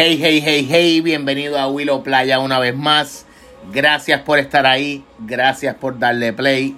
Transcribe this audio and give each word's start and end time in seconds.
Hey, 0.00 0.16
hey, 0.22 0.40
hey, 0.40 0.64
hey, 0.70 1.00
bienvenido 1.00 1.58
a 1.58 1.66
Willow 1.66 2.04
Playa 2.04 2.38
una 2.38 2.60
vez 2.60 2.76
más. 2.76 3.26
Gracias 3.72 4.20
por 4.20 4.38
estar 4.38 4.64
ahí, 4.64 5.04
gracias 5.18 5.74
por 5.74 5.98
darle 5.98 6.32
play. 6.32 6.76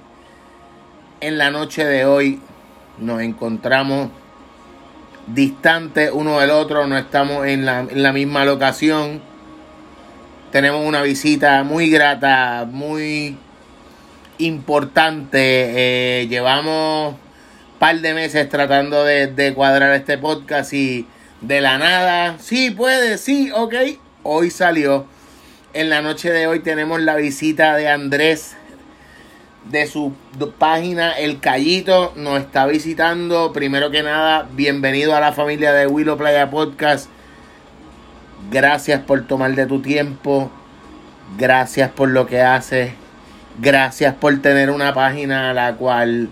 En 1.21 1.37
la 1.37 1.51
noche 1.51 1.85
de 1.85 2.07
hoy 2.07 2.41
nos 2.97 3.21
encontramos 3.21 4.09
distantes 5.27 6.11
uno 6.15 6.41
del 6.41 6.49
otro, 6.49 6.87
no 6.87 6.97
estamos 6.97 7.47
en 7.47 7.67
la, 7.67 7.81
en 7.81 8.03
la 8.03 8.15
misma 8.15 8.47
locación. 8.47 9.21
Tenemos 10.51 10.83
una 10.89 11.03
visita 11.03 11.63
muy 11.63 11.91
grata, 11.91 12.67
muy 12.73 13.37
importante. 14.39 16.23
Eh, 16.23 16.27
llevamos 16.27 17.13
un 17.13 17.79
par 17.79 18.01
de 18.01 18.15
meses 18.15 18.49
tratando 18.49 19.05
de, 19.05 19.27
de 19.27 19.53
cuadrar 19.53 19.93
este 19.93 20.17
podcast 20.17 20.73
y 20.73 21.07
de 21.41 21.61
la 21.61 21.79
nada, 21.79 22.39
sí 22.39 22.71
puede, 22.71 23.19
sí, 23.19 23.51
ok, 23.55 23.75
hoy 24.23 24.51
salió. 24.51 25.07
En 25.73 25.89
la 25.89 26.03
noche 26.03 26.31
de 26.31 26.47
hoy 26.47 26.61
tenemos 26.61 27.01
la 27.01 27.17
visita 27.17 27.77
de 27.77 27.89
Andrés 27.89 28.57
de 29.71 29.87
su 29.87 30.13
página 30.59 31.13
El 31.13 31.41
Callito. 31.41 32.13
Nos 32.17 32.41
está 32.41 32.67
visitando. 32.67 33.53
Primero 33.53 33.91
que 33.91 34.03
nada, 34.03 34.49
bienvenido 34.53 35.15
a 35.15 35.21
la 35.21 35.33
familia 35.33 35.73
de 35.73 35.87
Willow 35.87 36.19
Playa 36.19 36.51
Podcast. 36.51 37.09
Gracias 38.51 39.01
por 39.03 39.27
tomar 39.27 39.55
de 39.55 39.67
tu 39.67 39.81
tiempo. 39.81 40.51
Gracias 41.39 41.91
por 41.91 42.09
lo 42.09 42.27
que 42.27 42.41
haces. 42.41 42.93
Gracias 43.61 44.15
por 44.15 44.41
tener 44.43 44.71
una 44.71 44.93
página 44.93 45.51
a 45.51 45.55
la 45.55 45.77
cual 45.77 46.31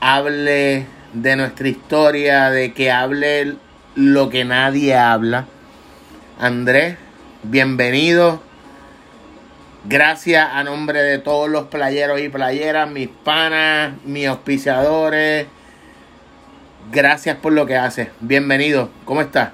hable 0.00 0.86
de 1.14 1.36
nuestra 1.36 1.68
historia, 1.68 2.50
de 2.50 2.74
que 2.74 2.90
hable 2.90 3.56
lo 3.94 4.30
que 4.30 4.44
nadie 4.44 4.94
habla. 4.94 5.46
Andrés, 6.38 6.96
bienvenido. 7.42 8.42
Gracias 9.84 10.48
a 10.50 10.64
nombre 10.64 11.02
de 11.02 11.18
todos 11.18 11.48
los 11.48 11.64
playeros 11.64 12.20
y 12.20 12.28
playeras, 12.28 12.90
mis 12.90 13.08
panas, 13.08 13.94
mis 14.04 14.26
auspiciadores. 14.26 15.46
Gracias 16.90 17.36
por 17.36 17.52
lo 17.52 17.66
que 17.66 17.76
haces. 17.76 18.08
Bienvenido. 18.20 18.90
¿Cómo 19.04 19.20
estás? 19.20 19.50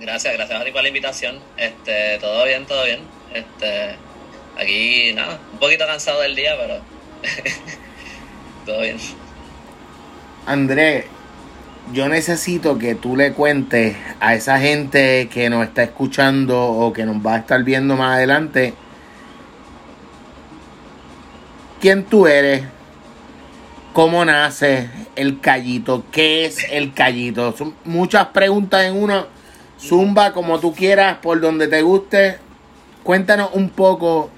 Gracias, 0.00 0.34
gracias 0.34 0.60
a 0.60 0.64
ti 0.64 0.70
por 0.70 0.82
la 0.82 0.88
invitación. 0.88 1.38
Este, 1.56 2.18
todo 2.20 2.44
bien, 2.44 2.66
todo 2.66 2.84
bien. 2.84 3.00
Este, 3.34 3.96
aquí 4.58 5.12
nada, 5.14 5.38
un 5.52 5.58
poquito 5.58 5.86
cansado 5.86 6.20
del 6.20 6.34
día, 6.36 6.54
pero 6.58 6.80
todo 8.66 8.80
bien. 8.80 8.98
Andrés, 10.46 11.06
yo 11.92 12.08
necesito 12.08 12.78
que 12.78 12.94
tú 12.94 13.16
le 13.16 13.32
cuentes 13.32 13.96
a 14.20 14.34
esa 14.34 14.58
gente 14.58 15.28
que 15.28 15.50
nos 15.50 15.64
está 15.64 15.82
escuchando 15.82 16.60
o 16.60 16.92
que 16.92 17.04
nos 17.04 17.24
va 17.24 17.34
a 17.34 17.38
estar 17.38 17.62
viendo 17.62 17.96
más 17.96 18.16
adelante 18.16 18.74
quién 21.80 22.04
tú 22.04 22.26
eres, 22.26 22.64
cómo 23.92 24.24
nace 24.24 24.90
el 25.14 25.40
callito, 25.40 26.04
qué 26.10 26.44
es 26.44 26.66
el 26.70 26.92
callito. 26.92 27.56
Son 27.56 27.74
muchas 27.84 28.26
preguntas 28.26 28.84
en 28.84 29.00
una. 29.00 29.26
Zumba 29.78 30.32
como 30.32 30.58
tú 30.58 30.74
quieras, 30.74 31.18
por 31.18 31.40
donde 31.40 31.68
te 31.68 31.82
guste. 31.82 32.38
Cuéntanos 33.02 33.50
un 33.52 33.70
poco 33.70 34.30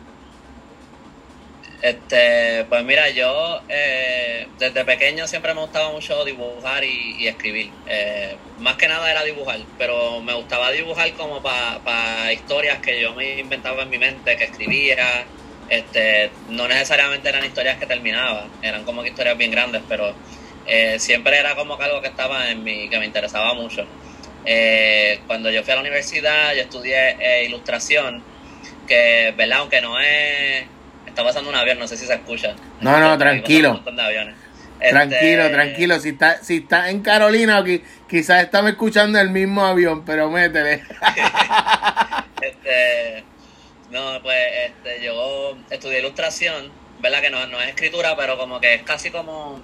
este, 1.81 2.65
pues 2.69 2.85
mira, 2.85 3.09
yo 3.11 3.63
eh, 3.69 4.49
desde 4.59 4.85
pequeño 4.85 5.29
siempre 5.29 5.55
me 5.55 5.61
gustaba 5.61 5.93
mucho 5.93 6.25
dibujar 6.25 6.83
y, 6.85 7.27
escribir. 7.29 7.71
Eh, 7.87 8.37
más 8.59 8.77
que 8.77 8.89
nada 8.89 9.09
era 9.11 9.23
dibujar, 9.23 9.61
pero 9.77 10.21
me 10.21 10.35
gustaba 10.35 10.73
dibujar 10.73 11.13
como 11.15 11.41
para 11.41 12.33
historias 12.33 12.81
que 12.81 13.01
yo 13.01 13.15
me 13.15 13.39
inventaba 13.39 13.83
en 13.83 13.91
mi 13.91 13.99
mente, 13.99 14.37
que 14.37 14.45
escribía. 14.45 15.29
Este, 15.69 16.33
no 16.49 16.67
necesariamente 16.67 17.29
eran 17.29 17.45
historias 17.45 17.79
que 17.79 17.87
terminaban, 17.87 18.51
eran 18.63 18.85
como 18.85 19.03
que 19.03 19.11
historias 19.11 19.37
bien 19.37 19.51
grandes, 19.51 19.83
pero 19.87 20.17
eh, 20.67 20.99
siempre 20.99 21.39
era 21.39 21.55
como 21.55 21.77
que 21.79 21.85
algo 21.85 22.01
que 22.01 22.09
estaba 22.09 22.51
en 22.51 22.65
mí, 22.65 22.89
que 22.89 22.99
me 22.99 23.07
interesaba 23.07 23.55
mucho. 23.55 23.87
cuando 25.27 25.51
yo 25.51 25.63
fui 25.63 25.73
a 25.73 25.77
la 25.77 25.83
universidad, 25.83 26.55
yo 26.55 26.63
estudié 26.63 27.45
ilustración, 27.45 28.25
que, 28.87 29.35
¿verdad? 29.37 29.59
Aunque 29.59 29.81
no 29.83 30.01
es 30.01 30.67
está 31.19 31.27
pasando 31.27 31.51
un 31.51 31.57
avión, 31.57 31.81
no 31.81 31.89
sé 31.89 31.97
si 31.97 32.07
se 32.07 32.15
escucha. 32.15 32.55
No, 32.81 33.01
no, 33.01 33.19
tranquilo. 33.19 33.83
Tranquilo, 33.83 35.43
este, 35.43 35.51
tranquilo. 35.51 35.99
Si 35.99 36.11
está, 36.11 36.45
si 36.45 36.59
está 36.59 36.91
en 36.91 37.01
Carolina, 37.03 37.65
quizás 38.09 38.45
estamos 38.45 38.71
escuchando 38.71 39.19
el 39.19 39.31
mismo 39.31 39.65
avión, 39.65 40.05
pero 40.05 40.31
métele. 40.31 40.75
este, 42.41 43.25
no, 43.91 44.23
pues 44.23 44.39
este, 44.67 45.05
yo 45.05 45.59
estudié 45.71 45.99
ilustración, 45.99 46.71
¿verdad? 47.01 47.21
Que 47.21 47.31
no, 47.31 47.45
no 47.49 47.61
es 47.61 47.71
escritura, 47.71 48.15
pero 48.17 48.39
como 48.39 48.61
que 48.61 48.75
es 48.75 48.83
casi 48.85 49.11
como 49.11 49.61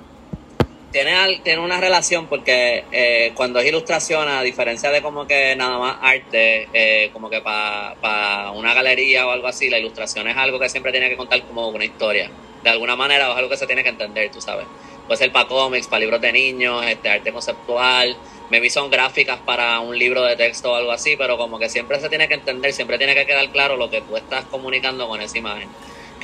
tiene, 0.95 1.41
tiene 1.43 1.61
una 1.61 1.81
relación 1.81 2.29
porque 2.29 2.85
eh, 2.93 3.33
cuando 3.35 3.59
es 3.59 3.67
ilustración, 3.67 4.29
a 4.29 4.43
diferencia 4.43 4.93
de 4.93 5.03
como 5.03 5.27
que 5.27 5.57
nada 5.57 5.77
más 5.77 5.97
arte, 6.01 6.69
eh, 6.73 7.11
como 7.13 7.29
que 7.29 7.41
para 7.41 8.53
una 8.53 8.73
galería 8.75 9.27
o 9.27 9.33
algo 9.33 9.49
así, 9.49 9.69
la 9.69 9.81
ilustración 9.81 10.29
es 10.29 10.37
algo 10.37 10.61
que 10.61 10.69
siempre 10.69 10.93
tiene 10.93 11.09
que 11.09 11.17
contar 11.17 11.43
como 11.43 11.67
una 11.67 11.85
historia. 11.85 12.31
De 12.63 12.71
alguna 12.71 12.95
manera 12.95 13.29
es 13.29 13.37
algo 13.37 13.51
que 13.51 13.57
se 13.57 13.67
tiene 13.67 13.83
que 13.83 13.89
entender, 13.89 14.31
tú 14.31 14.41
sabes. 14.41 14.67
Puede 15.09 15.19
ser 15.19 15.33
para 15.33 15.49
cómics, 15.49 15.89
para 15.89 15.99
libros 15.99 16.21
de 16.21 16.33
niños, 16.33 16.87
este 16.87 17.09
arte 17.09 17.33
conceptual, 17.33 18.17
me 18.49 18.71
son 18.71 18.89
gráficas 18.89 19.41
para 19.45 19.81
un 19.81 19.99
libro 19.99 20.23
de 20.23 20.37
texto 20.37 20.71
o 20.71 20.75
algo 20.77 20.93
así, 20.93 21.17
pero 21.17 21.37
como 21.37 21.59
que 21.59 21.69
siempre 21.69 21.99
se 21.99 22.09
tiene 22.09 22.29
que 22.29 22.35
entender, 22.35 22.73
siempre 22.73 22.99
tiene 22.99 23.17
que 23.17 23.27
quedar 23.27 23.51
claro 23.51 23.77
lo 23.77 23.91
que 23.91 24.01
tú 24.01 24.17
estás 24.17 24.45
comunicando 24.45 25.09
con 25.09 25.21
esa 25.21 25.39
imagen. 25.39 25.69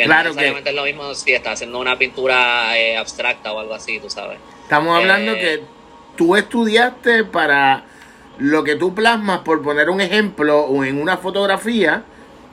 Que 0.03 0.09
no 0.09 0.23
necesariamente 0.23 0.71
es 0.71 0.77
lo 0.77 0.85
mismo 0.85 1.15
si 1.15 1.33
estás 1.33 1.55
haciendo 1.55 1.79
una 1.79 1.99
pintura 1.99 2.79
eh, 2.79 2.97
abstracta 2.97 3.53
o 3.53 3.61
algo 3.61 3.75
así, 3.75 3.99
tú 4.01 4.09
sabes. 4.09 4.39
Estamos 4.63 4.97
hablando 4.97 5.35
que 5.35 5.55
eh, 5.55 5.63
tú 6.17 6.37
estudiaste 6.37 7.25
para 7.25 7.85
lo 8.39 8.65
que 8.65 8.77
tú 8.77 8.95
plasmas, 8.95 9.41
por 9.41 9.61
poner 9.63 9.91
un 9.91 10.01
ejemplo, 10.01 10.61
o 10.61 10.85
en 10.85 11.01
una 11.01 11.19
fotografía, 11.19 12.05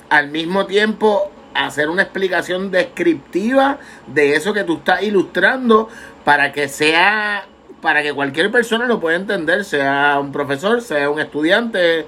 al 0.10 0.30
mismo 0.30 0.66
tiempo 0.66 1.32
hacer 1.54 1.90
una 1.90 2.04
explicación 2.04 2.70
descriptiva 2.70 3.80
de 4.08 4.36
eso 4.36 4.54
que 4.54 4.64
tú 4.64 4.78
estás 4.78 5.02
ilustrando 5.04 5.88
para 6.26 6.52
que 6.52 6.68
sea, 6.68 7.46
para 7.82 8.04
que 8.04 8.14
cualquier 8.14 8.52
persona 8.52 8.86
lo 8.86 9.00
pueda 9.00 9.16
entender, 9.16 9.64
sea 9.64 10.20
un 10.20 10.34
profesor, 10.34 10.82
sea 10.82 11.10
un 11.10 11.22
estudiante, 11.22 12.06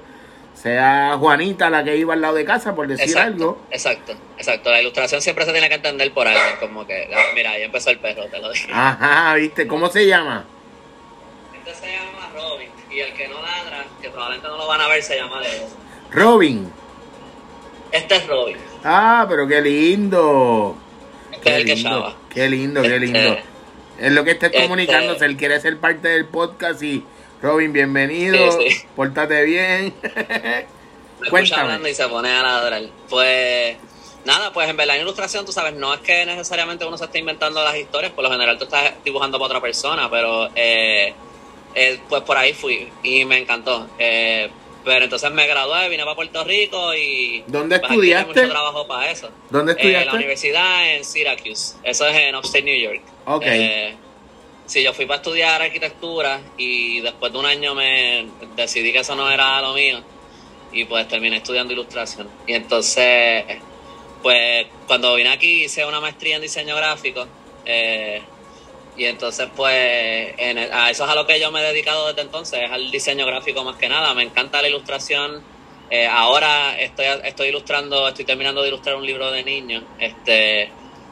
sea 0.60 1.16
Juanita 1.18 1.70
la 1.70 1.82
que 1.82 1.96
iba 1.96 2.12
al 2.12 2.20
lado 2.20 2.34
de 2.34 2.44
casa, 2.44 2.74
por 2.74 2.86
decir 2.86 3.16
algo. 3.16 3.58
Exacto, 3.70 4.12
exacto. 4.36 4.70
La 4.70 4.80
ilustración 4.80 5.22
siempre 5.22 5.46
se 5.46 5.52
tiene 5.52 5.68
que 5.68 5.76
entender 5.76 6.12
por 6.12 6.28
algo, 6.28 6.60
como 6.60 6.86
que, 6.86 7.08
ah, 7.14 7.32
mira, 7.34 7.52
ahí 7.52 7.62
empezó 7.62 7.90
el 7.90 7.98
perro, 7.98 8.26
te 8.26 8.38
lo 8.38 8.52
dije. 8.52 8.70
Ajá, 8.72 9.34
¿viste? 9.36 9.66
¿Cómo 9.66 9.88
se 9.88 10.06
llama? 10.06 10.44
Este 11.56 11.74
se 11.74 11.92
llama 11.92 12.30
Robin, 12.34 12.68
y 12.90 13.00
el 13.00 13.12
que 13.14 13.28
no 13.28 13.40
ladra, 13.40 13.86
que 14.02 14.10
probablemente 14.10 14.48
no 14.48 14.58
lo 14.58 14.66
van 14.66 14.80
a 14.82 14.88
ver, 14.88 15.02
se 15.02 15.16
llama 15.16 15.40
Leo. 15.40 15.68
Robin. 16.10 16.70
Este 17.92 18.16
es 18.16 18.26
Robin. 18.26 18.56
Ah, 18.84 19.26
pero 19.28 19.48
qué 19.48 19.62
lindo. 19.62 20.76
Este 21.32 21.42
qué 21.42 21.50
es 21.50 21.56
el 21.56 21.64
que 21.64 21.76
llama. 21.76 22.16
Qué 22.28 22.48
lindo, 22.50 22.82
qué 22.82 22.98
lindo. 22.98 23.18
Este, 23.18 23.42
es 23.98 24.12
lo 24.12 24.24
que 24.24 24.32
está 24.32 24.46
este, 24.46 24.62
comunicándose, 24.62 25.24
él 25.24 25.36
quiere 25.36 25.58
ser 25.60 25.78
parte 25.78 26.08
del 26.08 26.26
podcast 26.26 26.82
y 26.82 27.04
Robin, 27.42 27.72
bienvenido. 27.72 28.58
Pórtate 28.94 29.44
bien. 29.44 29.94
Me 31.20 31.26
escucha 31.26 31.62
hablando 31.62 31.88
y 31.88 31.94
se 31.94 32.06
pone 32.06 32.30
a 32.30 32.42
ladrar. 32.42 32.82
Pues 33.08 33.76
nada, 34.26 34.52
pues 34.52 34.68
en 34.68 34.76
verdad 34.76 34.96
en 34.96 35.02
ilustración, 35.02 35.46
tú 35.46 35.52
sabes, 35.52 35.74
no 35.74 35.94
es 35.94 36.00
que 36.00 36.26
necesariamente 36.26 36.84
uno 36.84 36.98
se 36.98 37.04
esté 37.04 37.18
inventando 37.18 37.62
las 37.64 37.76
historias, 37.76 38.12
por 38.12 38.24
lo 38.24 38.30
general 38.30 38.58
tú 38.58 38.64
estás 38.64 38.92
dibujando 39.04 39.38
para 39.38 39.46
otra 39.46 39.60
persona, 39.60 40.10
pero 40.10 40.50
eh, 40.54 41.14
eh, 41.74 42.00
pues 42.08 42.22
por 42.22 42.36
ahí 42.36 42.52
fui 42.52 42.90
y 43.02 43.24
me 43.24 43.38
encantó. 43.38 43.88
Eh, 43.98 44.50
pero 44.84 45.04
entonces 45.04 45.30
me 45.30 45.46
gradué, 45.46 45.88
vine 45.88 46.04
para 46.04 46.16
Puerto 46.16 46.44
Rico 46.44 46.94
y... 46.94 47.44
¿Dónde 47.46 47.78
pues, 47.78 47.90
estudiaste? 47.90 48.28
mucho 48.28 48.48
trabajo 48.48 48.86
para 48.86 49.10
eso. 49.10 49.30
¿Dónde 49.50 49.72
estudiaste? 49.72 50.02
en 50.02 50.06
la 50.08 50.14
universidad 50.14 50.94
en 50.94 51.04
Syracuse. 51.04 51.76
Eso 51.82 52.06
es 52.06 52.16
en 52.16 52.34
Upstate 52.34 52.62
New 52.62 52.78
York. 52.78 53.02
Ok. 53.26 53.46
Sí, 54.70 54.84
yo 54.84 54.94
fui 54.94 55.04
para 55.04 55.16
estudiar 55.16 55.60
arquitectura 55.60 56.40
y 56.56 57.00
después 57.00 57.32
de 57.32 57.38
un 57.40 57.44
año 57.44 57.74
me 57.74 58.28
decidí 58.54 58.92
que 58.92 59.00
eso 59.00 59.16
no 59.16 59.28
era 59.28 59.60
lo 59.60 59.74
mío 59.74 60.00
y 60.70 60.84
pues 60.84 61.08
terminé 61.08 61.38
estudiando 61.38 61.72
ilustración. 61.72 62.28
Y 62.46 62.54
entonces, 62.54 63.46
pues 64.22 64.68
cuando 64.86 65.16
vine 65.16 65.30
aquí 65.30 65.64
hice 65.64 65.84
una 65.84 66.00
maestría 66.00 66.36
en 66.36 66.42
diseño 66.42 66.76
gráfico 66.76 67.26
eh, 67.64 68.22
y 68.96 69.06
entonces 69.06 69.48
pues 69.56 70.34
a 70.38 70.90
eso 70.90 71.04
es 71.04 71.10
a 71.10 71.16
lo 71.16 71.26
que 71.26 71.40
yo 71.40 71.50
me 71.50 71.62
he 71.62 71.64
dedicado 71.64 72.06
desde 72.06 72.22
entonces, 72.22 72.60
es 72.62 72.70
al 72.70 72.92
diseño 72.92 73.26
gráfico 73.26 73.64
más 73.64 73.74
que 73.74 73.88
nada. 73.88 74.14
Me 74.14 74.22
encanta 74.22 74.62
la 74.62 74.68
ilustración. 74.68 75.42
Eh, 75.90 76.06
ahora 76.06 76.78
estoy, 76.78 77.06
estoy 77.24 77.48
ilustrando, 77.48 78.06
estoy 78.06 78.24
terminando 78.24 78.62
de 78.62 78.68
ilustrar 78.68 78.94
un 78.94 79.04
libro 79.04 79.32
de 79.32 79.42
niños. 79.42 79.82
Este, 79.98 80.70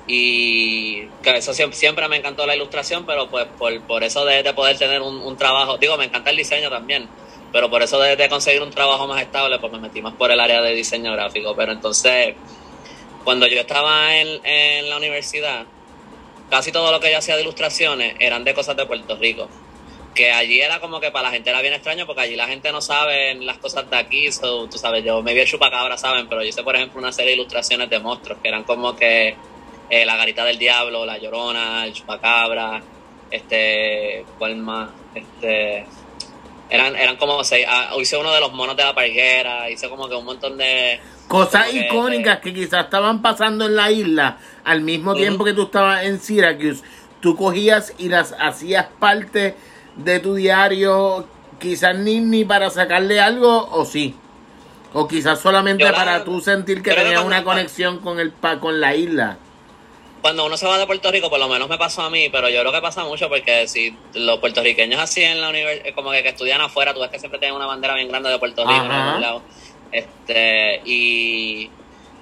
y 0.08 1.02
que 1.22 1.36
eso 1.36 1.52
siempre, 1.52 2.08
me 2.08 2.16
encantó 2.16 2.46
la 2.46 2.56
ilustración, 2.56 3.04
pero 3.04 3.28
pues 3.28 3.46
por, 3.58 3.78
por 3.82 4.02
eso 4.02 4.24
de, 4.24 4.42
poder 4.54 4.78
tener 4.78 5.02
un, 5.02 5.36
trabajo, 5.36 5.76
digo, 5.76 5.96
me 5.98 6.06
encanta 6.06 6.30
el 6.30 6.36
diseño 6.36 6.70
también, 6.70 7.06
Pero 7.52 7.70
por 7.70 7.82
eso 7.82 8.00
de, 8.00 8.28
conseguir 8.28 8.62
un 8.62 8.70
trabajo 8.70 9.06
más 9.06 9.20
estable, 9.20 9.58
pues 9.58 9.70
me 9.70 9.78
metí 9.78 10.00
más 10.00 10.14
por 10.14 10.30
el 10.30 10.40
área 10.40 10.62
de 10.62 10.74
diseño 10.74 11.12
gráfico. 11.12 11.54
Pero 11.54 11.72
entonces, 11.72 12.34
cuando 13.22 13.46
yo 13.46 13.60
estaba 13.60 14.16
en, 14.16 14.44
en 14.44 14.88
la 14.88 14.96
universidad, 14.96 15.66
casi 16.50 16.72
todo 16.72 16.90
lo 16.90 17.00
que 17.00 17.12
yo 17.12 17.18
hacía 17.18 17.36
de 17.36 17.42
ilustraciones 17.42 18.16
eran 18.18 18.44
de 18.44 18.54
cosas 18.54 18.76
de 18.76 18.86
Puerto 18.86 19.14
Rico 19.16 19.48
que 20.14 20.32
allí 20.32 20.60
era 20.60 20.80
como 20.80 20.98
que 20.98 21.12
para 21.12 21.28
la 21.28 21.30
gente 21.30 21.48
era 21.48 21.60
bien 21.60 21.74
extraño 21.74 22.04
porque 22.04 22.22
allí 22.22 22.34
la 22.34 22.48
gente 22.48 22.72
no 22.72 22.80
sabe 22.80 23.36
las 23.36 23.58
cosas 23.58 23.88
de 23.88 23.96
aquí, 23.96 24.28
tú 24.40 24.76
sabes, 24.76 25.04
yo 25.04 25.22
me 25.22 25.32
vi 25.32 25.40
el 25.40 25.46
chupacabra, 25.46 25.96
saben, 25.96 26.28
pero 26.28 26.42
yo 26.42 26.48
hice 26.48 26.64
por 26.64 26.74
ejemplo 26.74 26.98
una 26.98 27.12
serie 27.12 27.30
de 27.30 27.36
ilustraciones 27.36 27.88
de 27.88 28.00
monstruos 28.00 28.40
que 28.42 28.48
eran 28.48 28.64
como 28.64 28.96
que 28.96 29.36
eh, 29.90 30.04
la 30.04 30.16
garita 30.16 30.44
del 30.44 30.58
diablo, 30.58 31.06
la 31.06 31.18
llorona, 31.18 31.84
el 31.84 31.92
chupacabra, 31.92 32.82
este, 33.30 34.24
¿cuál 34.38 34.56
más? 34.56 34.90
Este, 35.14 35.86
eran, 36.70 36.96
eran 36.96 37.16
como 37.16 37.42
seis, 37.44 37.66
ah, 37.68 37.90
hice 37.98 38.16
uno 38.16 38.32
de 38.32 38.40
los 38.40 38.52
monos 38.52 38.76
de 38.76 38.84
la 38.84 38.94
parguera, 38.94 39.70
hice 39.70 39.88
como 39.88 40.08
que 40.08 40.14
un 40.14 40.24
montón 40.24 40.56
de... 40.56 41.00
Cosas 41.26 41.72
icónicas 41.74 42.40
que, 42.40 42.54
quizás 42.54 42.84
estaban 42.84 43.20
pasando 43.20 43.66
en 43.66 43.76
la 43.76 43.90
isla 43.90 44.38
al 44.64 44.80
mismo 44.80 45.14
tiempo 45.14 45.44
que 45.44 45.52
tú 45.52 45.64
estabas 45.64 46.04
en 46.04 46.20
Syracuse, 46.20 46.82
tú 47.20 47.36
cogías 47.36 47.94
y 47.98 48.08
las 48.08 48.34
hacías 48.38 48.86
parte 48.98 49.54
de 49.96 50.20
tu 50.20 50.34
diario, 50.34 51.26
quizás 51.58 51.96
ni, 51.96 52.20
ni 52.20 52.44
para 52.44 52.70
sacarle 52.70 53.20
algo 53.20 53.68
o 53.70 53.84
sí. 53.84 54.14
O 54.94 55.06
quizás 55.06 55.40
solamente 55.40 55.84
para 55.90 56.24
tú 56.24 56.40
sentir 56.40 56.82
que 56.82 56.92
tenías 56.92 57.22
una 57.22 57.44
conexión 57.44 57.98
con 57.98 58.18
el 58.18 58.32
con 58.60 58.80
la 58.80 58.94
isla. 58.94 59.36
Cuando 60.20 60.46
uno 60.46 60.56
se 60.56 60.66
va 60.66 60.78
de 60.78 60.86
Puerto 60.86 61.10
Rico, 61.10 61.30
por 61.30 61.38
lo 61.38 61.48
menos 61.48 61.68
me 61.68 61.78
pasó 61.78 62.02
a 62.02 62.10
mí, 62.10 62.28
pero 62.30 62.48
yo 62.48 62.60
creo 62.60 62.72
que 62.72 62.80
pasa 62.80 63.04
mucho 63.04 63.28
porque 63.28 63.68
si 63.68 63.96
los 64.14 64.38
puertorriqueños 64.38 65.00
así 65.00 65.22
en 65.22 65.40
la 65.40 65.48
universidad, 65.48 65.94
como 65.94 66.10
que, 66.10 66.28
estudian 66.28 66.60
afuera, 66.60 66.92
tú 66.92 67.00
ves 67.00 67.10
que 67.10 67.18
siempre 67.18 67.38
tienen 67.38 67.56
una 67.56 67.66
bandera 67.66 67.94
bien 67.94 68.08
grande 68.08 68.28
de 68.30 68.38
Puerto 68.38 68.66
Rico 68.66 68.84
en 68.84 68.90
algún 68.90 69.20
lado. 69.20 69.42
Este, 69.92 70.82
y, 70.84 71.70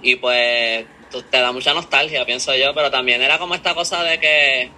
y 0.02 0.16
pues 0.16 0.86
te 1.30 1.40
da 1.40 1.52
mucha 1.52 1.72
nostalgia, 1.72 2.24
pienso 2.26 2.54
yo, 2.54 2.74
pero 2.74 2.90
también 2.90 3.22
era 3.22 3.38
como 3.38 3.54
esta 3.54 3.74
cosa 3.74 4.02
de 4.02 4.20
que 4.20 4.70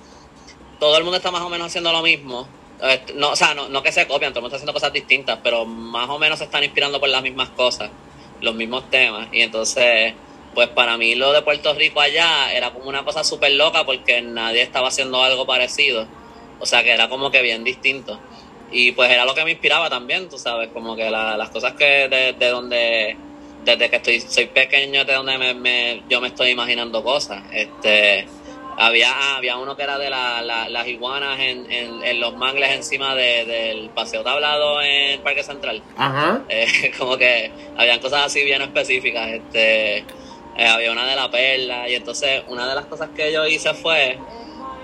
todo 0.79 0.97
el 0.97 1.03
mundo 1.03 1.17
está 1.17 1.31
más 1.31 1.43
o 1.43 1.49
menos 1.49 1.67
haciendo 1.67 1.93
lo 1.93 2.03
mismo 2.03 2.49
este, 2.81 3.15
no, 3.15 3.31
o 3.31 3.37
sea, 3.37 3.55
no, 3.55 3.69
no 3.69 3.83
que 3.83 3.91
se 3.91 4.07
copian, 4.07 4.33
todo 4.33 4.41
el 4.41 4.43
mundo 4.43 4.49
está 4.49 4.57
haciendo 4.57 4.73
cosas 4.73 4.93
distintas, 4.93 5.39
pero 5.43 5.65
más 5.65 6.09
o 6.09 6.19
menos 6.19 6.39
se 6.39 6.45
están 6.45 6.63
inspirando 6.63 7.01
por 7.01 7.09
las 7.09 7.23
mismas 7.23 7.49
cosas, 7.51 7.91
los 8.41 8.55
mismos 8.55 8.89
temas. 8.91 9.29
Y 9.33 9.41
entonces, 9.41 10.15
pues 10.55 10.69
para 10.69 10.97
mí 10.97 11.15
lo 11.15 11.33
de 11.33 11.43
Puerto 11.43 11.75
Rico 11.75 12.01
allá 12.01 12.53
era 12.53 12.73
como 12.73 12.89
una 12.89 13.05
cosa 13.05 13.25
súper 13.25 13.53
loca 13.53 13.85
porque 13.85 14.23
nadie 14.23 14.63
estaba 14.63 14.89
haciendo 14.89 15.23
algo 15.23 15.47
parecido. 15.47 16.07
O 16.61 16.67
sea, 16.67 16.83
que 16.83 16.91
era 16.91 17.09
como 17.09 17.31
que 17.31 17.43
bien 17.43 17.65
distinto. 17.65 18.19
Y 18.71 18.93
pues 18.93 19.11
era 19.11 19.25
lo 19.25 19.35
que 19.35 19.45
me 19.45 19.53
inspiraba 19.53 19.89
también, 19.89 20.29
tú 20.29 20.39
sabes, 20.39 20.69
como 20.69 20.95
que 20.97 21.11
las 21.11 21.51
cosas 21.51 21.73
que 21.73 22.09
de, 22.09 22.35
de, 22.35 22.49
donde, 22.49 23.17
desde 23.65 23.89
que 23.89 23.97
estoy 23.97 24.21
soy 24.21 24.47
pequeño, 24.47 25.05
de 25.05 25.15
donde 25.15 25.55
me, 25.55 26.03
yo 26.09 26.21
me 26.21 26.29
estoy 26.29 26.51
imaginando 26.51 27.03
cosas. 27.03 27.43
Este 27.53 28.27
había, 28.81 29.37
había 29.37 29.57
uno 29.57 29.77
que 29.77 29.83
era 29.83 29.99
de 29.99 30.09
las 30.09 30.87
iguanas 30.87 31.39
en, 31.41 31.67
en, 31.71 32.21
los 32.21 32.37
mangles 32.37 32.71
encima 32.71 33.15
del 33.15 33.91
paseo 33.91 34.23
tablado 34.23 34.81
en 34.81 35.21
Parque 35.23 35.43
Central. 35.43 35.83
Ajá. 35.97 36.43
Eh, 36.49 36.93
como 36.99 37.17
que 37.17 37.51
habían 37.77 37.99
cosas 38.01 38.27
así 38.27 38.45
bien 38.45 38.63
específicas. 38.63 39.31
Este, 39.31 40.05
eh, 40.59 40.67
había 40.67 40.93
una 40.93 41.07
de 41.07 41.17
la 41.17 41.31
perla. 41.31 41.89
Y 41.89 41.95
entonces 41.95 42.43
una 42.49 42.69
de 42.69 42.75
las 42.75 42.87
cosas 42.87 43.11
que 43.17 43.33
yo 43.33 43.47
hice 43.47 43.73
fue 43.75 44.19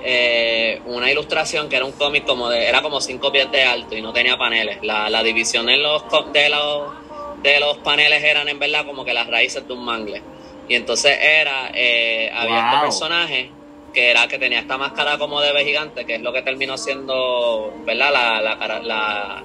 eh, 0.03 0.81
una 0.87 1.11
ilustración 1.11 1.69
que 1.69 1.77
era 1.77 1.85
un 1.85 1.93
cómic 1.93 2.25
como 2.25 2.49
de, 2.49 2.67
era 2.67 2.81
como 2.81 3.01
cinco 3.01 3.31
pies 3.31 3.51
de 3.51 3.65
alto 3.65 3.95
y 3.97 4.01
no 4.01 4.13
tenía 4.13 4.39
paneles. 4.39 4.79
La, 4.83 5.11
la 5.11 5.23
división 5.23 5.69
en 5.69 5.83
los, 5.83 6.05
de 6.33 6.49
los 6.49 7.05
de 7.43 7.61
los 7.61 7.77
paneles 7.79 8.25
eran 8.25 8.49
en 8.49 8.59
verdad 8.59 8.87
como 8.87 9.05
que 9.05 9.13
las 9.13 9.27
raíces 9.27 9.67
de 9.67 9.75
un 9.75 9.85
mangle. 9.85 10.23
Y 10.67 10.77
entonces 10.77 11.19
era, 11.21 11.67
había 11.67 12.71
este 12.71 12.81
personaje 12.81 13.51
que 13.95 14.11
era 14.11 14.27
que 14.27 14.39
tenía 14.39 14.59
esta 14.59 14.77
máscara 14.77 15.17
como 15.17 15.41
de 15.41 15.65
gigante, 15.65 16.05
que 16.05 16.17
es 16.17 16.21
lo 16.21 16.33
que 16.33 16.43
terminó 16.43 16.77
siendo, 16.77 17.73
¿verdad? 17.85 18.13
La, 18.13 18.41
la, 18.41 18.81
la, 18.81 19.45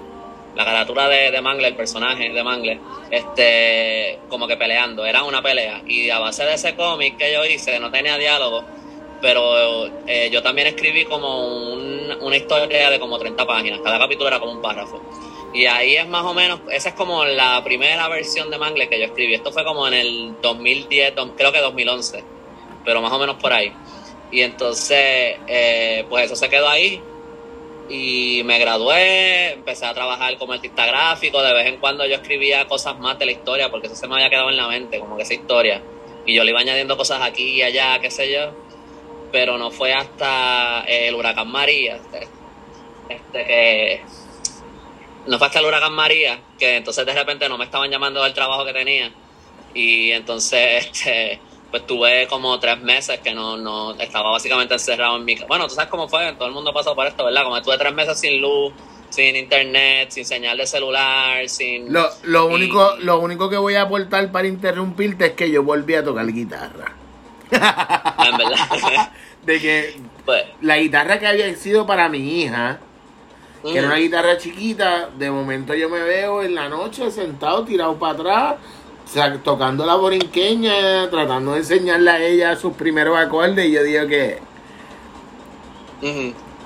la 0.55 0.65
caratura 0.65 1.07
de, 1.07 1.31
de, 1.31 1.41
Mangle, 1.41 1.67
el 1.67 1.75
personaje 1.75 2.29
de 2.29 2.43
Mangle, 2.43 2.79
este, 3.11 4.19
como 4.29 4.47
que 4.47 4.57
peleando, 4.57 5.05
era 5.05 5.23
una 5.23 5.41
pelea. 5.41 5.81
Y 5.85 6.09
a 6.09 6.19
base 6.19 6.43
de 6.43 6.53
ese 6.53 6.75
cómic 6.75 7.17
que 7.17 7.31
yo 7.31 7.45
hice, 7.45 7.79
no 7.79 7.91
tenía 7.91 8.17
diálogo, 8.17 8.63
pero 9.21 9.87
eh, 10.07 10.29
yo 10.31 10.41
también 10.41 10.67
escribí 10.67 11.05
como 11.05 11.73
una 11.73 12.35
historia 12.35 12.89
de 12.89 12.99
como 12.99 13.17
30 13.17 13.45
páginas, 13.45 13.79
cada 13.83 13.99
capítulo 13.99 14.27
era 14.27 14.39
como 14.39 14.53
un 14.53 14.61
párrafo. 14.61 15.01
Y 15.53 15.65
ahí 15.65 15.95
es 15.95 16.07
más 16.07 16.23
o 16.25 16.33
menos, 16.33 16.61
esa 16.71 16.89
es 16.89 16.95
como 16.95 17.25
la 17.25 17.63
primera 17.63 18.07
versión 18.07 18.51
de 18.51 18.57
Mangle 18.57 18.87
que 18.87 18.99
yo 18.99 19.05
escribí. 19.05 19.33
Esto 19.33 19.51
fue 19.51 19.63
como 19.63 19.87
en 19.87 19.95
el 19.95 20.35
2010, 20.41 21.13
creo 21.35 21.51
que 21.51 21.59
2011, 21.59 22.23
pero 22.85 23.01
más 23.01 23.11
o 23.11 23.19
menos 23.19 23.37
por 23.37 23.51
ahí. 23.51 23.73
Y 24.31 24.41
entonces, 24.41 25.37
eh, 25.47 26.05
pues 26.07 26.25
eso 26.25 26.35
se 26.35 26.49
quedó 26.49 26.69
ahí. 26.69 27.01
Y 27.89 28.43
me 28.45 28.59
gradué, 28.59 29.53
empecé 29.53 29.85
a 29.87 29.93
trabajar 29.95 30.37
como 30.37 30.53
artista 30.53 30.85
gráfico. 30.85 31.41
De 31.41 31.53
vez 31.53 31.65
en 31.65 31.77
cuando 31.77 32.05
yo 32.05 32.15
escribía 32.15 32.67
cosas 32.67 32.99
más 32.99 33.17
de 33.17 33.25
la 33.25 33.31
historia, 33.31 33.71
porque 33.71 33.87
eso 33.87 33.95
se 33.95 34.07
me 34.07 34.15
había 34.15 34.29
quedado 34.29 34.49
en 34.49 34.57
la 34.57 34.67
mente, 34.67 34.99
como 34.99 35.17
que 35.17 35.23
esa 35.23 35.33
historia. 35.33 35.81
Y 36.25 36.35
yo 36.35 36.43
le 36.43 36.51
iba 36.51 36.59
añadiendo 36.59 36.95
cosas 36.95 37.21
aquí 37.23 37.55
y 37.55 37.63
allá, 37.63 37.99
qué 37.99 38.11
sé 38.11 38.31
yo. 38.31 38.51
Pero 39.31 39.57
no 39.57 39.71
fue 39.71 39.91
hasta 39.93 40.83
el 40.87 41.15
huracán 41.15 41.47
María, 41.49 41.95
este, 41.95 42.27
este 43.09 43.45
que. 43.45 44.01
No 45.25 45.37
fue 45.39 45.47
hasta 45.47 45.59
el 45.59 45.65
huracán 45.65 45.93
María, 45.93 46.39
que 46.59 46.77
entonces 46.77 47.05
de 47.05 47.13
repente 47.13 47.49
no 47.49 47.57
me 47.57 47.65
estaban 47.65 47.89
llamando 47.89 48.23
del 48.23 48.33
trabajo 48.33 48.65
que 48.65 48.73
tenía. 48.73 49.11
Y 49.73 50.11
entonces, 50.11 50.85
este 50.93 51.39
pues 51.71 51.85
tuve 51.85 52.27
como 52.27 52.59
tres 52.59 52.79
meses 52.81 53.19
que 53.19 53.33
no, 53.33 53.57
no 53.57 53.93
estaba 53.93 54.31
básicamente 54.31 54.73
encerrado 54.73 55.17
en 55.17 55.25
mi 55.25 55.35
casa. 55.35 55.47
Bueno, 55.47 55.67
tú 55.67 55.75
sabes 55.75 55.89
cómo 55.89 56.07
fue, 56.07 56.33
todo 56.33 56.47
el 56.47 56.53
mundo 56.53 56.73
pasó 56.73 56.95
por 56.95 57.05
esto, 57.05 57.25
¿verdad? 57.25 57.43
Como 57.43 57.57
estuve 57.57 57.77
tres 57.77 57.93
meses 57.93 58.19
sin 58.19 58.41
luz, 58.41 58.73
sin 59.09 59.35
internet, 59.35 60.09
sin 60.09 60.25
señal 60.25 60.57
de 60.57 60.65
celular, 60.65 61.47
sin... 61.47 61.91
Lo, 61.93 62.09
lo, 62.23 62.47
único, 62.47 62.95
lo 62.99 63.19
único 63.19 63.49
que 63.49 63.57
voy 63.57 63.75
a 63.75 63.83
aportar 63.83 64.31
para 64.31 64.47
interrumpirte 64.47 65.27
es 65.27 65.31
que 65.33 65.51
yo 65.51 65.63
volví 65.63 65.95
a 65.95 66.03
tocar 66.03 66.25
guitarra. 66.27 66.95
en 67.51 68.37
verdad. 68.37 69.11
de 69.45 69.59
que 69.59 69.95
pues, 70.25 70.43
la 70.61 70.77
guitarra 70.77 71.19
que 71.19 71.27
había 71.27 71.53
sido 71.55 71.85
para 71.85 72.09
mi 72.09 72.41
hija, 72.41 72.79
que 73.63 73.77
era 73.77 73.87
una 73.87 73.97
guitarra 73.97 74.37
chiquita, 74.37 75.09
de 75.17 75.29
momento 75.29 75.73
yo 75.75 75.89
me 75.89 75.99
veo 75.99 76.41
en 76.41 76.55
la 76.55 76.69
noche 76.69 77.11
sentado, 77.11 77.63
tirado 77.63 77.97
para 77.99 78.13
atrás 78.13 78.55
tocando 79.43 79.85
la 79.85 79.95
borinqueña, 79.95 81.09
tratando 81.09 81.53
de 81.53 81.59
enseñarle 81.59 82.11
a 82.11 82.19
ella 82.19 82.55
sus 82.55 82.73
primeros 82.73 83.17
acordes, 83.17 83.67
y 83.67 83.71
yo 83.71 83.83
digo 83.83 84.07
que 84.07 84.39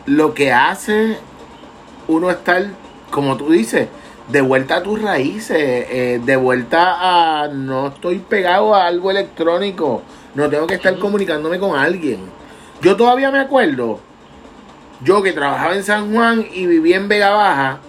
lo 0.05 0.33
que 0.33 0.51
hace 0.51 1.17
uno 2.07 2.29
estar, 2.29 2.65
como 3.09 3.37
tú 3.37 3.49
dices, 3.49 3.87
de 4.27 4.41
vuelta 4.41 4.77
a 4.77 4.83
tus 4.83 5.01
raíces, 5.01 5.57
eh, 5.57 6.21
de 6.23 6.35
vuelta 6.35 7.43
a 7.43 7.47
no 7.47 7.87
estoy 7.87 8.19
pegado 8.19 8.75
a 8.75 8.87
algo 8.87 9.11
electrónico, 9.11 10.01
no 10.35 10.49
tengo 10.49 10.67
que 10.67 10.75
estar 10.75 10.97
comunicándome 10.99 11.59
con 11.59 11.77
alguien. 11.77 12.19
Yo 12.81 12.95
todavía 12.95 13.31
me 13.31 13.39
acuerdo, 13.39 13.99
yo 15.01 15.23
que 15.23 15.31
trabajaba 15.31 15.75
en 15.75 15.83
San 15.83 16.13
Juan 16.13 16.45
y 16.53 16.67
vivía 16.67 16.97
en 16.97 17.07
Vega 17.07 17.31
Baja, 17.31 17.79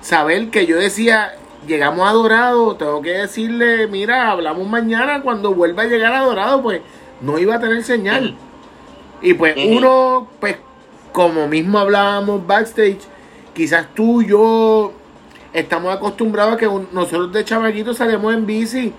saber 0.00 0.50
que 0.50 0.66
yo 0.66 0.76
decía, 0.76 1.34
llegamos 1.66 2.08
a 2.08 2.12
Dorado, 2.12 2.76
tengo 2.76 3.02
que 3.02 3.10
decirle, 3.10 3.86
mira, 3.86 4.30
hablamos 4.30 4.66
mañana, 4.68 5.22
cuando 5.22 5.54
vuelva 5.54 5.82
a 5.82 5.86
llegar 5.86 6.12
a 6.12 6.20
Dorado, 6.20 6.62
pues 6.62 6.80
no 7.20 7.38
iba 7.38 7.56
a 7.56 7.60
tener 7.60 7.82
señal. 7.82 8.36
Y 9.22 9.34
pues 9.34 9.54
uno, 9.56 10.28
pues 10.40 10.56
como 11.12 11.46
mismo 11.48 11.78
hablábamos 11.78 12.46
backstage, 12.46 13.00
quizás 13.54 13.86
tú 13.94 14.22
y 14.22 14.28
yo 14.28 14.92
estamos 15.52 15.94
acostumbrados 15.94 16.54
a 16.54 16.56
que 16.56 16.68
nosotros 16.92 17.32
de 17.32 17.44
chavaquitos 17.44 17.96
salimos 17.96 18.32
en 18.32 18.46
bici 18.46 18.92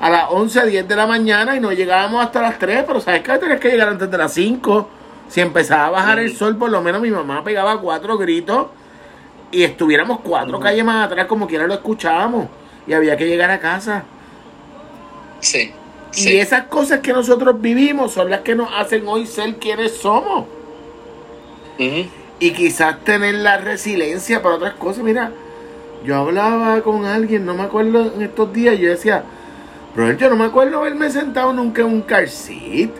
a 0.00 0.10
las 0.10 0.26
11, 0.30 0.66
10 0.66 0.88
de 0.88 0.96
la 0.96 1.06
mañana 1.06 1.56
y 1.56 1.60
no 1.60 1.72
llegábamos 1.72 2.24
hasta 2.24 2.42
las 2.42 2.58
3, 2.58 2.84
pero 2.86 3.00
sabes 3.00 3.22
que 3.22 3.38
tenés 3.38 3.60
que 3.60 3.70
llegar 3.70 3.88
antes 3.88 4.10
de 4.10 4.18
las 4.18 4.32
5. 4.34 4.88
Si 5.28 5.40
empezaba 5.40 5.86
a 5.86 5.90
bajar 5.90 6.18
el 6.18 6.36
sol, 6.36 6.56
por 6.56 6.70
lo 6.70 6.82
menos 6.82 7.00
mi 7.00 7.10
mamá 7.10 7.42
pegaba 7.42 7.80
cuatro 7.80 8.18
gritos 8.18 8.66
y 9.54 9.62
estuviéramos 9.62 10.18
cuatro 10.20 10.58
calles 10.58 10.84
más 10.84 11.06
atrás, 11.06 11.26
como 11.26 11.46
quiera 11.46 11.68
lo 11.68 11.74
escuchábamos. 11.74 12.48
Y 12.88 12.92
había 12.92 13.16
que 13.16 13.26
llegar 13.26 13.52
a 13.52 13.60
casa. 13.60 14.02
Sí. 15.38 15.72
Y 16.16 16.36
esas 16.38 16.64
cosas 16.64 17.00
que 17.00 17.12
nosotros 17.12 17.60
vivimos 17.60 18.12
son 18.12 18.30
las 18.30 18.40
que 18.40 18.56
nos 18.56 18.68
hacen 18.76 19.06
hoy 19.06 19.26
ser 19.26 19.54
quienes 19.56 19.96
somos. 19.96 20.46
Y 21.78 22.50
quizás 22.50 22.98
tener 23.04 23.36
la 23.36 23.58
resiliencia 23.58 24.42
para 24.42 24.56
otras 24.56 24.74
cosas. 24.74 25.04
Mira, 25.04 25.30
yo 26.04 26.16
hablaba 26.16 26.80
con 26.82 27.04
alguien, 27.04 27.46
no 27.46 27.54
me 27.54 27.62
acuerdo 27.62 28.12
en 28.12 28.22
estos 28.22 28.52
días, 28.52 28.76
yo 28.76 28.90
decía, 28.90 29.22
pero 29.94 30.12
yo 30.12 30.30
no 30.30 30.36
me 30.36 30.46
acuerdo 30.46 30.80
haberme 30.80 31.10
sentado 31.10 31.52
nunca 31.52 31.82
en 31.82 31.88
un 31.88 32.02
car 32.02 32.28
seat. 32.28 32.90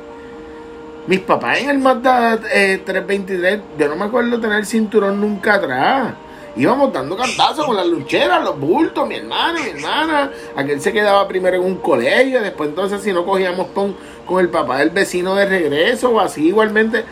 Mis 1.08 1.20
papás 1.20 1.58
en 1.58 1.70
el 1.70 1.78
Mazda 1.78 2.38
323, 2.38 3.54
eh, 3.54 3.62
yo 3.76 3.88
no 3.88 3.96
me 3.96 4.04
acuerdo 4.04 4.40
tener 4.40 4.64
cinturón 4.64 5.20
nunca 5.20 5.54
atrás. 5.54 6.14
Íbamos 6.56 6.92
dando 6.92 7.16
cantazos 7.16 7.66
con 7.66 7.76
las 7.76 7.86
lucheras, 7.86 8.42
los 8.42 8.58
bultos, 8.58 9.06
mi 9.06 9.16
hermana, 9.16 9.60
mi 9.60 9.70
hermana. 9.70 10.30
Aquel 10.56 10.80
se 10.80 10.92
quedaba 10.92 11.26
primero 11.26 11.56
en 11.56 11.64
un 11.64 11.76
colegio, 11.76 12.40
después 12.40 12.68
entonces 12.68 13.02
si 13.02 13.12
no 13.12 13.24
cogíamos 13.24 13.68
con, 13.68 13.96
con 14.26 14.40
el 14.40 14.48
papá 14.48 14.78
del 14.78 14.90
vecino 14.90 15.34
de 15.34 15.46
regreso 15.46 16.10
o 16.10 16.20
así 16.20 16.46
igualmente. 16.46 17.04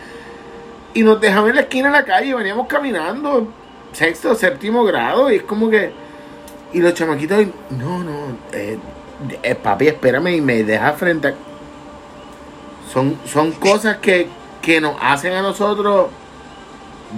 Y 0.93 1.03
nos 1.03 1.19
dejaban 1.19 1.49
en 1.49 1.55
la 1.55 1.61
esquina 1.61 1.87
de 1.89 1.93
la 1.93 2.05
calle, 2.05 2.35
veníamos 2.35 2.67
caminando, 2.67 3.47
sexto, 3.91 4.35
séptimo 4.35 4.83
grado, 4.83 5.31
y 5.31 5.37
es 5.37 5.43
como 5.43 5.69
que... 5.69 5.91
Y 6.71 6.79
los 6.79 6.93
chamaquitos, 6.95 7.45
no, 7.69 8.03
no, 8.03 8.37
eh, 8.51 8.79
eh, 9.43 9.55
papi, 9.55 9.87
espérame 9.87 10.35
y 10.35 10.41
me 10.41 10.63
deja 10.63 10.93
frente 10.93 11.29
a... 11.29 11.33
Son, 12.91 13.17
son 13.25 13.51
cosas 13.53 13.97
que, 13.97 14.27
que 14.61 14.79
nos 14.79 14.95
hacen 15.01 15.33
a 15.33 15.41
nosotros 15.41 16.07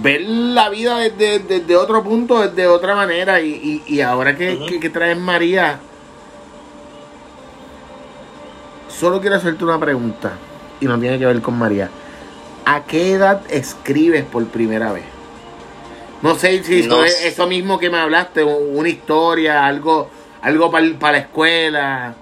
ver 0.02 0.22
la 0.22 0.68
vida 0.68 0.98
desde, 0.98 1.76
otro 1.76 2.02
punto, 2.02 2.40
desde 2.40 2.66
otra 2.66 2.94
manera. 2.94 3.40
Y, 3.40 3.82
y, 3.86 4.00
ahora 4.00 4.36
que, 4.36 4.78
que, 4.80 4.90
traes 4.90 5.18
María, 5.18 5.78
solo 8.88 9.20
quiero 9.20 9.36
hacerte 9.36 9.64
una 9.64 9.78
pregunta. 9.78 10.32
Y 10.80 10.86
no 10.86 10.98
tiene 10.98 11.18
que 11.18 11.26
ver 11.26 11.40
con 11.40 11.58
María. 11.58 11.90
¿A 12.64 12.84
qué 12.84 13.12
edad 13.12 13.42
escribes 13.48 14.24
por 14.24 14.44
primera 14.46 14.92
vez? 14.92 15.04
No 16.22 16.34
sé 16.34 16.62
si 16.64 16.88
eso 17.24 17.46
mismo 17.46 17.78
que 17.78 17.90
me 17.90 17.98
hablaste, 17.98 18.42
una 18.42 18.88
historia, 18.88 19.64
algo, 19.64 20.10
algo 20.42 20.70
para 20.70 21.12
la 21.12 21.18
escuela. 21.18 22.14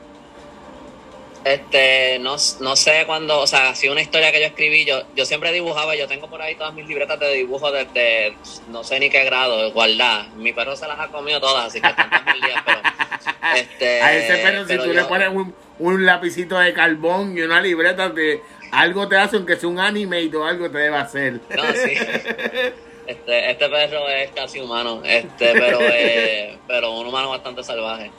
Este, 1.44 2.18
no, 2.20 2.36
no 2.60 2.74
sé 2.74 3.04
cuándo, 3.06 3.38
o 3.38 3.46
sea, 3.46 3.74
si 3.74 3.90
una 3.90 4.00
historia 4.00 4.32
que 4.32 4.40
yo 4.40 4.46
escribí, 4.46 4.86
yo, 4.86 5.02
yo 5.14 5.26
siempre 5.26 5.52
dibujaba, 5.52 5.94
yo 5.94 6.08
tengo 6.08 6.30
por 6.30 6.40
ahí 6.40 6.54
todas 6.54 6.72
mis 6.72 6.86
libretas 6.86 7.20
de 7.20 7.34
dibujo 7.34 7.70
desde 7.70 8.34
no 8.70 8.82
sé 8.82 8.98
ni 8.98 9.10
qué 9.10 9.24
grado, 9.24 9.68
igualdad. 9.68 10.28
Mi 10.36 10.54
perro 10.54 10.74
se 10.74 10.88
las 10.88 10.98
ha 10.98 11.08
comido 11.08 11.40
todas, 11.40 11.66
así 11.66 11.82
que 11.82 11.88
están 11.88 12.08
mil 12.08 12.40
días, 12.40 12.62
pero 12.64 12.80
este, 13.56 14.00
a 14.00 14.16
ese 14.16 14.36
perro 14.38 14.66
si 14.66 14.78
tú 14.78 14.94
le 14.94 15.04
pones 15.04 15.28
un, 15.28 15.54
un, 15.80 16.06
lapicito 16.06 16.58
de 16.58 16.72
carbón 16.72 17.36
y 17.36 17.42
una 17.42 17.60
libreta 17.60 18.08
de 18.08 18.40
algo 18.72 19.06
te 19.06 19.18
hace 19.18 19.36
aunque 19.36 19.56
sea 19.56 19.68
un 19.68 19.78
anime 19.78 20.30
o 20.34 20.44
algo 20.44 20.70
te 20.70 20.78
debe 20.78 20.96
hacer. 20.96 21.40
No, 21.54 21.62
sí. 21.72 21.94
Este, 23.06 23.50
este 23.50 23.68
perro 23.68 24.08
es 24.08 24.30
casi 24.30 24.60
humano, 24.60 25.02
este, 25.04 25.52
pero 25.52 25.78
eh, 25.82 26.56
pero 26.66 26.92
un 26.92 27.06
humano 27.06 27.28
bastante 27.28 27.62
salvaje. 27.62 28.10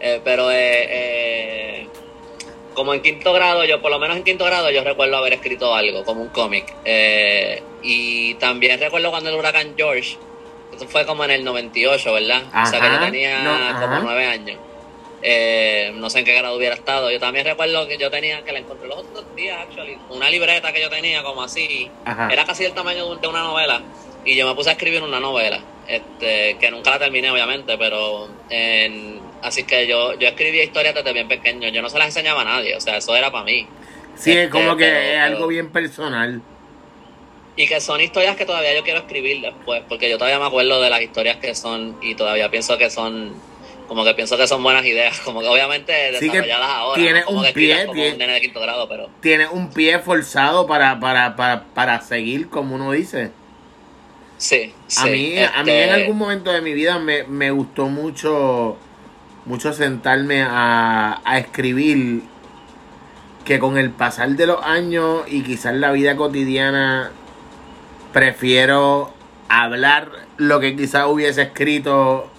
Eh, 0.00 0.20
pero 0.24 0.50
eh, 0.50 0.88
eh 0.90 1.88
como 2.74 2.94
en 2.94 3.02
quinto 3.02 3.32
grado, 3.32 3.64
yo 3.64 3.80
por 3.80 3.90
lo 3.90 3.98
menos 3.98 4.16
en 4.16 4.24
quinto 4.24 4.44
grado, 4.44 4.70
yo 4.70 4.82
recuerdo 4.84 5.16
haber 5.16 5.34
escrito 5.34 5.74
algo, 5.74 6.04
como 6.04 6.22
un 6.22 6.28
cómic. 6.28 6.74
Eh, 6.84 7.62
y 7.82 8.34
también 8.34 8.78
recuerdo 8.78 9.10
cuando 9.10 9.30
el 9.30 9.36
huracán 9.36 9.74
George, 9.76 10.16
eso 10.74 10.88
fue 10.88 11.04
como 11.06 11.24
en 11.24 11.30
el 11.32 11.44
98, 11.44 12.12
¿verdad? 12.12 12.42
o 12.54 12.66
sea 12.66 12.80
que 12.80 12.88
yo 12.88 13.00
tenía 13.00 13.76
como 13.80 14.00
nueve 14.00 14.26
años. 14.26 14.58
Eh, 15.24 15.92
no 15.94 16.10
sé 16.10 16.18
en 16.18 16.24
qué 16.24 16.34
grado 16.34 16.56
hubiera 16.56 16.74
estado. 16.74 17.10
Yo 17.10 17.20
también 17.20 17.46
recuerdo 17.46 17.86
que 17.86 17.96
yo 17.96 18.10
tenía, 18.10 18.42
que 18.42 18.52
la 18.52 18.58
encontré 18.58 18.88
los 18.88 18.98
otros 18.98 19.24
días, 19.36 19.56
actually, 19.60 19.96
una 20.10 20.28
libreta 20.28 20.72
que 20.72 20.80
yo 20.80 20.90
tenía 20.90 21.22
como 21.22 21.42
así, 21.42 21.90
era 22.30 22.44
casi 22.44 22.64
del 22.64 22.72
tamaño 22.72 23.14
de 23.14 23.28
una 23.28 23.42
novela, 23.44 23.82
y 24.24 24.34
yo 24.34 24.46
me 24.48 24.54
puse 24.54 24.70
a 24.70 24.72
escribir 24.72 25.02
una 25.02 25.20
novela, 25.20 25.60
este, 25.86 26.56
que 26.58 26.70
nunca 26.70 26.90
la 26.90 26.98
terminé 26.98 27.30
obviamente, 27.30 27.78
pero 27.78 28.28
en 28.50 29.20
Así 29.42 29.64
que 29.64 29.86
yo, 29.86 30.14
yo 30.18 30.28
escribía 30.28 30.62
historias 30.62 30.94
desde 30.94 31.12
bien 31.12 31.28
pequeño. 31.28 31.68
Yo 31.68 31.82
no 31.82 31.90
se 31.90 31.98
las 31.98 32.06
enseñaba 32.06 32.42
a 32.42 32.44
nadie. 32.44 32.76
O 32.76 32.80
sea, 32.80 32.96
eso 32.96 33.14
era 33.16 33.30
para 33.32 33.44
mí. 33.44 33.66
Sí, 34.14 34.32
es 34.32 34.48
como 34.48 34.72
este, 34.72 34.84
que 34.84 35.14
es 35.14 35.18
algo 35.20 35.48
bien 35.48 35.70
personal. 35.70 36.40
Y 37.56 37.66
que 37.66 37.80
son 37.80 38.00
historias 38.00 38.36
que 38.36 38.46
todavía 38.46 38.74
yo 38.74 38.84
quiero 38.84 39.00
escribir 39.00 39.40
después. 39.40 39.82
Porque 39.88 40.08
yo 40.08 40.16
todavía 40.16 40.38
me 40.38 40.46
acuerdo 40.46 40.80
de 40.80 40.90
las 40.90 41.02
historias 41.02 41.38
que 41.38 41.54
son. 41.54 41.96
Y 42.00 42.14
todavía 42.14 42.50
pienso 42.50 42.78
que 42.78 42.88
son. 42.88 43.34
Como 43.88 44.04
que 44.04 44.14
pienso 44.14 44.36
que 44.36 44.46
son 44.46 44.62
buenas 44.62 44.86
ideas. 44.86 45.18
Como 45.20 45.40
que 45.40 45.48
obviamente 45.48 45.92
desarrolladas 45.92 46.70
ahora. 46.70 47.02
Tiene 47.02 47.24
un 47.26 47.42
pie. 47.52 47.86
Tiene, 47.92 48.12
un 48.12 48.18
de 48.18 48.40
quinto 48.40 48.60
grado, 48.60 48.88
pero. 48.88 49.10
Tiene 49.20 49.48
un 49.48 49.70
pie 49.70 49.98
forzado 49.98 50.68
para, 50.68 51.00
para, 51.00 51.34
para, 51.34 51.64
para 51.74 52.00
seguir, 52.00 52.48
como 52.48 52.76
uno 52.76 52.92
dice. 52.92 53.32
Sí, 54.38 54.72
A 54.98 55.06
mí, 55.06 55.38
a 55.38 55.62
mí 55.62 55.70
en 55.70 55.90
este 55.90 55.90
algún 55.90 56.18
momento 56.18 56.50
de 56.50 56.60
mi 56.62 56.72
vida 56.72 56.98
me, 56.98 57.22
me 57.22 57.52
gustó 57.52 57.86
mucho 57.86 58.76
mucho 59.44 59.72
sentarme 59.72 60.42
a, 60.42 61.20
a 61.24 61.38
escribir 61.38 62.22
que 63.44 63.58
con 63.58 63.76
el 63.76 63.90
pasar 63.90 64.30
de 64.30 64.46
los 64.46 64.62
años 64.64 65.22
y 65.26 65.42
quizás 65.42 65.74
la 65.74 65.90
vida 65.92 66.16
cotidiana 66.16 67.10
prefiero 68.12 69.12
hablar 69.48 70.10
lo 70.36 70.60
que 70.60 70.76
quizás 70.76 71.06
hubiese 71.06 71.42
escrito 71.42 72.30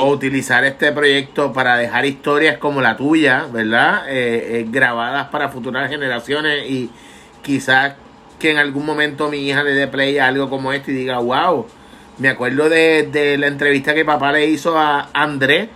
o 0.00 0.10
utilizar 0.10 0.64
este 0.64 0.90
proyecto 0.90 1.52
para 1.52 1.76
dejar 1.76 2.04
historias 2.04 2.58
como 2.58 2.80
la 2.80 2.96
tuya, 2.96 3.46
¿verdad? 3.52 4.08
Eh, 4.08 4.58
eh, 4.58 4.66
grabadas 4.68 5.28
para 5.28 5.50
futuras 5.50 5.88
generaciones 5.88 6.68
y 6.68 6.90
quizás 7.42 7.94
que 8.40 8.50
en 8.50 8.58
algún 8.58 8.84
momento 8.84 9.28
mi 9.28 9.38
hija 9.38 9.62
le 9.62 9.72
dé 9.72 9.86
play 9.86 10.18
a 10.18 10.26
algo 10.26 10.50
como 10.50 10.72
esto 10.72 10.90
y 10.90 10.94
diga, 10.94 11.18
wow, 11.18 11.66
me 12.18 12.28
acuerdo 12.28 12.68
de, 12.68 13.08
de 13.10 13.38
la 13.38 13.46
entrevista 13.46 13.94
que 13.94 14.04
papá 14.04 14.32
le 14.32 14.46
hizo 14.46 14.76
a 14.76 15.10
Andrés 15.12 15.68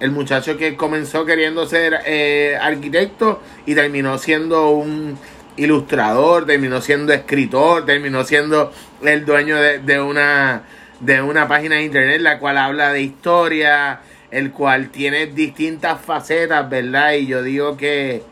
el 0.00 0.10
muchacho 0.10 0.56
que 0.56 0.76
comenzó 0.76 1.24
queriendo 1.24 1.66
ser 1.66 2.00
eh, 2.06 2.56
arquitecto 2.60 3.40
y 3.66 3.74
terminó 3.74 4.18
siendo 4.18 4.70
un 4.70 5.18
ilustrador, 5.56 6.46
terminó 6.46 6.80
siendo 6.80 7.12
escritor, 7.12 7.84
terminó 7.84 8.24
siendo 8.24 8.72
el 9.02 9.24
dueño 9.24 9.56
de, 9.56 10.00
una 10.00 10.62
de 11.00 11.20
una 11.20 11.48
página 11.48 11.76
de 11.76 11.84
internet 11.84 12.20
la 12.20 12.38
cual 12.38 12.58
habla 12.58 12.92
de 12.92 13.02
historia, 13.02 14.00
el 14.30 14.52
cual 14.52 14.90
tiene 14.90 15.26
distintas 15.26 16.00
facetas, 16.00 16.68
¿verdad? 16.68 17.14
Y 17.14 17.26
yo 17.26 17.42
digo 17.42 17.76
que 17.76 18.22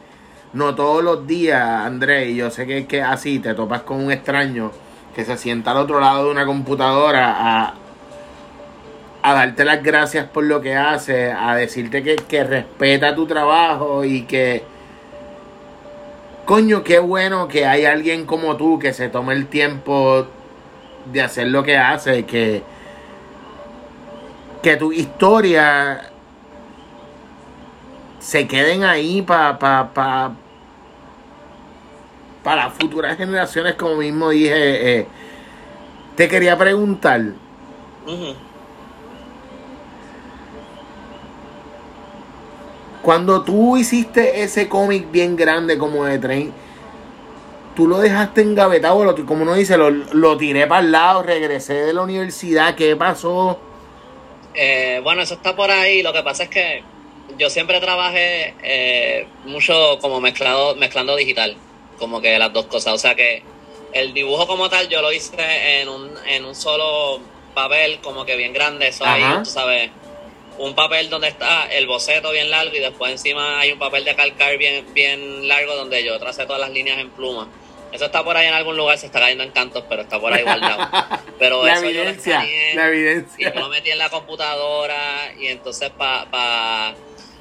no 0.52 0.74
todos 0.74 1.02
los 1.02 1.26
días, 1.26 1.60
Andrés, 1.60 2.34
yo 2.34 2.50
sé 2.50 2.66
que 2.66 2.86
que 2.86 3.02
así 3.02 3.40
te 3.40 3.54
topas 3.54 3.82
con 3.82 4.04
un 4.04 4.12
extraño 4.12 4.70
que 5.14 5.24
se 5.24 5.36
sienta 5.36 5.72
al 5.72 5.78
otro 5.78 5.98
lado 5.98 6.26
de 6.26 6.30
una 6.30 6.46
computadora 6.46 7.34
a 7.38 7.74
a 9.26 9.34
darte 9.34 9.64
las 9.64 9.82
gracias 9.82 10.28
por 10.28 10.44
lo 10.44 10.60
que 10.60 10.76
haces, 10.76 11.34
a 11.36 11.56
decirte 11.56 12.00
que, 12.04 12.44
respeta 12.44 13.12
tu 13.16 13.26
trabajo 13.26 14.04
y 14.04 14.22
que, 14.22 14.62
coño, 16.44 16.84
qué 16.84 17.00
bueno 17.00 17.48
que 17.48 17.66
hay 17.66 17.86
alguien 17.86 18.24
como 18.24 18.56
tú 18.56 18.78
que 18.78 18.92
se 18.92 19.08
tome 19.08 19.34
el 19.34 19.48
tiempo 19.48 20.28
de 21.12 21.22
hacer 21.22 21.48
lo 21.48 21.64
que 21.64 21.76
hace, 21.76 22.24
que, 22.24 22.62
que 24.62 24.76
tu 24.76 24.92
historia 24.92 26.12
se 28.20 28.46
queden 28.46 28.84
ahí 28.84 29.22
para 29.22 29.58
pa, 29.58 29.90
pa, 29.92 30.32
para 32.44 32.70
futuras 32.70 33.16
generaciones, 33.16 33.74
como 33.74 33.96
mismo 33.96 34.30
dije. 34.30 34.98
Eh, 34.98 35.06
te 36.14 36.28
quería 36.28 36.56
preguntar. 36.56 37.22
Cuando 43.06 43.42
tú 43.42 43.76
hiciste 43.76 44.42
ese 44.42 44.68
cómic 44.68 45.12
bien 45.12 45.36
grande 45.36 45.78
como 45.78 46.04
de 46.06 46.18
tren, 46.18 46.52
tú 47.76 47.86
lo 47.86 47.98
dejaste 47.98 48.40
engavetado, 48.40 49.14
como 49.24 49.44
uno 49.44 49.54
dice, 49.54 49.78
lo, 49.78 50.36
tiré 50.36 50.66
para 50.66 50.80
el 50.80 50.90
lado, 50.90 51.22
regresé 51.22 51.74
de 51.74 51.92
la 51.92 52.02
universidad, 52.02 52.74
¿qué 52.74 52.96
pasó? 52.96 53.60
Eh, 54.54 54.98
bueno, 55.04 55.22
eso 55.22 55.34
está 55.34 55.54
por 55.54 55.70
ahí. 55.70 56.02
Lo 56.02 56.12
que 56.12 56.24
pasa 56.24 56.42
es 56.42 56.48
que 56.48 56.82
yo 57.38 57.48
siempre 57.48 57.78
trabajé 57.78 58.56
eh, 58.64 59.28
mucho 59.44 60.00
como 60.00 60.20
mezclado, 60.20 60.74
mezclando 60.74 61.14
digital, 61.14 61.56
como 62.00 62.20
que 62.20 62.36
las 62.40 62.52
dos 62.52 62.66
cosas. 62.66 62.92
O 62.92 62.98
sea 62.98 63.14
que 63.14 63.44
el 63.92 64.14
dibujo 64.14 64.48
como 64.48 64.68
tal 64.68 64.88
yo 64.88 65.00
lo 65.00 65.12
hice 65.12 65.80
en 65.80 65.88
un, 65.88 66.10
en 66.26 66.44
un 66.44 66.56
solo 66.56 67.20
papel, 67.54 68.00
como 68.02 68.24
que 68.24 68.34
bien 68.34 68.52
grande, 68.52 68.88
eso 68.88 69.04
ahí, 69.06 69.22
tú 69.44 69.48
sabes 69.48 69.92
un 70.58 70.74
papel 70.74 71.10
donde 71.10 71.28
está 71.28 71.66
el 71.66 71.86
boceto 71.86 72.30
bien 72.30 72.50
largo 72.50 72.74
y 72.74 72.80
después 72.80 73.12
encima 73.12 73.60
hay 73.60 73.72
un 73.72 73.78
papel 73.78 74.04
de 74.04 74.14
calcar 74.14 74.56
bien, 74.58 74.86
bien 74.94 75.46
largo 75.48 75.74
donde 75.74 76.02
yo 76.04 76.18
tracé 76.18 76.44
todas 76.46 76.60
las 76.60 76.70
líneas 76.70 76.98
en 76.98 77.10
pluma. 77.10 77.48
Eso 77.92 78.06
está 78.06 78.24
por 78.24 78.36
ahí 78.36 78.46
en 78.46 78.54
algún 78.54 78.76
lugar, 78.76 78.98
se 78.98 79.06
está 79.06 79.20
cayendo 79.20 79.44
en 79.44 79.52
cantos, 79.52 79.84
pero 79.88 80.02
está 80.02 80.20
por 80.20 80.32
ahí 80.32 80.42
guardado. 80.42 80.88
Pero 81.38 81.64
la 81.64 81.74
eso 81.74 81.84
evidencia, 81.84 82.42
yo 82.42 82.74
lo 82.74 82.80
la 82.80 82.88
evidencia. 82.88 83.48
Y 83.48 83.54
yo 83.54 83.60
lo 83.60 83.68
metí 83.68 83.90
en 83.90 83.98
la 83.98 84.08
computadora 84.08 85.32
y 85.38 85.48
entonces 85.48 85.90
para 85.90 86.94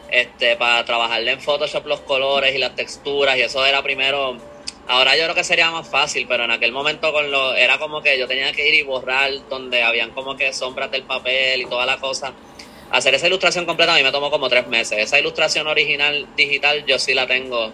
este, 0.09 0.55
para 0.55 0.83
trabajarle 0.85 1.31
en 1.31 1.41
Photoshop 1.41 1.85
los 1.87 2.01
colores 2.01 2.53
y 2.55 2.57
las 2.57 2.75
texturas 2.75 3.37
y 3.37 3.41
eso 3.41 3.65
era 3.65 3.81
primero... 3.81 4.37
Ahora 4.87 5.17
yo 5.17 5.23
creo 5.23 5.33
que 5.33 5.43
sería 5.43 5.71
más 5.71 5.89
fácil, 5.89 6.27
pero 6.27 6.43
en 6.43 6.51
aquel 6.51 6.71
momento 6.71 7.11
con 7.11 7.31
lo 7.31 7.55
era 7.55 7.79
como 7.79 8.03
que 8.03 8.19
yo 8.19 8.27
tenía 8.27 8.51
que 8.53 8.69
ir 8.69 8.75
y 8.75 8.83
borrar 8.83 9.31
donde 9.49 9.81
habían 9.81 10.11
como 10.11 10.37
que 10.37 10.53
sombras 10.53 10.91
del 10.91 11.01
papel 11.03 11.63
y 11.63 11.65
toda 11.65 11.87
la 11.87 11.97
cosa 11.97 12.33
hacer 12.91 13.13
esa 13.15 13.27
ilustración 13.27 13.65
completa 13.65 13.93
a 13.93 13.97
mí 13.97 14.03
me 14.03 14.11
tomó 14.11 14.29
como 14.31 14.49
tres 14.49 14.67
meses. 14.67 14.97
Esa 14.99 15.19
ilustración 15.19 15.67
original 15.67 16.27
digital 16.35 16.85
yo 16.85 16.99
sí 16.99 17.13
la 17.13 17.27
tengo 17.27 17.71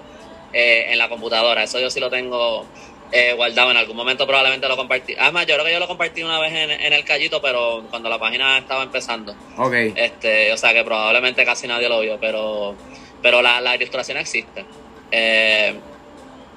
eh, 0.53 0.87
en 0.89 0.97
la 0.97 1.09
computadora, 1.09 1.63
eso 1.63 1.79
yo 1.79 1.89
sí 1.89 1.99
lo 1.99 2.09
tengo 2.09 2.65
eh, 3.11 3.33
guardado. 3.33 3.71
En 3.71 3.77
algún 3.77 3.95
momento 3.95 4.25
probablemente 4.25 4.67
lo 4.67 4.77
compartí. 4.77 5.15
Además, 5.19 5.45
yo 5.45 5.55
creo 5.55 5.65
que 5.65 5.73
yo 5.73 5.79
lo 5.79 5.87
compartí 5.87 6.23
una 6.23 6.39
vez 6.39 6.53
en, 6.53 6.71
en 6.71 6.93
el 6.93 7.03
Callito, 7.03 7.41
pero 7.41 7.83
cuando 7.89 8.09
la 8.09 8.19
página 8.19 8.57
estaba 8.57 8.83
empezando. 8.83 9.35
Ok. 9.57 9.73
Este, 9.95 10.51
o 10.53 10.57
sea 10.57 10.73
que 10.73 10.83
probablemente 10.83 11.43
casi 11.45 11.67
nadie 11.67 11.89
lo 11.89 11.99
vio, 12.01 12.17
pero, 12.19 12.75
pero 13.21 13.41
la, 13.41 13.61
la 13.61 13.75
ilustración 13.75 14.17
existe. 14.17 14.65
Eh, 15.11 15.75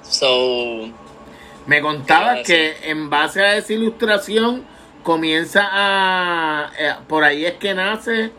so, 0.01 0.87
Me 1.65 1.81
contabas 1.81 2.41
¿Qué 2.45 2.53
iba 2.53 2.71
a 2.77 2.79
que 2.81 2.89
en 2.89 3.09
base 3.09 3.41
a 3.41 3.57
esa 3.57 3.73
ilustración 3.73 4.65
comienza 5.03 5.67
a... 5.71 6.71
eh, 6.79 6.93
por 7.07 7.23
ahí 7.23 7.45
es 7.45 7.53
que 7.53 7.73
nace 7.73 8.31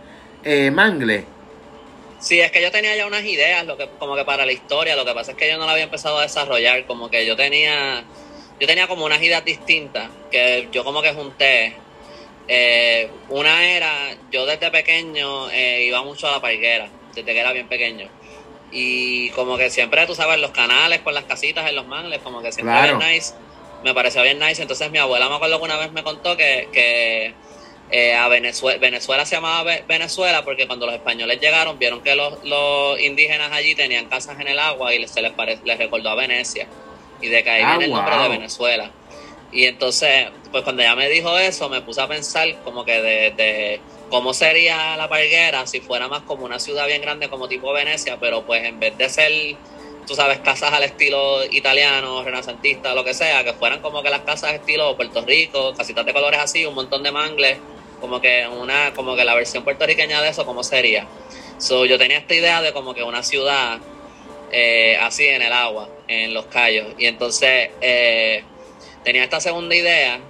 eh, 0.47 0.71
Mangle. 0.71 1.25
Sí, 2.21 2.41
es 2.41 2.51
que 2.51 2.63
yo 2.63 2.71
tenía 2.71 2.97
ya 2.97 3.07
unas 3.07 3.25
ideas, 3.25 3.67
lo 3.67 3.77
que, 3.77 3.89
como 3.99 4.17
que 4.17 4.25
para 4.25 4.47
la 4.47 4.53
historia, 4.53 4.97
lo 4.97 5.05
que 5.05 5.13
pasa 5.13 5.33
es 5.33 5.37
que 5.37 5.49
yo 5.49 5.59
no 5.59 5.67
la 5.67 5.73
había 5.73 5.85
empezado 5.85 6.19
a 6.19 6.23
desarrollar, 6.23 6.87
como 6.87 7.11
que 7.11 7.27
yo 7.27 7.37
tenía, 7.37 8.05
yo 8.59 8.67
tenía 8.67 8.87
como 8.87 9.05
unas 9.05 9.23
ideas 9.23 9.45
distintas, 9.45 10.09
que 10.31 10.69
yo 10.73 10.83
como 10.85 11.03
que 11.03 11.13
junté. 11.13 11.75
Eh, 12.49 13.11
una 13.29 13.67
era, 13.67 13.93
yo 14.31 14.47
desde 14.47 14.71
pequeño 14.71 15.51
eh, 15.51 15.85
iba 15.85 16.03
mucho 16.03 16.29
a 16.29 16.33
la 16.33 16.41
parguera, 16.41 16.89
desde 17.15 17.33
que 17.33 17.39
era 17.39 17.53
bien 17.53 17.69
pequeño. 17.69 18.09
Y 18.73 19.31
como 19.31 19.57
que 19.57 19.71
siempre, 19.71 20.07
tú 20.07 20.15
sabes, 20.15 20.41
los 20.41 20.51
canales 20.53 21.01
con 21.01 21.15
las 21.15 21.25
casitas 21.25 21.69
en 21.69 21.77
los 21.77 21.87
mangles, 21.87 22.21
como 22.21 22.41
que 22.43 22.53
siempre 22.53 22.75
Claro. 22.75 22.99
bien 22.99 23.13
nice, 23.13 23.35
me 23.85 23.95
pareció 23.95 24.23
bien 24.23 24.39
nice. 24.39 24.63
Entonces 24.63 24.91
mi 24.91 24.99
abuela 24.99 25.29
me 25.29 25.37
acuerdo 25.37 25.59
que 25.59 25.65
una 25.65 25.77
vez 25.77 25.93
me 25.93 26.03
contó 26.03 26.37
que, 26.37 26.69
que 26.73 27.35
eh, 27.91 28.15
a 28.15 28.29
Venezuela, 28.29 28.79
Venezuela 28.79 29.25
se 29.25 29.37
llamaba 29.37 29.63
Ve- 29.63 29.85
Venezuela 29.87 30.45
porque 30.45 30.67
cuando 30.67 30.87
los 30.87 30.95
españoles 30.95 31.41
llegaron 31.41 31.79
vieron 31.79 32.03
que 32.03 32.15
los, 32.17 32.43
los 32.45 33.01
indígenas 33.01 33.53
allí 33.53 33.75
tenían 33.75 34.07
casas 34.07 34.39
en 34.41 34.49
el 34.49 34.59
agua 34.59 34.93
y 34.95 35.07
se 35.09 35.23
les, 35.23 35.33
pare- 35.33 35.59
les 35.65 35.79
recordó 35.79 36.11
a 36.11 36.15
Venecia 36.17 36.67
y 37.21 37.29
de 37.29 37.43
que 37.45 37.51
ahí 37.51 37.63
Ah, 37.65 37.71
viene 37.79 37.85
el 37.87 37.91
nombre 37.93 38.15
wow. 38.15 38.23
de 38.25 38.29
Venezuela. 38.31 38.91
Y 39.53 39.65
entonces, 39.65 40.27
pues 40.51 40.65
cuando 40.65 40.83
ella 40.83 40.97
me 40.97 41.09
dijo 41.09 41.39
eso, 41.39 41.69
me 41.69 41.81
puse 41.81 42.01
a 42.01 42.09
pensar 42.09 42.47
como 42.65 42.85
que 42.85 43.01
de, 43.01 43.31
de 43.31 43.81
cómo 44.11 44.35
sería 44.35 44.97
la 44.97 45.09
Parguera 45.09 45.67
si 45.67 45.81
fuera 45.81 46.09
más 46.09 46.23
como 46.23 46.45
una 46.45 46.59
ciudad 46.59 46.87
bien 46.87 47.01
grande 47.01 47.29
como 47.29 47.49
tipo 47.49 47.73
Venecia, 47.73 48.19
pero 48.21 48.45
pues 48.45 48.65
en 48.65 48.81
vez 48.81 48.99
de 48.99 49.09
ser, 49.09 49.33
tú 50.07 50.15
sabes, 50.15 50.39
casas 50.39 50.73
al 50.73 50.85
estilo 50.85 51.45
italiano, 51.51 52.23
renacentista, 52.23 52.95
lo 52.95 53.05
que 53.05 53.15
sea, 53.15 53.45
que 53.45 53.53
fueran 53.53 53.81
como 53.81 54.03
que 54.03 54.11
las 54.11 54.21
casas 54.21 54.53
estilo 54.55 54.97
Puerto 54.97 55.23
Rico, 55.23 55.75
casitas 55.75 56.07
de 56.07 56.13
colores 56.13 56.41
así, 56.41 56.65
un 56.65 56.75
montón 56.75 57.03
de 57.03 57.11
mangles, 57.11 57.59
como 58.01 58.21
que 58.21 58.47
una, 58.47 58.93
como 58.95 59.17
que 59.17 59.25
la 59.25 59.35
versión 59.35 59.65
puertorriqueña 59.65 60.23
de 60.23 60.29
eso, 60.29 60.45
¿cómo 60.47 60.63
sería? 60.63 61.07
So, 61.59 61.87
yo 61.87 61.99
tenía 61.99 62.19
esta 62.19 62.35
idea 62.35 62.63
de 62.63 62.73
como 62.73 62.95
que 62.95 63.03
una 63.03 63.23
ciudad 63.23 63.79
eh, 64.53 64.97
así 65.01 65.27
en 65.27 65.43
el 65.43 65.53
agua, 65.53 65.89
en 66.07 66.35
los 66.35 66.47
callos. 66.47 66.87
Y 66.99 67.07
entonces 67.07 67.71
eh, 67.81 68.45
tenía 69.03 69.25
esta 69.25 69.41
segunda 69.41 69.75
idea, 69.75 70.21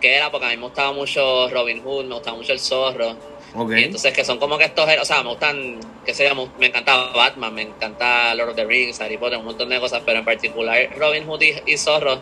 que 0.00 0.14
era 0.14 0.30
porque 0.30 0.46
a 0.46 0.50
mí 0.50 0.56
me 0.56 0.64
gustaba 0.64 0.92
mucho 0.92 1.48
Robin 1.50 1.82
Hood, 1.82 2.06
me 2.06 2.14
gustaba 2.14 2.36
mucho 2.36 2.52
el 2.52 2.60
zorro. 2.60 3.16
Y 3.54 3.84
entonces 3.84 4.12
que 4.12 4.24
son 4.24 4.38
como 4.38 4.58
que 4.58 4.64
estos, 4.64 4.88
o 5.00 5.04
sea, 5.04 5.22
me 5.22 5.30
gustan, 5.30 5.80
que 6.04 6.14
se 6.14 6.24
llama, 6.24 6.44
me 6.58 6.66
encantaba 6.66 7.12
Batman, 7.12 7.54
me 7.54 7.62
encanta 7.62 8.34
Lord 8.34 8.50
of 8.50 8.56
the 8.56 8.64
Rings, 8.64 9.00
Harry 9.00 9.16
Potter, 9.16 9.38
un 9.38 9.46
montón 9.46 9.68
de 9.68 9.80
cosas, 9.80 10.02
pero 10.04 10.18
en 10.18 10.24
particular 10.24 10.90
Robin 10.96 11.26
Hood 11.26 11.42
y, 11.66 11.78
Zorro, 11.78 12.20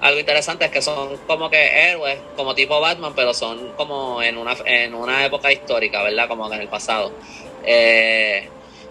algo 0.00 0.20
interesante 0.20 0.64
es 0.64 0.70
que 0.70 0.80
son 0.80 1.16
como 1.26 1.50
que 1.50 1.90
héroes, 1.90 2.18
como 2.36 2.54
tipo 2.54 2.80
Batman, 2.80 3.12
pero 3.16 3.34
son 3.34 3.72
como 3.76 4.22
en 4.22 4.38
una, 4.38 4.56
en 4.64 4.94
una 4.94 5.26
época 5.26 5.52
histórica, 5.52 6.02
¿verdad? 6.02 6.28
Como 6.28 6.52
en 6.52 6.60
el 6.60 6.68
pasado. 6.68 7.12
Eh, 7.64 8.48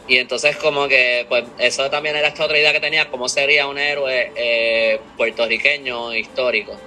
y 0.07 0.17
entonces 0.17 0.55
como 0.57 0.87
que, 0.87 1.25
pues 1.27 1.45
eso 1.57 1.89
también 1.89 2.15
era 2.15 2.27
esta 2.29 2.45
otra 2.45 2.57
idea 2.57 2.71
que 2.71 2.79
tenía, 2.79 3.09
cómo 3.09 3.27
sería 3.27 3.67
un 3.67 3.77
héroe 3.77 4.31
eh, 4.35 4.99
puertorriqueño 5.17 6.13
histórico. 6.13 6.77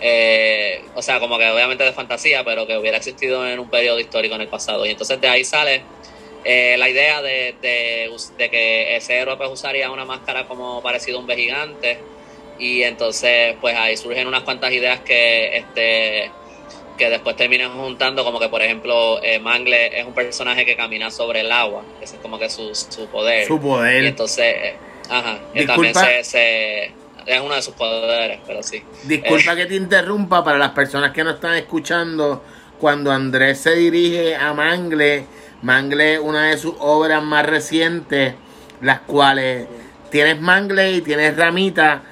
Eh, 0.00 0.82
o 0.94 1.02
sea, 1.02 1.20
como 1.20 1.38
que 1.38 1.48
obviamente 1.50 1.84
de 1.84 1.92
fantasía, 1.92 2.42
pero 2.44 2.66
que 2.66 2.76
hubiera 2.78 2.96
existido 2.96 3.46
en 3.46 3.58
un 3.58 3.68
periodo 3.68 4.00
histórico 4.00 4.34
en 4.34 4.40
el 4.42 4.48
pasado. 4.48 4.86
Y 4.86 4.90
entonces 4.90 5.20
de 5.20 5.28
ahí 5.28 5.44
sale 5.44 5.82
eh, 6.44 6.76
la 6.78 6.88
idea 6.88 7.20
de, 7.22 7.54
de, 7.60 8.10
de 8.38 8.50
que 8.50 8.96
ese 8.96 9.18
héroe 9.18 9.36
pues 9.36 9.50
usaría 9.50 9.90
una 9.90 10.04
máscara 10.04 10.46
como 10.46 10.82
parecido 10.82 11.18
a 11.18 11.20
un 11.22 11.28
gigante. 11.28 11.98
Y 12.58 12.82
entonces 12.82 13.56
pues 13.60 13.74
ahí 13.76 13.96
surgen 13.96 14.26
unas 14.26 14.42
cuantas 14.42 14.72
ideas 14.72 15.00
que 15.00 15.56
este 15.56 16.30
que 16.98 17.08
después 17.08 17.34
terminan 17.34 17.72
juntando 17.72 18.24
como 18.24 18.38
que 18.38 18.50
por 18.50 18.60
ejemplo 18.60 19.22
eh, 19.22 19.38
Mangle 19.38 19.98
es 19.98 20.04
un 20.04 20.12
personaje 20.12 20.66
que 20.66 20.76
camina 20.76 21.10
sobre 21.10 21.40
el 21.40 21.50
agua, 21.50 21.82
ese 22.02 22.16
es 22.16 22.22
como 22.22 22.38
que 22.38 22.50
su, 22.50 22.74
su 22.74 23.08
poder. 23.08 23.46
Su 23.46 23.58
poder. 23.58 24.04
Y 24.04 24.08
entonces, 24.08 24.44
eh, 24.44 24.74
ajá, 25.08 25.38
también 25.66 25.94
Disculpa. 25.94 26.04
se, 26.06 26.24
se- 26.24 26.99
es 27.26 27.40
uno 27.40 27.54
de 27.54 27.62
sus 27.62 27.74
poderes, 27.74 28.40
pero 28.46 28.62
sí. 28.62 28.82
Disculpa 29.04 29.56
que 29.56 29.66
te 29.66 29.76
interrumpa 29.76 30.42
para 30.44 30.58
las 30.58 30.70
personas 30.70 31.12
que 31.12 31.24
no 31.24 31.30
están 31.30 31.54
escuchando. 31.54 32.42
Cuando 32.78 33.12
Andrés 33.12 33.58
se 33.58 33.74
dirige 33.74 34.36
a 34.36 34.54
Mangle, 34.54 35.26
Mangle 35.62 36.14
es 36.14 36.20
una 36.20 36.44
de 36.44 36.56
sus 36.56 36.74
obras 36.78 37.22
más 37.22 37.44
recientes, 37.44 38.34
las 38.80 39.00
cuales 39.00 39.66
tienes 40.10 40.40
Mangle 40.40 40.92
y 40.92 41.00
tienes 41.02 41.36
Ramita. 41.36 42.02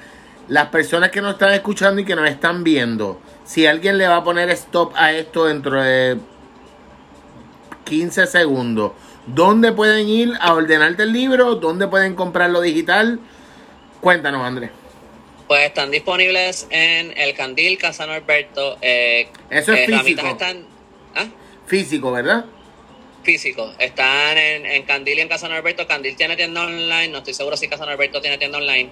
Las 0.47 0.67
personas 0.67 1.09
que 1.09 1.21
nos 1.21 1.33
están 1.33 1.53
escuchando 1.53 2.01
y 2.01 2.05
que 2.05 2.15
nos 2.15 2.29
están 2.29 2.63
viendo, 2.63 3.19
si 3.45 3.65
alguien 3.65 3.97
le 3.97 4.07
va 4.07 4.17
a 4.17 4.23
poner 4.23 4.49
stop 4.51 4.93
a 4.95 5.11
esto 5.11 5.45
dentro 5.45 5.81
de 5.81 6.17
15 7.85 8.27
segundos, 8.27 8.91
¿dónde 9.27 9.71
pueden 9.71 10.07
ir 10.07 10.33
a 10.39 10.53
ordenarte 10.53 11.03
el 11.03 11.13
libro? 11.13 11.55
¿Dónde 11.55 11.87
pueden 11.87 12.15
comprarlo 12.15 12.61
digital? 12.61 13.19
Cuéntanos, 14.01 14.43
Andrés. 14.43 14.71
Pues 15.49 15.65
están 15.65 15.89
disponibles 15.89 16.67
en 16.69 17.11
El 17.17 17.33
Candil, 17.33 17.79
Casa 17.79 18.05
Norberto. 18.05 18.77
Eh, 18.83 19.27
Eso 19.49 19.73
es 19.73 19.79
eh, 19.79 19.85
físico. 19.87 19.97
Ramitas 19.97 20.25
están 20.25 20.65
¿ah? 21.15 21.25
Físico, 21.65 22.11
¿verdad? 22.11 22.45
físicos. 23.23 23.75
Están 23.79 24.37
en, 24.37 24.65
en 24.67 24.83
Candil 24.83 25.17
y 25.17 25.21
en 25.21 25.27
Casa 25.27 25.49
Norberto. 25.49 25.87
Candil 25.87 26.15
tiene 26.15 26.35
tienda 26.35 26.61
online. 26.65 27.07
No 27.07 27.17
estoy 27.17 27.33
seguro 27.33 27.57
si 27.57 27.67
Casa 27.67 27.85
Norberto 27.87 28.21
tiene 28.21 28.37
tienda 28.37 28.59
online. 28.59 28.91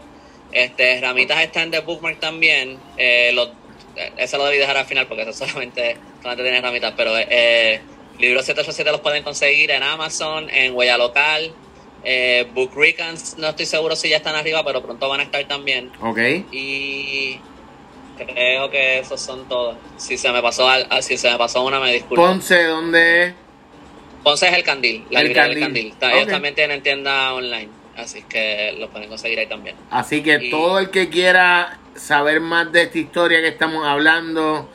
Este, 0.51 0.99
Ramitas 0.99 1.43
está 1.43 1.61
en 1.61 1.69
The 1.69 1.79
Bookmark 1.81 2.19
también. 2.19 2.77
Eh, 2.97 3.29
lo- 3.33 3.51
eh, 3.95 4.11
eso 4.17 4.37
lo 4.39 4.45
debí 4.45 4.57
dejar 4.57 4.77
al 4.77 4.85
final 4.87 5.05
porque 5.05 5.21
eso 5.23 5.33
solamente, 5.33 5.95
solamente 6.23 6.43
tiene 6.43 6.59
Ramitas. 6.61 6.93
Pero 6.97 7.13
eh, 7.17 7.81
libros 8.17 8.45
787 8.45 8.91
los 8.91 9.01
pueden 9.01 9.21
conseguir 9.21 9.69
en 9.69 9.83
Amazon, 9.83 10.49
en 10.49 10.73
Huella 10.75 10.97
Local. 10.97 11.53
Eh, 12.09 12.47
Book 12.53 12.71
Recons, 12.73 13.37
no 13.37 13.49
estoy 13.49 13.65
seguro 13.65 13.93
si 13.97 14.07
ya 14.07 14.17
están 14.17 14.33
arriba, 14.35 14.63
pero 14.63 14.81
pronto 14.81 15.09
van 15.09 15.19
a 15.19 15.23
estar 15.23 15.43
también. 15.45 15.91
Ok. 16.01 16.17
Y 16.53 17.37
creo 18.17 18.69
que 18.69 18.99
esos 18.99 19.19
son 19.19 19.45
todos. 19.49 19.75
Si 19.97 20.17
se 20.17 20.31
me 20.31 20.41
pasó 20.41 20.69
ah, 20.69 21.01
si 21.01 21.17
se 21.17 21.29
me 21.29 21.37
pasó 21.37 21.65
una, 21.65 21.81
me 21.81 21.91
disculpo. 21.91 22.23
Ponce, 22.25 22.63
¿dónde? 22.63 23.33
Ponce 24.23 24.47
es 24.47 24.53
el 24.53 24.63
Candil, 24.63 25.03
la 25.09 25.19
El 25.19 25.27
librería 25.27 25.49
del 25.53 25.59
Candil. 25.59 25.83
Candil. 25.89 25.99
Ta- 25.99 26.13
Ellos 26.17 26.27
también 26.31 26.55
tienen 26.55 26.81
tienda 26.81 27.33
online, 27.33 27.67
así 27.97 28.23
que 28.23 28.73
lo 28.79 28.89
pueden 28.89 29.09
conseguir 29.09 29.39
ahí 29.39 29.47
también. 29.47 29.75
Así 29.91 30.23
que 30.23 30.39
Y- 30.41 30.49
todo 30.49 30.79
el 30.79 30.89
que 30.91 31.09
quiera 31.09 31.77
saber 31.95 32.39
más 32.39 32.71
de 32.71 32.83
esta 32.83 32.97
historia 32.99 33.41
que 33.41 33.49
estamos 33.49 33.85
hablando, 33.85 34.69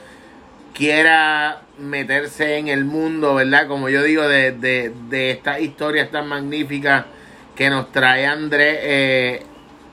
quiera 0.74 1.62
meterse 1.78 2.58
en 2.58 2.68
el 2.68 2.84
mundo, 2.84 3.34
¿verdad? 3.36 3.66
Como 3.68 3.88
yo 3.88 4.02
digo, 4.02 4.28
de, 4.28 4.52
de, 4.52 4.92
de 5.08 5.30
estas 5.30 5.60
historias 5.62 6.10
tan 6.10 6.28
magníficas 6.28 7.06
que 7.54 7.70
nos 7.70 7.92
trae 7.92 8.26
Andrés 8.26 8.78
eh, 8.80 9.46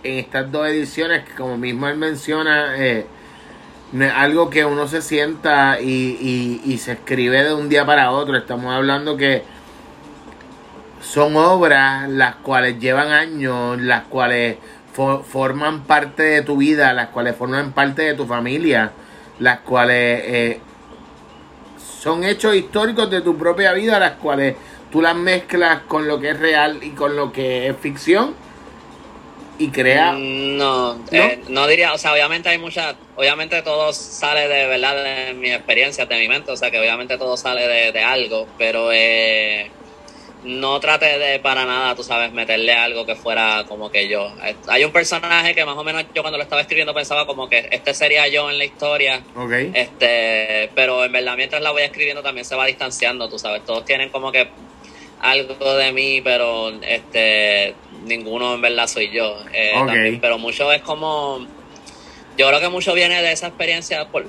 en 0.04 0.20
estas 0.20 0.52
dos 0.52 0.68
ediciones, 0.68 1.26
que 1.26 1.34
como 1.34 1.58
mismo 1.58 1.88
él 1.88 1.98
menciona, 1.98 2.76
eh, 2.78 3.06
algo 4.16 4.50
que 4.50 4.66
uno 4.66 4.88
se 4.88 5.02
sienta 5.02 5.82
y, 5.82 5.86
y, 5.86 6.62
y 6.72 6.78
se 6.78 6.94
escribe 6.94 7.44
de 7.44 7.54
un 7.54 7.70
día 7.70 7.86
para 7.86 8.12
otro. 8.12 8.38
Estamos 8.38 8.74
hablando 8.74 9.18
que 9.18 9.44
son 11.02 11.36
obras 11.36 12.08
las 12.10 12.36
cuales 12.36 12.80
llevan 12.80 13.12
años, 13.12 13.82
las 13.82 14.04
cuales 14.04 14.58
fo- 14.96 15.24
forman 15.24 15.84
parte 15.84 16.24
de 16.24 16.42
tu 16.44 16.58
vida, 16.58 16.94
las 16.94 17.08
cuales 17.10 17.36
forman 17.36 17.72
parte 17.74 18.04
de 18.04 18.14
tu 18.14 18.26
familia, 18.26 18.92
las 19.40 19.60
cuales 19.60 20.22
eh, 20.26 20.60
son 22.00 22.24
hechos 22.24 22.56
históricos 22.56 23.10
de 23.10 23.22
tu 23.22 23.38
propia 23.38 23.74
vida, 23.74 24.00
las 24.00 24.12
cuales 24.14 24.56
tú 24.92 25.02
las 25.02 25.16
mezclas 25.16 25.82
con 25.88 26.08
lo 26.08 26.20
que 26.20 26.32
es 26.32 26.40
real 26.40 26.80
y 26.84 26.92
con 26.92 27.16
lo 27.16 27.32
que 27.32 27.68
es 27.68 27.78
ficción 27.78 28.36
y 29.58 29.70
crea... 29.70 30.14
Mm, 30.14 30.58
No, 30.58 31.00
eh, 31.12 31.42
no 31.50 31.68
diría, 31.68 31.94
o 31.94 31.98
sea, 31.98 32.14
obviamente 32.14 32.50
hay 32.50 32.58
muchas, 32.58 32.96
obviamente 33.16 33.62
todo 33.62 33.92
sale 33.94 34.48
de 34.48 34.68
verdad 34.68 35.04
de 35.04 35.34
mi 35.34 35.52
experiencia, 35.52 36.06
de 36.06 36.20
mi 36.20 36.28
mente, 36.28 36.52
o 36.52 36.58
sea, 36.58 36.72
que 36.72 36.80
obviamente 36.80 37.18
todo 37.18 37.36
sale 37.38 37.68
de, 37.68 37.92
de 37.92 38.04
algo, 38.04 38.48
pero 38.58 38.90
eh, 38.94 39.70
no 40.44 40.80
trate 40.80 41.20
de 41.20 41.40
para 41.40 41.66
nada, 41.66 41.94
tú 41.96 42.04
sabes, 42.04 42.32
meterle 42.32 42.74
algo 42.74 43.06
que 43.06 43.16
fuera 43.16 43.66
como 43.68 43.92
que 43.92 44.08
yo. 44.08 44.32
Eh, 44.44 44.56
Hay 44.68 44.86
un 44.86 44.92
personaje 44.94 45.54
que 45.54 45.66
más 45.66 45.78
o 45.78 45.84
menos 45.84 46.06
yo 46.16 46.22
cuando 46.22 46.38
lo 46.38 46.44
estaba 46.44 46.62
escribiendo 46.62 46.94
pensaba 46.94 47.26
como 47.26 47.50
que 47.50 47.68
este 47.72 47.94
sería 47.94 48.28
yo 48.30 48.50
en 48.50 48.58
la 48.58 48.64
historia. 48.66 49.22
Este, 49.74 50.70
pero 50.76 51.04
en 51.04 51.12
verdad 51.12 51.36
mientras 51.36 51.62
la 51.62 51.72
voy 51.72 51.82
escribiendo 51.84 52.24
también 52.24 52.46
se 52.46 52.56
va 52.56 52.66
distanciando, 52.66 53.28
tú 53.28 53.38
sabes, 53.38 53.66
todos 53.66 53.84
tienen 53.84 54.10
como 54.10 54.32
que 54.32 54.48
algo 55.20 55.76
de 55.76 55.92
mí, 55.92 56.22
pero 56.22 56.70
este 56.82 57.76
ninguno 58.06 58.56
en 58.56 58.62
verdad 58.62 58.88
soy 58.88 59.12
yo. 59.12 59.38
Eh, 59.54 59.72
también, 59.74 60.20
pero 60.20 60.38
mucho 60.38 60.72
es 60.72 60.82
como 60.82 61.46
yo 62.40 62.48
creo 62.48 62.62
que 62.62 62.70
mucho 62.70 62.94
viene 62.94 63.22
de 63.22 63.34
esa 63.34 63.48
experiencia, 63.48 64.08
por, 64.08 64.26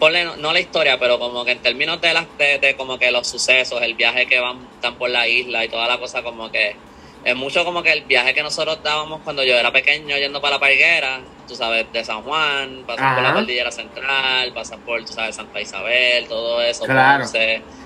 ponle, 0.00 0.24
no, 0.24 0.52
la 0.52 0.58
historia, 0.58 0.98
pero 0.98 1.20
como 1.20 1.44
que 1.44 1.52
en 1.52 1.60
términos 1.60 2.00
de, 2.00 2.12
las, 2.12 2.26
de, 2.36 2.74
como 2.76 2.98
que 2.98 3.12
los 3.12 3.28
sucesos, 3.28 3.80
el 3.80 3.94
viaje 3.94 4.26
que 4.26 4.40
van 4.40 4.58
están 4.74 4.96
por 4.96 5.08
la 5.08 5.28
isla 5.28 5.64
y 5.64 5.68
toda 5.68 5.86
la 5.86 5.98
cosa, 5.98 6.24
como 6.24 6.50
que 6.50 6.74
es 7.24 7.36
mucho 7.36 7.64
como 7.64 7.84
que 7.84 7.92
el 7.92 8.02
viaje 8.02 8.34
que 8.34 8.42
nosotros 8.42 8.82
dábamos 8.82 9.20
cuando 9.22 9.44
yo 9.44 9.54
era 9.54 9.70
pequeño 9.70 10.16
yendo 10.18 10.40
para 10.40 10.56
la 10.56 10.60
parguera, 10.60 11.20
tú 11.46 11.54
sabes, 11.54 11.86
de 11.92 12.04
San 12.04 12.22
Juan, 12.22 12.82
pasar 12.88 13.14
por 13.14 13.22
la 13.22 13.32
cordillera 13.34 13.70
central, 13.70 14.52
pasar 14.52 14.80
por, 14.80 15.04
tú 15.04 15.12
sabes, 15.12 15.36
Santa 15.36 15.60
Isabel, 15.60 16.26
todo 16.26 16.60
eso. 16.60 16.84
Claro. 16.84 17.24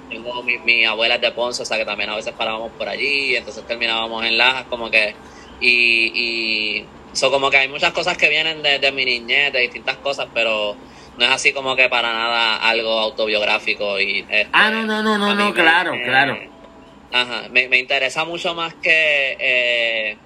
Tengo 0.08 0.42
mi, 0.42 0.58
mi 0.58 0.84
abuela 0.84 1.18
de 1.18 1.30
Ponce, 1.32 1.62
o 1.62 1.66
sea 1.66 1.76
que 1.76 1.84
también 1.84 2.10
a 2.10 2.16
veces 2.16 2.32
parábamos 2.32 2.72
por 2.72 2.88
allí, 2.88 3.36
entonces 3.36 3.66
terminábamos 3.66 4.24
en 4.24 4.38
Lajas, 4.38 4.64
como 4.68 4.90
que, 4.90 5.14
y, 5.60 6.12
y 6.14 6.86
So, 7.12 7.30
como 7.30 7.50
que 7.50 7.56
hay 7.56 7.68
muchas 7.68 7.92
cosas 7.92 8.16
que 8.16 8.28
vienen 8.28 8.62
de, 8.62 8.92
mi 8.92 9.04
niñez, 9.04 9.52
de 9.52 9.60
distintas 9.60 9.96
cosas, 9.96 10.28
pero 10.32 10.76
no 11.16 11.24
es 11.24 11.30
así 11.30 11.52
como 11.52 11.74
que 11.74 11.88
para 11.88 12.12
nada 12.12 12.56
algo 12.56 12.92
autobiográfico. 12.92 13.98
y 13.98 14.20
este, 14.20 14.48
Ah, 14.52 14.70
no, 14.70 14.84
no, 14.84 15.02
no, 15.02 15.18
no, 15.18 15.34
no, 15.34 15.54
claro, 15.54 15.92
claro. 16.04 16.38
Ajá, 17.12 17.48
me, 17.50 17.68
me, 17.68 17.78
interesa 17.78 18.24
mucho 18.24 18.54
más 18.54 18.74
que, 18.74 19.36
eh, 19.40 20.16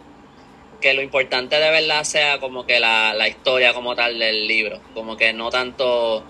que 0.81 0.95
lo 0.95 1.01
importante 1.01 1.59
de 1.59 1.71
verdad 1.71 2.03
sea 2.03 2.41
como 2.41 2.67
que 2.67 2.81
la, 2.81 3.15
la 3.15 3.29
historia 3.29 3.73
como 3.73 3.95
tal 3.95 4.19
del 4.19 4.49
libro, 4.49 4.81
como 4.93 5.17
que 5.17 5.33
no 5.33 5.49
tanto 5.49 6.25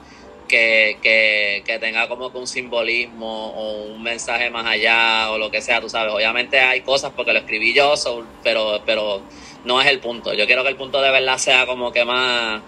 que, 0.52 1.62
que, 1.64 1.78
tenga 1.78 2.08
como 2.08 2.30
que 2.30 2.36
un 2.36 2.46
simbolismo 2.46 3.52
o 3.52 3.84
un 3.94 4.02
mensaje 4.02 4.50
más 4.50 4.66
allá 4.66 5.30
o 5.30 5.38
lo 5.38 5.50
que 5.50 5.62
sea, 5.62 5.80
tú 5.80 5.88
sabes. 5.88 6.12
Obviamente 6.12 6.60
hay 6.60 6.82
cosas 6.82 7.12
porque 7.16 7.32
lo 7.32 7.38
escribí 7.38 7.72
yo, 7.72 7.94
pero, 8.42 8.82
pero 8.84 9.22
no 9.64 9.80
es 9.80 9.88
el 9.88 9.98
punto. 10.00 10.34
Yo 10.34 10.46
quiero 10.46 10.62
que 10.62 10.68
el 10.68 10.76
punto 10.76 11.00
de 11.00 11.10
verdad 11.10 11.38
sea 11.38 11.64
como 11.64 11.90
que 11.90 12.04
más 12.04 12.60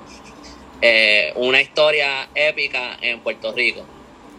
eh, 0.81 1.33
una 1.37 1.61
historia 1.61 2.31
épica 2.35 2.97
en 3.03 3.21
Puerto 3.21 3.53
Rico, 3.53 3.85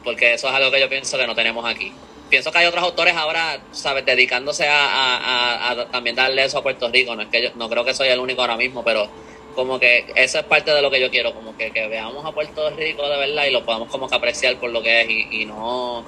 porque 0.03 0.33
eso 0.33 0.47
es 0.47 0.53
algo 0.55 0.71
que 0.71 0.79
yo 0.79 0.89
pienso 0.89 1.15
que 1.15 1.27
no 1.27 1.35
tenemos 1.35 1.65
aquí. 1.65 1.93
Pienso 2.31 2.51
que 2.51 2.57
hay 2.57 2.65
otros 2.65 2.83
autores 2.83 3.15
ahora, 3.15 3.59
¿sabes?, 3.71 4.03
dedicándose 4.07 4.65
a, 4.67 5.85
también 5.91 6.15
darle 6.15 6.43
eso 6.43 6.57
a 6.57 6.63
Puerto 6.63 6.89
Rico. 6.89 7.15
No 7.15 7.21
es 7.21 7.27
que 7.27 7.43
yo, 7.43 7.49
no 7.53 7.69
creo 7.69 7.85
que 7.85 7.93
soy 7.93 8.07
el 8.07 8.19
único 8.19 8.41
ahora 8.41 8.57
mismo, 8.57 8.83
pero 8.83 9.07
como 9.55 9.79
que 9.79 10.05
eso 10.15 10.39
es 10.39 10.43
parte 10.45 10.71
de 10.71 10.81
lo 10.81 10.91
que 10.91 10.99
yo 10.99 11.09
quiero, 11.09 11.33
como 11.33 11.55
que, 11.57 11.71
veamos 11.71 12.25
a 12.25 12.31
Puerto 12.31 12.69
Rico 12.71 13.07
de 13.07 13.17
verdad 13.17 13.45
y 13.45 13.51
lo 13.51 13.65
podamos 13.65 13.89
como 13.89 14.07
que 14.09 14.15
apreciar 14.15 14.57
por 14.57 14.69
lo 14.69 14.83
que 14.83 15.01
es 15.01 15.09
y, 15.09 15.45
no 15.45 16.03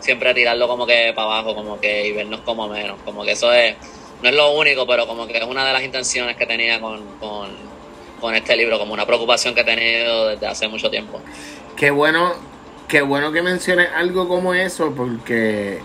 siempre 0.00 0.34
tirarlo 0.34 0.68
como 0.68 0.86
que 0.86 1.12
para 1.14 1.26
abajo, 1.28 1.54
como 1.54 1.80
que 1.80 2.08
y 2.08 2.12
vernos 2.12 2.40
como 2.40 2.68
menos, 2.68 2.98
como 3.04 3.24
que 3.24 3.32
eso 3.32 3.52
es 3.52 3.76
no 4.22 4.28
es 4.28 4.34
lo 4.34 4.50
único, 4.52 4.86
pero 4.86 5.06
como 5.06 5.26
que 5.26 5.36
es 5.36 5.44
una 5.44 5.66
de 5.66 5.72
las 5.72 5.82
intenciones 5.82 6.36
que 6.36 6.46
tenía 6.46 6.80
con, 6.80 7.02
con, 7.20 8.34
este 8.34 8.56
libro, 8.56 8.78
como 8.78 8.92
una 8.92 9.06
preocupación 9.06 9.54
que 9.54 9.60
he 9.60 9.64
tenido 9.64 10.28
desde 10.28 10.46
hace 10.46 10.66
mucho 10.66 10.90
tiempo. 10.90 11.20
Qué 11.76 11.90
bueno, 11.90 12.32
qué 12.88 13.02
bueno 13.02 13.30
que 13.30 13.40
menciones 13.40 13.88
algo 13.94 14.26
como 14.26 14.52
eso, 14.52 14.92
porque 14.96 15.80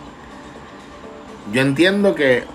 yo 1.52 1.62
entiendo 1.62 2.16
que 2.16 2.46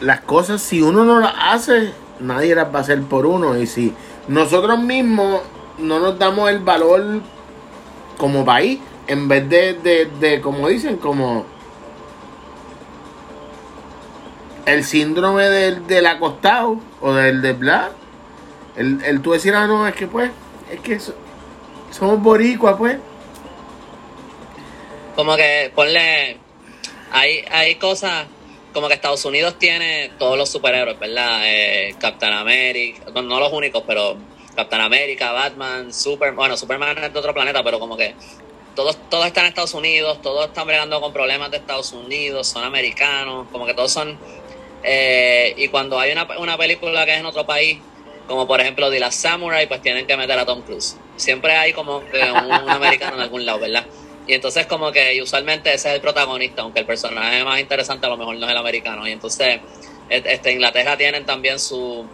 las 0.00 0.20
cosas, 0.20 0.62
si 0.62 0.82
uno 0.82 1.04
no 1.04 1.18
las 1.18 1.34
hace, 1.36 1.92
nadie 2.20 2.54
las 2.54 2.72
va 2.72 2.78
a 2.78 2.82
hacer 2.82 3.02
por 3.02 3.26
uno. 3.26 3.56
Y 3.58 3.66
si 3.66 3.94
nosotros 4.28 4.78
mismos 4.80 5.40
no 5.78 6.00
nos 6.00 6.18
damos 6.18 6.50
el 6.50 6.60
valor 6.60 7.20
como 8.16 8.44
país, 8.44 8.80
en 9.06 9.28
vez 9.28 9.48
de, 9.48 9.74
de, 9.74 10.06
de 10.20 10.40
como 10.40 10.68
dicen, 10.68 10.96
como 10.96 11.46
el 14.68 14.84
síndrome 14.84 15.44
del, 15.44 15.86
del 15.86 16.06
acostado 16.06 16.78
o 17.00 17.14
del 17.14 17.40
de 17.40 17.52
bla. 17.54 17.90
El, 18.76 19.02
el 19.02 19.22
tú 19.22 19.32
decir, 19.32 19.54
ah, 19.54 19.66
no, 19.66 19.86
es 19.86 19.94
que 19.94 20.06
pues, 20.06 20.30
es 20.70 20.80
que 20.80 21.00
somos 21.90 22.20
boricuas, 22.20 22.76
pues. 22.76 22.98
Como 25.16 25.34
que 25.36 25.72
ponle. 25.74 26.38
Hay, 27.10 27.44
hay 27.50 27.76
cosas. 27.76 28.26
Como 28.72 28.88
que 28.88 28.94
Estados 28.94 29.24
Unidos 29.24 29.58
tiene 29.58 30.10
todos 30.18 30.36
los 30.36 30.50
superhéroes, 30.50 30.98
¿verdad? 30.98 31.40
Eh, 31.44 31.94
Captain 31.98 32.32
America, 32.32 33.02
no, 33.14 33.22
no 33.22 33.40
los 33.40 33.52
únicos, 33.52 33.82
pero 33.86 34.16
Captain 34.54 34.82
America, 34.82 35.32
Batman, 35.32 35.92
Superman. 35.92 36.36
Bueno, 36.36 36.56
Superman 36.56 36.98
es 36.98 37.12
de 37.12 37.18
otro 37.18 37.32
planeta, 37.32 37.62
pero 37.64 37.78
como 37.78 37.96
que 37.96 38.14
todos, 38.74 38.96
todos 39.08 39.26
están 39.26 39.44
en 39.44 39.48
Estados 39.48 39.74
Unidos, 39.74 40.20
todos 40.22 40.46
están 40.46 40.66
bregando 40.66 41.00
con 41.00 41.12
problemas 41.12 41.50
de 41.50 41.56
Estados 41.56 41.92
Unidos, 41.92 42.46
son 42.46 42.64
americanos, 42.64 43.48
como 43.50 43.66
que 43.66 43.74
todos 43.74 43.90
son 43.90 44.18
eh, 44.82 45.54
y 45.56 45.68
cuando 45.68 45.98
hay 45.98 46.12
una, 46.12 46.26
una, 46.38 46.56
película 46.56 47.04
que 47.04 47.14
es 47.14 47.20
en 47.20 47.26
otro 47.26 47.44
país, 47.44 47.78
como 48.26 48.46
por 48.46 48.60
ejemplo 48.60 48.90
de 48.90 49.00
la 49.00 49.10
Samurai, 49.10 49.66
pues 49.66 49.82
tienen 49.82 50.06
que 50.06 50.16
meter 50.16 50.38
a 50.38 50.46
Tom 50.46 50.62
Cruise. 50.62 50.96
Siempre 51.16 51.56
hay 51.56 51.72
como 51.72 52.00
que 52.10 52.22
un, 52.22 52.70
americano 52.70 53.16
en 53.16 53.22
algún 53.22 53.44
lado, 53.44 53.60
¿verdad? 53.60 53.86
Y 54.28 54.34
entonces 54.34 54.66
como 54.66 54.92
que 54.92 55.20
usualmente 55.22 55.72
ese 55.72 55.88
es 55.88 55.94
el 55.94 56.00
protagonista, 56.02 56.62
aunque 56.62 56.80
el 56.80 56.86
personaje 56.86 57.42
más 57.42 57.58
interesante 57.58 58.06
a 58.06 58.10
lo 58.10 58.18
mejor 58.18 58.36
no 58.36 58.44
es 58.44 58.52
el 58.52 58.58
americano. 58.58 59.08
Y 59.08 59.12
entonces 59.12 59.60
este, 60.10 60.52
Inglaterra 60.52 60.96
tienen 60.96 61.24
también 61.24 61.58
su, 61.58 62.06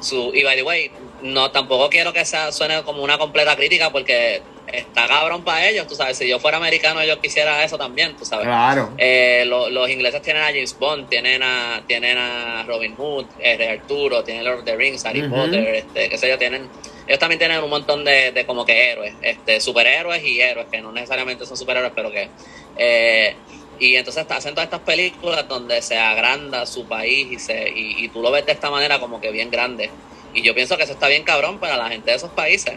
su... 0.00 0.30
Y 0.32 0.44
by 0.44 0.56
the 0.56 0.62
way, 0.62 0.90
no 1.22 1.50
tampoco 1.50 1.90
quiero 1.90 2.12
que 2.12 2.24
sea, 2.24 2.52
suene 2.52 2.82
como 2.84 3.02
una 3.02 3.18
completa 3.18 3.56
crítica 3.56 3.90
porque 3.90 4.42
está 4.72 5.08
cabrón 5.08 5.42
para 5.42 5.68
ellos, 5.68 5.86
tú 5.86 5.96
sabes, 5.96 6.16
si 6.16 6.28
yo 6.28 6.38
fuera 6.38 6.58
americano 6.58 7.02
yo 7.04 7.20
quisiera 7.20 7.64
eso 7.64 7.76
también, 7.76 8.16
tú 8.16 8.24
sabes. 8.24 8.46
Claro. 8.46 8.92
Eh, 8.98 9.44
los 9.46 9.90
ingleses 9.90 10.22
tienen 10.22 10.42
a 10.42 10.46
James 10.46 10.76
Bond, 10.78 11.08
tienen 11.08 11.42
a, 11.42 11.82
tienen 11.86 12.16
a 12.16 12.62
Robin 12.66 12.94
Hood, 12.94 13.26
eh, 13.40 13.78
Arturo, 13.80 14.22
tienen 14.22 14.44
Lord 14.44 14.60
of 14.60 14.64
the 14.64 14.76
Rings, 14.76 15.04
Harry 15.04 15.28
Potter, 15.28 15.74
este, 15.74 16.08
qué 16.08 16.18
sé 16.18 16.28
yo, 16.28 16.38
tienen, 16.38 16.68
ellos 17.06 17.18
también 17.18 17.38
tienen 17.38 17.62
un 17.62 17.70
montón 17.70 18.04
de, 18.04 18.32
de 18.32 18.46
como 18.46 18.64
que 18.64 18.92
héroes, 18.92 19.14
este, 19.22 19.60
superhéroes 19.60 20.22
y 20.24 20.40
héroes, 20.40 20.66
que 20.70 20.80
no 20.80 20.92
necesariamente 20.92 21.46
son 21.46 21.56
superhéroes, 21.56 21.92
pero 21.94 22.10
que... 22.10 22.28
Eh, 22.76 23.34
y 23.78 23.96
entonces 23.96 24.26
hacen 24.28 24.54
todas 24.54 24.66
estas 24.66 24.80
películas 24.80 25.48
donde 25.48 25.80
se 25.80 25.96
agranda 25.96 26.66
su 26.66 26.86
país 26.86 27.28
y, 27.30 27.38
se, 27.38 27.70
y, 27.70 28.04
y 28.04 28.08
tú 28.08 28.20
lo 28.20 28.30
ves 28.30 28.44
de 28.44 28.52
esta 28.52 28.70
manera 28.70 29.00
como 29.00 29.20
que 29.20 29.30
bien 29.30 29.50
grande. 29.50 29.90
Y 30.34 30.42
yo 30.42 30.54
pienso 30.54 30.76
que 30.76 30.84
eso 30.84 30.92
está 30.92 31.08
bien 31.08 31.24
cabrón 31.24 31.58
para 31.58 31.76
la 31.76 31.88
gente 31.88 32.10
de 32.10 32.16
esos 32.16 32.30
países. 32.30 32.74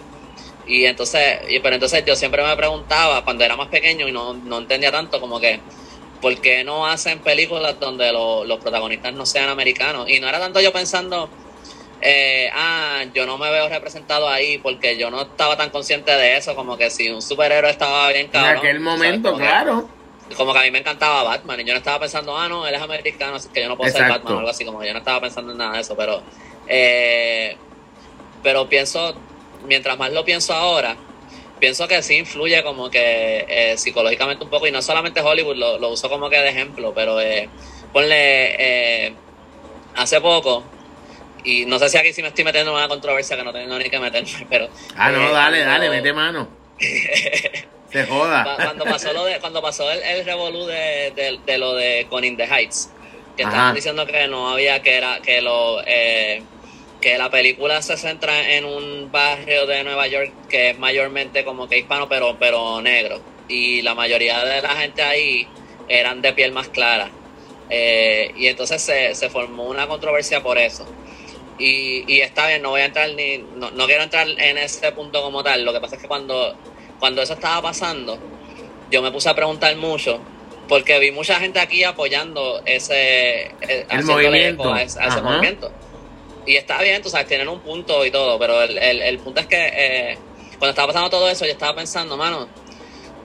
Y 0.65 0.85
entonces, 0.85 1.39
y, 1.49 1.59
pero 1.59 1.75
entonces 1.75 2.03
yo 2.05 2.15
siempre 2.15 2.43
me 2.43 2.55
preguntaba 2.55 3.23
cuando 3.23 3.43
era 3.43 3.55
más 3.55 3.67
pequeño 3.67 4.07
y 4.07 4.11
no, 4.11 4.33
no 4.33 4.59
entendía 4.59 4.91
tanto 4.91 5.19
como 5.19 5.39
que, 5.39 5.59
¿por 6.21 6.39
qué 6.39 6.63
no 6.63 6.87
hacen 6.87 7.19
películas 7.19 7.79
donde 7.79 8.11
los 8.11 8.59
protagonistas 8.59 9.13
no 9.13 9.25
sean 9.25 9.49
americanos? 9.49 10.09
Y 10.09 10.19
no 10.19 10.29
era 10.29 10.39
tanto 10.39 10.61
yo 10.61 10.71
pensando, 10.71 11.29
eh, 12.05 12.49
ah, 12.53 13.05
yo 13.13 13.25
no 13.25 13.37
me 13.37 13.49
veo 13.49 13.69
representado 13.69 14.27
ahí 14.27 14.57
porque 14.57 14.97
yo 14.97 15.09
no 15.09 15.21
estaba 15.21 15.55
tan 15.55 15.69
consciente 15.69 16.11
de 16.11 16.35
eso, 16.35 16.53
como 16.53 16.77
que 16.77 16.89
si 16.89 17.09
un 17.09 17.21
superhéroe 17.21 17.71
estaba 17.71 18.09
bien 18.09 18.27
cabrón. 18.27 18.51
En 18.51 18.57
aquel 18.57 18.79
momento, 18.81 19.35
claro. 19.37 19.87
como 20.35 20.51
que 20.51 20.59
a 20.59 20.63
mí 20.63 20.71
me 20.71 20.79
encantaba 20.79 21.23
Batman 21.23 21.61
y 21.61 21.63
yo 21.63 21.73
no 21.73 21.77
estaba 21.77 22.01
pensando, 22.01 22.37
ah, 22.37 22.49
no, 22.49 22.67
él 22.67 22.75
es 22.75 22.81
americano, 22.81 23.35
así 23.35 23.47
que 23.53 23.61
yo 23.61 23.69
no 23.69 23.77
puedo 23.77 23.89
ser 23.89 24.09
Batman 24.09 24.33
o 24.33 24.37
algo 24.39 24.49
así, 24.49 24.65
como 24.65 24.81
que 24.81 24.87
yo 24.87 24.93
no 24.93 24.99
estaba 24.99 25.21
pensando 25.21 25.53
en 25.53 25.57
nada 25.57 25.75
de 25.75 25.79
eso, 25.79 25.95
pero, 25.95 26.21
eh, 26.67 27.55
pero 28.43 28.67
pienso 28.67 29.15
mientras 29.65 29.97
más 29.97 30.11
lo 30.11 30.25
pienso 30.25 30.53
ahora, 30.53 30.97
pienso 31.59 31.87
que 31.87 32.03
sí 32.03 32.17
influye 32.17 32.61
como 32.63 32.89
que 32.89 33.45
eh, 33.47 33.77
psicológicamente 33.77 34.43
un 34.43 34.49
poco, 34.49 34.67
y 34.67 34.71
no 34.71 34.81
solamente 34.81 35.21
Hollywood, 35.21 35.55
lo, 35.55 35.89
uso 35.89 36.09
como 36.09 36.29
que 36.29 36.37
de 36.37 36.49
ejemplo, 36.49 36.93
pero 36.93 37.21
eh, 37.21 37.47
ponle, 37.93 38.15
eh, 39.07 39.13
hace 39.95 40.19
poco, 40.19 40.65
y 41.43 41.65
no 41.65 41.79
sé 41.79 41.89
si 41.89 41.97
aquí 41.97 42.13
sí 42.13 42.21
me 42.21 42.29
estoy 42.29 42.43
metiendo 42.43 42.71
en 42.71 42.77
una 42.77 42.87
controversia 42.87 43.35
que 43.35 43.43
no 43.43 43.53
tengo 43.53 43.77
ni 43.77 43.89
que 43.89 43.99
meterme, 43.99 44.45
pero... 44.49 44.69
Ah, 44.95 45.11
no, 45.11 45.31
dale, 45.31 45.63
dale, 45.63 45.89
mete 45.89 46.13
mano. 46.13 46.47
Se 47.91 48.05
joda. 48.05 48.55
Cuando 48.55 48.85
pasó, 48.85 49.13
lo 49.13 49.25
de, 49.25 49.39
cuando 49.39 49.61
pasó 49.61 49.91
el, 49.91 50.01
el 50.01 50.25
revolú 50.25 50.65
de, 50.65 51.39
de, 51.45 51.57
lo 51.59 51.75
de 51.75 52.07
Conin 52.09 52.35
the 52.35 52.45
Heights, 52.45 52.89
que 53.37 53.43
estaban 53.43 53.75
diciendo 53.75 54.05
que 54.07 54.27
no 54.27 54.49
había, 54.49 54.81
que 54.81 54.97
era, 54.97 55.19
que 55.21 55.41
lo... 55.41 55.81
Eh, 55.85 56.41
que 57.03 57.17
la 57.17 57.29
película 57.29 57.81
se 57.81 57.97
centra 57.97 58.53
en 58.53 58.63
un 58.63 59.11
barrio 59.11 59.67
de 59.67 59.83
Nueva 59.83 60.07
York 60.07 60.31
que 60.47 60.69
es 60.69 60.79
mayormente 60.79 61.43
como 61.43 61.67
que 61.67 61.79
hispano, 61.79 62.07
pero, 62.07 62.37
pero 62.39 62.81
negro. 62.81 63.19
Y 63.49 63.81
la 63.81 63.93
mayoría 63.93 64.43
de 64.45 64.61
la 64.61 64.69
gente 64.69 65.03
ahí 65.03 65.45
eran 65.89 66.21
de 66.21 66.31
piel 66.31 66.53
más 66.53 66.69
clara. 66.69 67.11
Eh, 67.69 68.31
y 68.37 68.47
entonces 68.47 68.81
se, 68.81 69.15
se, 69.15 69.29
formó 69.29 69.65
una 69.65 69.85
controversia 69.87 70.41
por 70.41 70.57
eso. 70.57 70.87
Y, 71.59 72.11
y 72.11 72.21
está 72.21 72.47
bien, 72.47 72.61
no 72.61 72.69
voy 72.69 72.81
a 72.81 72.85
entrar 72.85 73.09
ni, 73.13 73.37
no, 73.37 73.71
no, 73.71 73.85
quiero 73.85 74.03
entrar 74.03 74.27
en 74.27 74.57
ese 74.57 74.91
punto 74.91 75.21
como 75.21 75.43
tal. 75.43 75.63
Lo 75.63 75.73
que 75.73 75.79
pasa 75.79 75.95
es 75.95 76.01
que 76.01 76.07
cuando, 76.07 76.55
cuando 76.99 77.21
eso 77.21 77.33
estaba 77.33 77.61
pasando, 77.61 78.17
yo 78.89 79.01
me 79.01 79.11
puse 79.11 79.29
a 79.29 79.35
preguntar 79.35 79.75
mucho, 79.75 80.19
porque 80.67 80.99
vi 80.99 81.11
mucha 81.11 81.39
gente 81.39 81.59
aquí 81.59 81.83
apoyando 81.83 82.61
ese, 82.65 83.51
eh, 83.61 83.85
el 83.89 84.03
movimiento. 84.03 84.75
ese 84.75 85.21
movimiento 85.21 85.71
y 86.45 86.55
está 86.55 86.81
bien, 86.81 87.01
tú 87.01 87.09
sabes, 87.09 87.27
tienen 87.27 87.47
un 87.47 87.59
punto 87.59 88.05
y 88.05 88.11
todo, 88.11 88.37
pero 88.37 88.61
el, 88.61 88.77
el, 88.77 89.19
punto 89.19 89.39
es 89.39 89.47
que 89.47 89.71
eh, 89.73 90.17
cuando 90.59 90.69
estaba 90.71 90.87
pasando 90.87 91.09
todo 91.09 91.29
eso, 91.29 91.45
yo 91.45 91.51
estaba 91.51 91.75
pensando, 91.75 92.17
mano, 92.17 92.47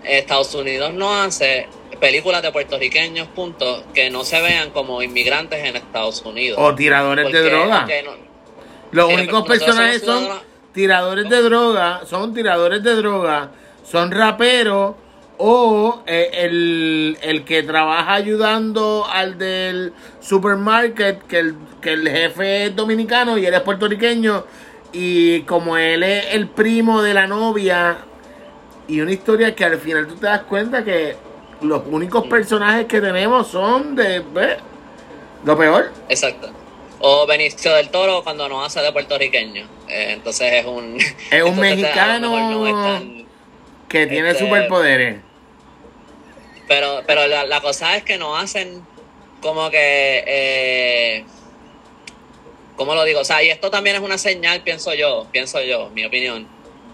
Estados 0.04 0.54
Unidos 0.54 0.92
no 0.94 1.20
hace 1.20 1.66
películas 2.00 2.42
de 2.42 2.52
puertorriqueños, 2.52 3.28
punto, 3.28 3.84
que 3.94 4.10
no 4.10 4.24
se 4.24 4.40
vean 4.40 4.70
como 4.70 5.02
inmigrantes 5.02 5.64
en 5.64 5.76
Estados 5.76 6.22
Unidos. 6.22 6.58
O 6.60 6.74
tiradores 6.74 7.30
de 7.32 7.42
droga. 7.42 7.86
Los 8.90 9.12
únicos 9.12 9.46
personajes 9.46 10.02
son 10.02 10.28
tiradores 10.72 11.28
de 11.28 11.42
droga, 11.42 12.02
son 12.06 12.32
tiradores 12.32 12.82
de 12.82 12.94
droga, 12.94 13.50
son 13.84 14.10
raperos 14.10 14.94
o 15.38 16.02
eh, 16.06 16.30
el, 16.32 17.18
el, 17.22 17.44
que 17.44 17.62
trabaja 17.62 18.14
ayudando 18.14 19.06
al 19.08 19.38
del 19.38 19.92
supermarket, 20.20 21.22
que 21.26 21.38
el, 21.38 21.54
que 21.80 21.92
el 21.92 22.08
jefe 22.08 22.66
es 22.66 22.76
dominicano 22.76 23.38
y 23.38 23.46
él 23.46 23.54
es 23.54 23.60
puertorriqueño, 23.60 24.44
y 24.92 25.42
como 25.42 25.76
él 25.76 26.02
es 26.02 26.34
el 26.34 26.48
primo 26.48 27.02
de 27.02 27.14
la 27.14 27.26
novia, 27.28 27.98
y 28.88 29.00
una 29.00 29.12
historia 29.12 29.54
que 29.54 29.64
al 29.64 29.78
final 29.78 30.08
tú 30.08 30.16
te 30.16 30.26
das 30.26 30.42
cuenta 30.42 30.84
que 30.84 31.16
los 31.60 31.82
únicos 31.86 32.26
personajes 32.26 32.86
que 32.86 33.00
tenemos 33.00 33.48
son 33.48 33.94
de 33.94 34.22
lo 35.44 35.56
peor. 35.56 35.92
Exacto. 36.08 36.50
O 37.00 37.26
Benicio 37.26 37.72
del 37.74 37.90
Toro 37.90 38.22
cuando 38.24 38.48
nos 38.48 38.66
hace 38.66 38.80
de 38.80 38.92
puertorriqueño. 38.92 39.66
Eh, 39.88 40.12
entonces 40.12 40.52
es 40.52 40.66
un... 40.66 40.98
Es 41.30 41.42
un 41.42 41.58
mexicano 41.58 43.02
que 43.88 44.06
tiene 44.06 44.30
este, 44.30 44.44
superpoderes. 44.44 45.20
Pero, 46.66 47.02
pero 47.06 47.26
la, 47.26 47.60
cosa 47.60 47.96
es 47.96 48.02
que 48.02 48.18
nos 48.18 48.42
hacen 48.42 48.84
como 49.40 49.70
que... 49.70 50.24
Eh, 50.26 51.24
¿Cómo 52.76 52.94
lo 52.94 53.04
digo? 53.04 53.20
O 53.20 53.24
sea, 53.24 53.42
y 53.42 53.48
esto 53.48 53.70
también 53.70 53.96
es 53.96 54.02
una 54.02 54.18
señal, 54.18 54.62
pienso 54.62 54.94
yo, 54.94 55.26
pienso 55.32 55.60
yo, 55.62 55.90
mi 55.90 56.04
opinión, 56.04 56.46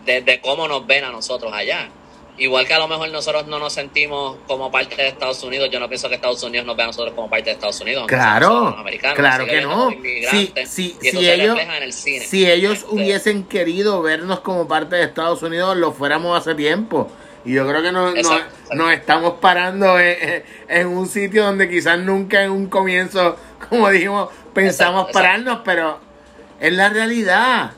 de, 0.06 0.22
de 0.22 0.40
cómo 0.40 0.66
nos 0.66 0.86
ven 0.86 1.04
a 1.04 1.10
nosotros 1.10 1.52
allá. 1.52 1.90
Igual 2.36 2.66
que 2.66 2.74
a 2.74 2.78
lo 2.80 2.88
mejor 2.88 3.10
nosotros 3.10 3.46
no 3.46 3.60
nos 3.60 3.72
sentimos 3.72 4.38
como 4.48 4.70
parte 4.72 4.96
de 4.96 5.06
Estados 5.06 5.42
Unidos, 5.44 5.70
yo 5.70 5.78
no 5.78 5.88
pienso 5.88 6.08
que 6.08 6.16
Estados 6.16 6.42
Unidos 6.42 6.66
nos 6.66 6.76
vea 6.76 6.86
a 6.86 6.88
nosotros 6.88 7.14
como 7.14 7.30
parte 7.30 7.46
de 7.46 7.52
Estados 7.52 7.80
Unidos. 7.80 8.06
Claro, 8.08 8.76
claro 9.14 9.46
que 9.46 9.60
no. 9.60 9.90
Si, 10.30 10.52
si, 10.66 10.96
si, 11.00 11.30
ellos, 11.30 11.58
si 12.26 12.50
ellos 12.50 12.78
este, 12.78 12.94
hubiesen 12.94 13.44
querido 13.44 14.02
vernos 14.02 14.40
como 14.40 14.66
parte 14.66 14.96
de 14.96 15.04
Estados 15.04 15.42
Unidos, 15.42 15.76
lo 15.76 15.92
fuéramos 15.92 16.36
hace 16.36 16.56
tiempo. 16.56 17.08
Y 17.44 17.52
yo 17.52 17.68
creo 17.68 17.82
que 17.82 17.92
nos, 17.92 18.14
nos, 18.72 18.92
estamos 18.92 19.34
parando 19.34 19.98
en, 20.00 20.86
un 20.86 21.06
sitio 21.06 21.44
donde 21.44 21.68
quizás 21.68 21.98
nunca 21.98 22.42
en 22.42 22.50
un 22.50 22.66
comienzo, 22.68 23.36
como 23.68 23.90
dijimos, 23.90 24.30
pensamos 24.52 25.10
pararnos, 25.12 25.60
pero 25.64 26.00
es 26.58 26.72
la 26.72 26.88
realidad. 26.88 27.72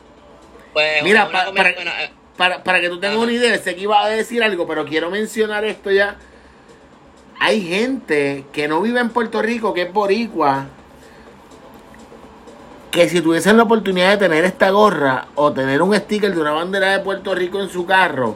Pues 0.73 1.03
Mira, 1.03 1.29
para, 1.29 1.69
eh, 1.69 2.11
para, 2.37 2.63
para 2.63 2.79
que 2.79 2.89
tú 2.89 2.99
tengas 2.99 3.17
una 3.17 3.31
idea, 3.31 3.57
sé 3.57 3.75
que 3.75 3.81
iba 3.81 4.01
a 4.03 4.07
decir 4.07 4.43
algo, 4.43 4.67
pero 4.67 4.85
quiero 4.85 5.09
mencionar 5.09 5.65
esto 5.65 5.91
ya. 5.91 6.17
Hay 7.39 7.61
gente 7.61 8.45
que 8.51 8.67
no 8.67 8.81
vive 8.81 8.99
en 8.99 9.09
Puerto 9.09 9.41
Rico, 9.41 9.73
que 9.73 9.83
es 9.83 9.93
boricua, 9.93 10.67
que 12.91 13.09
si 13.09 13.21
tuviesen 13.21 13.57
la 13.57 13.63
oportunidad 13.63 14.11
de 14.11 14.17
tener 14.17 14.45
esta 14.45 14.69
gorra 14.69 15.27
o 15.35 15.51
tener 15.51 15.81
un 15.81 15.95
sticker 15.95 16.33
de 16.33 16.41
una 16.41 16.51
bandera 16.51 16.91
de 16.91 16.99
Puerto 16.99 17.35
Rico 17.35 17.61
en 17.61 17.69
su 17.69 17.85
carro, 17.85 18.35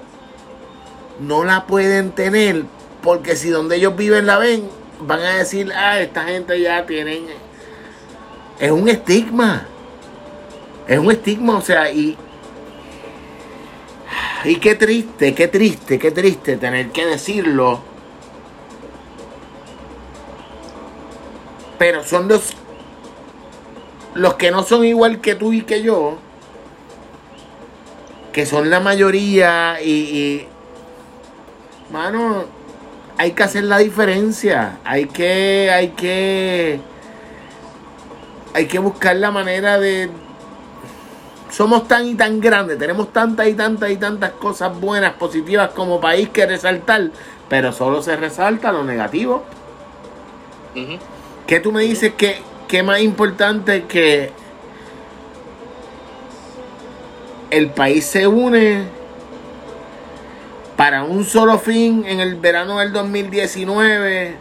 no 1.20 1.44
la 1.44 1.66
pueden 1.66 2.12
tener 2.12 2.66
porque 3.02 3.36
si 3.36 3.50
donde 3.50 3.78
ellos 3.78 3.96
viven 3.96 4.26
la 4.26 4.38
ven, 4.38 4.70
van 5.00 5.22
a 5.22 5.38
decir, 5.38 5.72
ah, 5.76 6.00
esta 6.00 6.24
gente 6.24 6.60
ya 6.60 6.86
tienen... 6.86 7.26
Es 8.60 8.72
un 8.72 8.88
estigma. 8.88 9.66
Es 10.88 11.00
un 11.00 11.12
estigma, 11.12 11.58
o 11.58 11.62
sea, 11.62 11.92
y 11.92 12.16
y 14.44 14.56
qué 14.58 14.76
triste, 14.76 15.34
qué 15.34 15.48
triste, 15.48 16.00
qué 16.00 16.12
triste 16.12 16.58
tener 16.58 16.90
que 16.90 17.06
decirlo. 17.06 17.80
Pero 21.78 22.04
son 22.04 22.28
los, 22.28 22.54
los 24.14 24.36
que 24.36 24.52
no 24.52 24.64
son 24.64 24.86
igual 24.86 25.22
que 25.22 25.36
tú 25.36 25.54
y 25.54 25.62
que 25.62 25.82
yo, 25.82 26.18
que 28.32 28.46
son 28.46 28.70
la 28.70 28.80
mayoría 28.80 29.82
y, 29.82 29.92
y 29.92 30.48
mano, 31.92 32.46
hay 33.18 33.32
que 33.32 33.44
hacer 33.44 33.64
la 33.66 33.78
diferencia, 33.78 34.80
hay 34.84 35.06
que, 35.06 35.70
hay 35.72 35.90
que, 35.90 36.80
hay 38.54 38.66
que 38.66 38.80
buscar 38.80 39.16
la 39.16 39.32
manera 39.32 39.80
de, 39.80 40.10
somos 41.52 41.88
tan 41.88 42.08
y 42.08 42.16
tan 42.16 42.40
grandes, 42.40 42.80
tenemos 42.80 43.12
tantas 43.12 43.48
y 43.48 43.54
tantas 43.54 43.92
y 43.92 43.98
tantas 43.98 44.32
cosas 44.32 44.80
buenas, 44.80 45.14
positivas 45.14 45.72
como 45.72 46.00
país 46.00 46.30
que 46.30 46.46
resaltar, 46.46 47.12
pero 47.50 47.74
solo 47.74 48.02
se 48.02 48.16
resalta 48.16 48.72
lo 48.72 48.84
negativo. 48.84 49.44
¿Qué 51.46 51.60
tú 51.60 51.74
me 51.74 51.84
dices 51.84 52.14
que, 52.14 52.42
que 52.70 52.82
más 52.84 53.02
importante 53.02 53.84
que 53.84 54.32
el 57.50 57.70
país 57.72 58.06
se 58.06 58.26
une 58.26 58.86
para 60.78 61.04
un 61.04 61.26
solo 61.26 61.60
fin 61.60 62.06
en 62.08 62.22
el 62.22 62.36
verano 62.36 62.80
del 62.80 62.94
2019? 62.94 64.36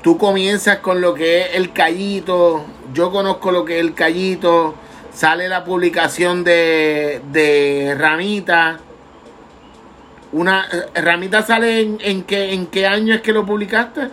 Tú 0.00 0.16
comienzas 0.16 0.78
con 0.78 1.00
lo 1.00 1.14
que 1.14 1.40
es 1.40 1.48
el 1.54 1.72
callito, 1.72 2.64
yo 2.94 3.10
conozco 3.10 3.50
lo 3.50 3.64
que 3.64 3.80
es 3.80 3.84
el 3.84 3.94
callito 3.94 4.76
sale 5.16 5.48
la 5.48 5.64
publicación 5.64 6.44
de, 6.44 7.22
de 7.32 7.96
Ramita. 7.98 8.78
Una, 10.32 10.68
eh, 10.70 11.00
¿Ramita 11.00 11.42
sale 11.42 11.80
en, 11.80 11.98
en, 12.02 12.22
qué, 12.24 12.52
en 12.52 12.66
qué 12.66 12.86
año 12.86 13.14
es 13.14 13.22
que 13.22 13.32
lo 13.32 13.46
publicaste? 13.46 14.08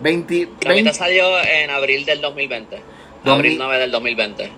20, 0.00 0.50
Ramita 0.60 0.92
salió 0.92 1.24
en 1.40 1.70
abril 1.70 2.04
del 2.04 2.20
2020. 2.20 2.80
abril 3.24 3.56
9 3.58 3.78
del 3.78 3.90
2020. 3.90 4.52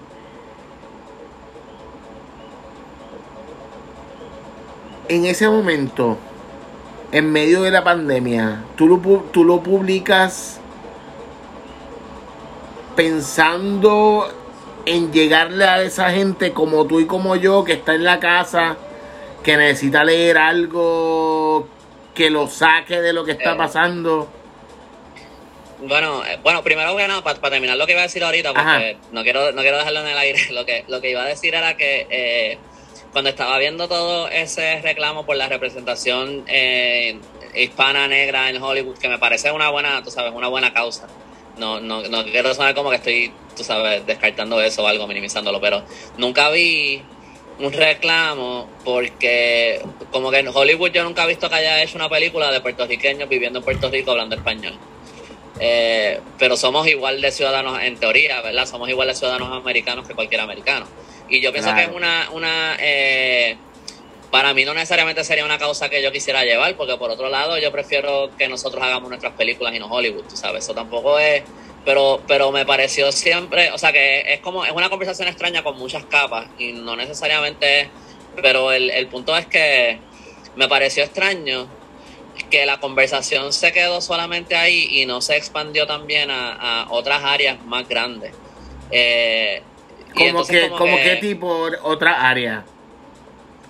En 5.09 5.25
ese 5.25 5.49
momento, 5.49 6.19
en 7.13 7.33
medio 7.33 7.63
de 7.63 7.71
la 7.71 7.83
pandemia, 7.83 8.63
tú 8.77 8.87
lo, 8.89 8.99
tú 9.33 9.43
lo 9.43 9.63
publicas 9.63 10.61
pensando 12.95 14.29
en 14.87 15.13
llegarle 15.13 15.65
a 15.65 15.83
esa 15.83 16.11
gente 16.11 16.53
como 16.53 16.87
tú 16.87 17.01
y 17.01 17.07
como 17.07 17.37
yo 17.37 17.65
que 17.65 17.75
está 17.75 17.95
en 17.95 18.05
la 18.05 18.19
casa, 18.21 18.77
que 19.43 19.57
necesita 19.57 20.05
leer 20.05 20.39
algo 20.39 21.69
que 22.15 22.31
lo 22.31 22.49
saque 22.49 23.01
de 23.01 23.13
lo 23.13 23.25
que 23.25 23.33
está 23.33 23.53
eh. 23.53 23.57
pasando? 23.57 24.29
Bueno, 25.81 26.25
eh, 26.27 26.39
bueno, 26.43 26.65
primero 26.65 26.97
que 26.97 27.07
nada, 27.07 27.23
para, 27.23 27.39
terminar 27.51 27.77
lo 27.77 27.87
que 27.87 27.93
iba 27.93 28.01
a 28.01 28.05
decir 28.05 28.25
ahorita, 28.25 28.53
porque 28.53 28.97
no 29.13 29.23
quiero, 29.23 29.53
no 29.53 29.63
quiero 29.63 29.79
dejarlo 29.79 30.01
en 30.01 30.09
el 30.09 30.19
aire, 30.19 30.41
lo 30.53 30.67
que, 30.67 30.85
lo 30.89 31.01
que 31.01 31.11
iba 31.11 31.23
a 31.23 31.27
decir 31.27 31.55
era 31.55 31.77
que 31.77 32.07
eh, 32.11 32.59
cuando 33.13 33.31
estaba 33.31 33.57
viendo 33.59 33.89
todo 33.89 34.29
ese 34.29 34.81
reclamo 34.83 35.25
por 35.25 35.37
la 35.37 35.49
representación 35.49 36.45
hispana 37.55 38.09
negra 38.09 38.51
en 38.51 38.63
Hollywood, 38.63 38.99
que 38.99 39.09
me 39.09 39.19
parece 39.19 39.51
una 39.53 39.71
buena, 39.71 40.03
tú 40.03 40.11
sabes, 40.11 40.33
una 40.35 40.49
buena 40.49 40.73
causa. 40.73 41.07
No, 41.59 41.81
no, 41.81 42.03
no 42.03 42.25
quiero 42.25 42.55
sonar 42.55 42.75
como 42.75 42.91
que 42.91 42.97
estoy 42.97 43.33
tú 43.59 43.65
sabes, 43.65 44.07
descartando 44.07 44.63
eso 44.63 44.85
o 44.85 44.87
algo, 44.87 45.07
minimizándolo, 45.07 45.61
pero 45.61 45.83
nunca 46.17 46.49
vi 46.51 47.03
un 47.59 47.73
reclamo 47.73 48.71
porque 48.85 49.83
como 50.13 50.31
que 50.31 50.39
en 50.39 50.49
Hollywood 50.49 50.93
yo 50.93 51.03
nunca 51.03 51.25
he 51.25 51.27
visto 51.27 51.49
que 51.49 51.57
haya 51.57 51.83
hecho 51.83 51.97
una 51.97 52.09
película 52.09 52.51
de 52.53 52.61
puertorriqueños 52.61 53.29
viviendo 53.29 53.59
en 53.59 53.65
Puerto 53.65 53.91
Rico 53.91 54.13
hablando 54.13 54.37
español. 54.37 54.79
Eh, 55.61 56.21
pero 56.39 56.57
somos 56.57 56.87
igual 56.87 57.21
de 57.21 57.33
ciudadanos 57.33 57.83
en 57.83 57.97
teoría, 57.97 58.41
¿verdad? 58.43 58.65
Somos 58.65 58.89
igual 58.89 59.09
de 59.09 59.15
ciudadanos 59.17 59.51
americanos 59.51 60.07
que 60.07 60.15
cualquier 60.15 60.41
americano. 60.41 60.87
Y 61.29 61.41
yo 61.41 61.53
pienso 61.53 61.75
que 61.75 61.83
es 61.83 61.91
una, 61.91 62.29
una 62.33 62.77
eh, 62.79 63.57
para 64.31 64.53
mí 64.55 64.65
no 64.65 64.75
necesariamente 64.75 65.25
sería 65.25 65.45
una 65.45 65.59
causa 65.59 65.89
que 65.89 66.03
yo 66.03 66.13
quisiera 66.13 66.45
llevar, 66.45 66.77
porque 66.77 66.97
por 66.97 67.11
otro 67.11 67.29
lado 67.29 67.59
yo 67.59 67.73
prefiero 67.73 68.31
que 68.37 68.49
nosotros 68.49 68.83
hagamos 68.83 69.09
nuestras 69.09 69.33
películas 69.35 69.75
y 69.75 69.79
no 69.79 69.87
Hollywood, 69.87 70.25
tú 70.25 70.37
sabes, 70.37 70.65
eso 70.65 70.75
tampoco 70.75 71.19
es 71.19 71.43
pero, 71.85 72.21
pero 72.27 72.53
me 72.53 72.67
pareció 72.67 73.11
siempre, 73.13 73.71
o 73.73 73.79
sea 73.79 73.93
que 73.93 74.35
es 74.35 74.41
como, 74.41 74.65
es 74.65 74.73
una 74.73 74.91
conversación 74.91 75.29
extraña 75.29 75.63
con 75.63 75.79
muchas 75.79 76.05
capas 76.05 76.47
y 76.59 76.73
no 76.73 76.97
necesariamente, 76.97 77.89
pero 78.43 78.73
el, 78.73 78.91
el 78.91 79.07
punto 79.07 79.35
es 79.35 79.47
que 79.47 79.99
me 80.57 80.69
pareció 80.69 81.03
extraño 81.05 81.67
que 82.51 82.67
la 82.67 82.79
conversación 82.79 83.53
se 83.53 83.73
quedó 83.73 84.01
solamente 84.01 84.55
ahí 84.55 85.01
y 85.01 85.07
no 85.07 85.21
se 85.21 85.37
expandió 85.37 85.87
también 85.87 86.31
a, 86.31 86.87
otras 86.91 87.23
áreas 87.25 87.65
más 87.65 87.89
grandes. 87.89 88.33
Eh, 88.91 89.63
¿Cómo, 90.15 90.45
que, 90.45 90.69
como 90.71 90.97
qué 90.97 91.17
tipo 91.17 91.69
otra 91.83 92.29
área? 92.29 92.65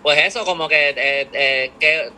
Pues 0.08 0.24
eso, 0.24 0.46
como 0.46 0.66
que, 0.70 0.88
eh, 0.96 1.28
eh, 1.34 1.70
que 1.78 2.10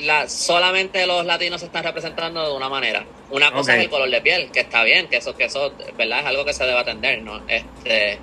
la, 0.00 0.28
solamente 0.28 1.06
los 1.06 1.24
latinos 1.24 1.60
se 1.60 1.66
están 1.66 1.84
representando 1.84 2.44
de 2.44 2.56
una 2.56 2.68
manera. 2.68 3.04
Una 3.30 3.52
cosa 3.52 3.76
es 3.76 3.84
el 3.84 3.88
color 3.88 4.10
de 4.10 4.20
piel, 4.20 4.50
que 4.50 4.58
está 4.58 4.82
bien, 4.82 5.06
que 5.06 5.18
eso, 5.18 5.36
que 5.36 5.44
eso, 5.44 5.72
¿verdad? 5.96 6.22
Es 6.22 6.26
algo 6.26 6.44
que 6.44 6.52
se 6.52 6.64
debe 6.64 6.80
atender, 6.80 7.22
¿no? 7.22 7.40
Este, 7.46 8.18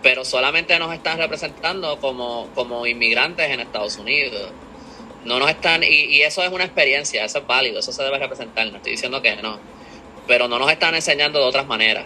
pero 0.00 0.24
solamente 0.24 0.78
nos 0.78 0.94
están 0.94 1.18
representando 1.18 1.98
como, 1.98 2.50
como 2.54 2.86
inmigrantes 2.86 3.50
en 3.50 3.58
Estados 3.58 3.96
Unidos. 3.96 4.52
No 5.24 5.40
nos 5.40 5.50
están, 5.50 5.82
y, 5.82 5.86
y 5.88 6.22
eso 6.22 6.44
es 6.44 6.52
una 6.52 6.62
experiencia, 6.62 7.24
eso 7.24 7.38
es 7.38 7.46
válido, 7.48 7.80
eso 7.80 7.90
se 7.90 8.04
debe 8.04 8.20
representar, 8.20 8.70
no 8.70 8.76
estoy 8.76 8.92
diciendo 8.92 9.20
que 9.20 9.34
no, 9.42 9.58
pero 10.28 10.46
no 10.46 10.60
nos 10.60 10.70
están 10.70 10.94
enseñando 10.94 11.40
de 11.40 11.46
otras 11.46 11.66
maneras. 11.66 12.04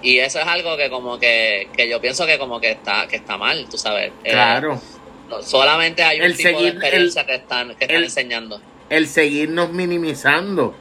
Y 0.00 0.18
eso 0.18 0.40
es 0.40 0.46
algo 0.46 0.78
que 0.78 0.88
como 0.88 1.18
que, 1.18 1.68
que 1.76 1.90
yo 1.90 2.00
pienso 2.00 2.24
que 2.24 2.38
como 2.38 2.58
que 2.58 2.70
está, 2.70 3.06
que 3.06 3.16
está 3.16 3.36
mal, 3.36 3.66
tú 3.68 3.76
sabes. 3.76 4.12
Eh, 4.24 4.30
Claro. 4.30 4.80
No- 5.28 5.42
solamente 5.42 6.02
hay 6.02 6.18
un 6.20 6.26
El 6.26 6.36
tipo 6.36 6.48
seguir- 6.50 6.62
de 6.62 6.68
experiencia 6.78 7.20
el- 7.22 7.26
que 7.26 7.34
están, 7.34 7.68
que 7.76 7.84
están 7.84 7.96
el- 7.96 8.04
enseñando. 8.04 8.60
El 8.90 9.06
seguirnos 9.08 9.70
minimizando. 9.72 10.74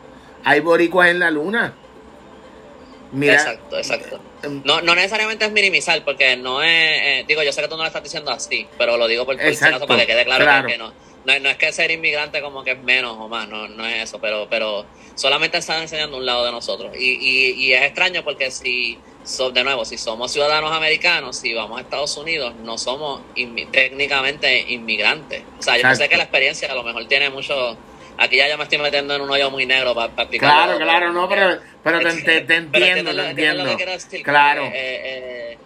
Hay 0.44 0.60
boricuas 0.62 1.10
en 1.10 1.20
la 1.20 1.30
luna. 1.32 1.74
Mira. 3.12 3.34
Exacto, 3.34 3.78
exacto. 3.78 4.20
em, 4.44 4.62
No, 4.66 4.82
no 4.82 4.94
necesariamente 4.96 5.46
es 5.46 5.52
minimizar, 5.52 6.04
porque 6.04 6.36
no 6.36 6.62
es, 6.62 6.70
eh, 6.70 7.26
digo, 7.28 7.42
yo 7.44 7.52
sé 7.54 7.62
que 7.62 7.68
tú 7.68 7.76
no 7.78 7.84
lo 7.84 7.88
estás 7.88 8.04
diciendo 8.04 8.32
así, 8.32 8.68
pero 8.78 8.98
lo 8.98 9.08
digo 9.08 9.26
por, 9.26 9.40
Exacto, 9.42 9.88
para 9.88 10.02
que 10.02 10.08
quede 10.08 10.26
claro, 10.26 10.44
claro. 10.44 10.68
que 10.68 10.78
no, 10.78 10.94
no, 11.26 11.40
no 11.40 11.50
es 11.50 11.58
que 11.58 11.72
ser 11.72 11.90
inmigrante 11.92 12.42
como 12.42 12.64
que 12.64 12.72
es 12.72 12.84
menos 12.84 13.16
o 13.18 13.28
más, 13.30 13.48
no, 13.48 13.68
no 13.70 13.86
es 13.86 14.04
eso, 14.04 14.20
pero, 14.20 14.48
pero 14.50 14.86
solamente 15.16 15.58
están 15.58 15.82
enseñando 15.82 16.18
un 16.18 16.26
lado 16.26 16.46
de 16.46 16.52
nosotros. 16.52 16.92
Y, 16.98 17.12
y, 17.14 17.52
y 17.66 17.74
es 17.74 17.82
extraño 17.84 18.24
porque 18.24 18.52
si, 18.52 18.98
so- 19.28 19.52
de 19.52 19.63
nuevo, 19.63 19.84
si 19.86 19.98
somos 19.98 20.32
ciudadanos 20.32 20.72
americanos, 20.72 21.38
si 21.38 21.54
vamos 21.54 21.78
a 21.78 21.82
Estados 21.82 22.16
Unidos, 22.18 22.56
no 22.63 22.78
somos 22.78 23.22
inmi- 23.36 23.70
técnicamente 23.70 24.62
inmigrantes. 24.72 25.44
O 25.60 25.62
sea, 25.62 25.74
yo 25.74 25.80
Exacto. 25.82 26.04
sé 26.04 26.10
que 26.10 26.18
la 26.18 26.24
experiencia 26.24 26.72
a 26.72 26.76
lo 26.76 26.84
mejor 26.84 27.06
tiene 27.08 27.30
mucho... 27.30 27.78
Aquí 28.20 28.38
ya 28.38 28.50
yo 28.50 28.58
me 28.58 28.63
estoy 28.63 28.80
metiendo 28.80 29.13
en 29.16 29.22
un 29.22 29.30
hoyo 29.30 29.52
muy 29.52 29.66
negro 29.68 29.94
para, 29.94 30.08
explicarlo. 30.24 30.78
Claro, 30.78 30.80
claro, 30.80 31.13
no, 31.13 31.30
pero, 31.30 31.60
pero 31.84 32.00
te, 32.00 32.13
te- 32.13 32.42
te 32.42 32.42
Pero 32.42 32.54
entiendo, 32.56 32.72
te 32.74 32.86
entiendes 32.86 33.13
lo 33.16 33.24
que 33.24 33.30
entiendo. 33.30 33.92
decir, 33.92 34.24
Claro. 34.24 34.63
eh, 34.66 34.72
eh, 34.74 35.58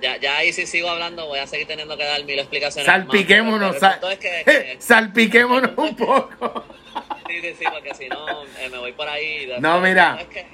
ya, 0.00 0.16
ya 0.16 0.36
ahí 0.38 0.52
si 0.54 0.64
sigo 0.66 0.88
hablando 0.88 1.26
voy 1.26 1.38
a 1.40 1.46
seguir 1.46 1.66
teniendo 1.66 1.98
que 1.98 2.04
dar 2.04 2.24
mil 2.24 2.38
explicaciones. 2.38 2.86
Salpiquémonos, 2.86 3.60
más, 3.60 3.70
pero 3.72 3.80
sal- 3.80 3.92
el 3.94 4.00
punto 4.00 4.10
es 4.10 4.18
que- 4.20 4.42
que- 4.76 4.76
salpiquémonos 4.80 5.70
un 5.76 5.96
poco. 5.96 6.64
sí, 7.28 7.40
sí, 7.42 7.54
sí, 7.58 7.64
porque 7.70 7.94
si 7.94 8.08
no 8.08 8.44
eh, 8.58 8.68
me 8.70 8.78
voy 8.78 8.92
por 8.92 9.06
ahí. 9.08 9.50
No, 9.58 9.78
mira. 9.80 10.18
Es 10.22 10.28
que, 10.28 10.46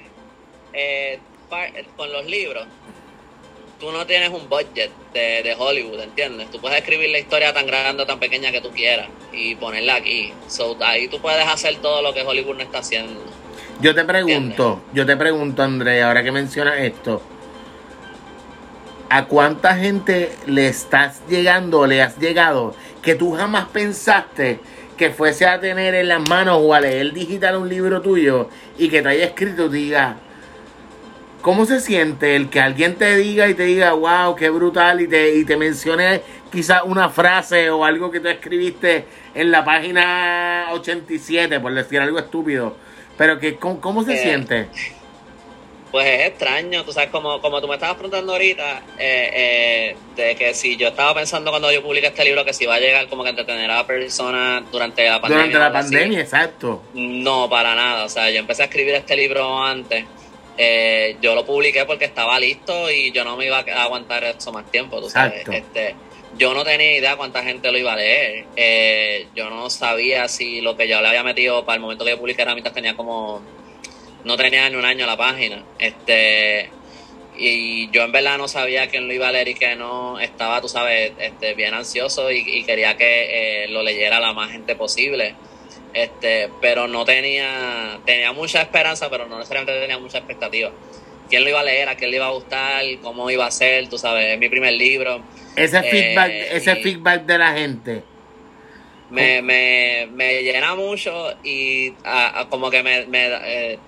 eh, 0.73 1.19
con 1.95 2.11
los 2.11 2.25
libros, 2.25 2.65
tú 3.79 3.91
no 3.91 4.05
tienes 4.05 4.29
un 4.29 4.47
budget 4.49 4.91
de, 5.13 5.43
de 5.43 5.55
Hollywood, 5.57 5.99
¿entiendes? 5.99 6.49
Tú 6.51 6.59
puedes 6.59 6.77
escribir 6.79 7.09
la 7.09 7.19
historia 7.19 7.53
tan 7.53 7.67
grande 7.67 8.03
o 8.03 8.05
tan 8.05 8.19
pequeña 8.19 8.51
que 8.51 8.61
tú 8.61 8.69
quieras 8.71 9.07
y 9.31 9.55
ponerla 9.55 9.95
aquí. 9.95 10.33
So, 10.47 10.77
ahí 10.81 11.07
tú 11.07 11.19
puedes 11.19 11.45
hacer 11.47 11.77
todo 11.77 12.01
lo 12.01 12.13
que 12.13 12.21
Hollywood 12.21 12.55
no 12.55 12.63
está 12.63 12.79
haciendo. 12.79 13.21
Yo 13.81 13.93
te 13.93 14.05
pregunto, 14.05 14.81
yo 14.93 15.05
te 15.05 15.17
pregunto, 15.17 15.61
André, 15.61 16.01
ahora 16.01 16.23
que 16.23 16.31
mencionas 16.31 16.79
esto, 16.79 17.21
¿a 19.09 19.25
cuánta 19.25 19.75
gente 19.75 20.31
le 20.45 20.67
estás 20.67 21.21
llegando 21.27 21.79
o 21.79 21.87
le 21.87 22.01
has 22.01 22.17
llegado 22.17 22.73
que 23.01 23.15
tú 23.15 23.33
jamás 23.33 23.67
pensaste 23.67 24.59
que 24.97 25.09
fuese 25.09 25.45
a 25.45 25.59
tener 25.59 25.93
en 25.93 26.07
las 26.07 26.27
manos 26.29 26.59
o 26.61 26.73
a 26.73 26.79
leer 26.79 27.11
digital 27.11 27.57
un 27.57 27.67
libro 27.67 28.01
tuyo 28.01 28.49
y 28.77 28.87
que 28.87 29.01
te 29.01 29.09
haya 29.09 29.25
escrito 29.25 29.67
diga, 29.67 30.17
¿cómo 31.45 31.67
se 31.67 31.79
siente 31.79 32.35
el 32.35 32.49
que 32.49 32.59
alguien 32.59 32.95
te 32.95 33.15
diga 33.17 33.47
y 33.47 33.53
te 33.53 33.65
diga, 33.65 33.93
wow, 33.93 34.35
qué 34.35 34.49
brutal 34.49 34.99
y 34.99 35.07
te, 35.07 35.35
y 35.35 35.45
te 35.45 35.57
mencione 35.57 36.23
quizás 36.51 36.81
una 36.85 37.09
frase 37.09 37.69
o 37.69 37.85
algo 37.85 38.09
que 38.09 38.19
tú 38.19 38.29
escribiste 38.29 39.05
en 39.35 39.51
la 39.51 39.63
página 39.63 40.69
87, 40.71 41.59
por 41.59 41.71
decir 41.75 41.99
algo 41.99 42.17
estúpido? 42.17 42.75
Pero 43.15 43.37
que, 43.39 43.57
¿cómo, 43.57 43.79
cómo 43.79 44.03
se 44.03 44.15
Eh, 44.15 44.17
siente? 44.17 44.71
Pues 45.91 46.07
es 46.07 46.27
extraño, 46.29 46.83
tú 46.83 46.91
sabes, 46.91 47.09
como, 47.11 47.39
como 47.41 47.61
tú 47.61 47.67
me 47.67 47.75
estabas 47.75 47.95
preguntando 47.95 48.33
ahorita, 48.33 48.79
eh, 48.97 49.29
eh, 49.33 49.97
de 50.15 50.35
que 50.35 50.55
si 50.55 50.77
yo 50.77 50.87
estaba 50.87 51.13
pensando 51.13 51.51
cuando 51.51 51.71
yo 51.71 51.83
publiqué 51.83 52.07
este 52.07 52.25
libro 52.25 52.43
que 52.43 52.53
si 52.53 52.65
va 52.65 52.75
a 52.75 52.79
llegar 52.79 53.07
como 53.07 53.23
que 53.23 53.29
entretener 53.29 53.69
a 53.69 53.85
personas 53.85 54.63
durante 54.71 55.07
la 55.07 55.21
pandemia. 55.21 55.45
Durante 55.45 55.59
la 55.59 55.79
así. 55.79 55.91
pandemia, 55.93 56.21
exacto. 56.21 56.81
No, 56.95 57.47
para 57.49 57.75
nada. 57.75 58.03
O 58.05 58.09
sea, 58.09 58.31
yo 58.31 58.39
empecé 58.39 58.63
a 58.63 58.65
escribir 58.65 58.95
este 58.95 59.15
libro 59.15 59.63
antes. 59.63 60.05
Eh, 60.57 61.17
yo 61.21 61.35
lo 61.35 61.45
publiqué 61.45 61.85
porque 61.85 62.05
estaba 62.05 62.39
listo 62.39 62.89
y 62.89 63.11
yo 63.11 63.23
no 63.23 63.35
me 63.35 63.45
iba 63.45 63.59
a 63.59 63.83
aguantar 63.83 64.23
eso 64.23 64.51
más 64.51 64.69
tiempo, 64.71 65.01
tú 65.01 65.09
sabes. 65.09 65.41
Exacto. 65.41 65.51
Este, 65.51 65.95
yo 66.37 66.53
no 66.53 66.63
tenía 66.63 66.97
idea 66.97 67.15
cuánta 67.15 67.43
gente 67.43 67.71
lo 67.71 67.77
iba 67.77 67.93
a 67.93 67.95
leer. 67.95 68.45
Eh, 68.55 69.27
yo 69.35 69.49
no 69.49 69.69
sabía 69.69 70.27
si 70.27 70.61
lo 70.61 70.75
que 70.75 70.87
yo 70.87 71.01
le 71.01 71.07
había 71.07 71.23
metido 71.23 71.65
para 71.65 71.75
el 71.75 71.81
momento 71.81 72.05
que 72.05 72.11
yo 72.11 72.19
publiqué 72.19 72.45
la 72.45 72.55
mitad 72.55 72.71
tenía 72.71 72.95
como... 72.95 73.41
No 74.23 74.37
tenía 74.37 74.67
ni 74.69 74.75
un 74.75 74.85
año 74.85 75.05
la 75.05 75.17
página. 75.17 75.63
Este 75.77 76.69
y 77.37 77.89
yo 77.91 78.03
en 78.03 78.13
verdad 78.13 78.37
no 78.37 78.47
sabía 78.47 78.87
quién 78.87 79.07
lo 79.07 79.13
iba 79.13 79.27
a 79.27 79.31
leer 79.31 79.49
y 79.49 79.55
que 79.55 79.75
no 79.75 80.19
estaba, 80.19 80.61
tú 80.61 80.69
sabes, 80.69 81.11
este, 81.19 81.53
bien 81.53 81.73
ansioso 81.73 82.31
y, 82.31 82.37
y 82.37 82.63
quería 82.63 82.95
que 82.95 83.65
eh, 83.65 83.67
lo 83.67 83.83
leyera 83.83 84.21
la 84.21 84.31
más 84.31 84.51
gente 84.51 84.75
posible 84.75 85.35
este 85.95 86.49
pero 86.61 86.87
no 86.87 87.05
tenía 87.05 87.99
tenía 88.05 88.31
mucha 88.33 88.61
esperanza 88.61 89.09
pero 89.09 89.27
no 89.27 89.37
necesariamente 89.39 89.79
tenía 89.81 89.97
mucha 89.99 90.19
expectativa. 90.19 90.71
Quién 91.29 91.43
lo 91.43 91.49
iba 91.49 91.61
a 91.61 91.63
leer 91.63 91.89
a 91.89 91.95
quién 91.95 92.11
le 92.11 92.17
iba 92.17 92.27
a 92.27 92.31
gustar 92.31 92.83
cómo 93.01 93.29
iba 93.31 93.45
a 93.47 93.51
ser 93.51 93.89
tú 93.89 93.97
sabes 93.97 94.33
es 94.33 94.39
mi 94.39 94.49
primer 94.49 94.73
libro. 94.73 95.23
Ese 95.55 95.81
Eh, 95.81 95.83
feedback, 95.83 96.31
ese 96.51 96.75
feedback 96.77 97.25
de 97.25 97.37
la 97.37 97.53
gente. 97.53 98.03
me, 99.09 99.41
me, 99.41 100.07
me 100.11 100.43
llena 100.43 100.75
mucho 100.75 101.33
y 101.43 101.93
ah, 102.03 102.47
como 102.49 102.69
que 102.71 102.83
me, 102.83 103.05
me 103.07 103.27
eh, 103.45 103.79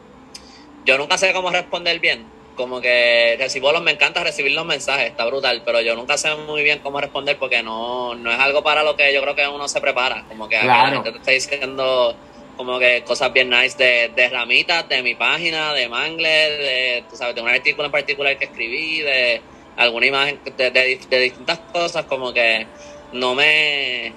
yo 0.86 0.98
nunca 0.98 1.18
sé 1.18 1.34
cómo 1.34 1.50
responder 1.52 2.00
bien 2.00 2.26
como 2.58 2.82
que 2.82 3.38
recibo 3.40 3.72
los 3.72 3.82
me 3.82 3.92
encanta 3.92 4.24
recibir 4.24 4.52
los 4.52 4.66
mensajes 4.66 5.08
está 5.12 5.26
brutal 5.26 5.62
pero 5.64 5.80
yo 5.80 5.96
nunca 5.96 6.18
sé 6.18 6.36
muy 6.36 6.64
bien 6.64 6.80
cómo 6.80 7.00
responder 7.00 7.38
porque 7.38 7.64
no 7.64 8.16
no 8.16 8.32
es 8.32 8.40
algo 8.40 8.64
para 8.64 8.84
lo 8.84 8.96
que 8.98 9.14
yo 9.14 9.22
creo 9.22 9.36
que 9.36 9.48
uno 9.48 9.68
se 9.70 9.80
prepara 9.80 10.26
como 10.28 10.50
que 10.50 10.60
Claro. 10.60 10.88
la 10.88 10.94
gente 10.96 11.12
te 11.14 11.18
está 11.20 11.32
diciendo 11.32 12.16
como 12.58 12.80
que 12.80 13.04
cosas 13.04 13.32
bien 13.32 13.50
nice 13.52 13.78
de, 13.78 14.10
de 14.16 14.30
ramitas 14.30 14.90
de 14.90 15.04
mi 15.04 15.14
página 15.16 15.74
de 15.74 15.88
mangle 15.88 16.28
de 16.58 17.04
tú 17.10 17.16
sabes 17.16 17.36
de 17.36 17.42
un 17.42 17.50
artículo 17.50 17.86
en 17.86 17.92
particular 17.92 18.38
que 18.38 18.46
escribí 18.46 19.02
de 19.02 19.42
alguna 19.78 20.08
imagen 20.08 20.40
de, 20.58 20.72
de, 20.72 21.00
de 21.10 21.20
distintas 21.20 21.60
cosas 21.72 22.06
como 22.06 22.34
que 22.34 22.66
no 23.14 23.36
me 23.36 24.12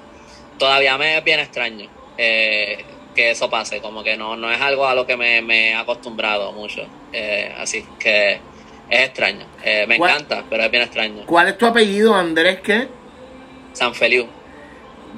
todavía 0.59 0.97
me 0.99 1.19
es 1.19 1.25
bien 1.25 1.41
extraño 1.41 1.89
eh, 2.17 2.85
que 3.15 3.31
eso 3.31 3.51
pase, 3.51 3.81
como 3.81 4.03
que 4.05 4.17
no, 4.17 4.37
no 4.37 4.51
es 4.53 4.61
algo 4.61 4.87
a 4.87 4.95
lo 4.95 5.07
que 5.07 5.17
me, 5.17 5.43
me 5.43 5.71
he 5.71 5.75
acostumbrado 5.75 6.53
mucho, 6.53 6.87
eh, 7.13 7.55
así 7.59 7.85
que 7.99 8.41
es 8.89 9.01
extraño, 9.01 9.47
Eh, 9.63 9.85
me 9.87 9.97
¿Cuál- 9.99 10.13
encanta, 10.13 10.45
pero 10.51 10.65
es 10.65 10.71
bien 10.71 10.83
extraño. 10.83 11.27
¿Cuál 11.27 11.49
es 11.49 11.59
tu 11.59 11.67
apellido, 11.67 12.15
Andrés? 12.15 12.61
¿Qué? 12.61 12.89
San 13.73 13.95
Feliu, 13.95 14.27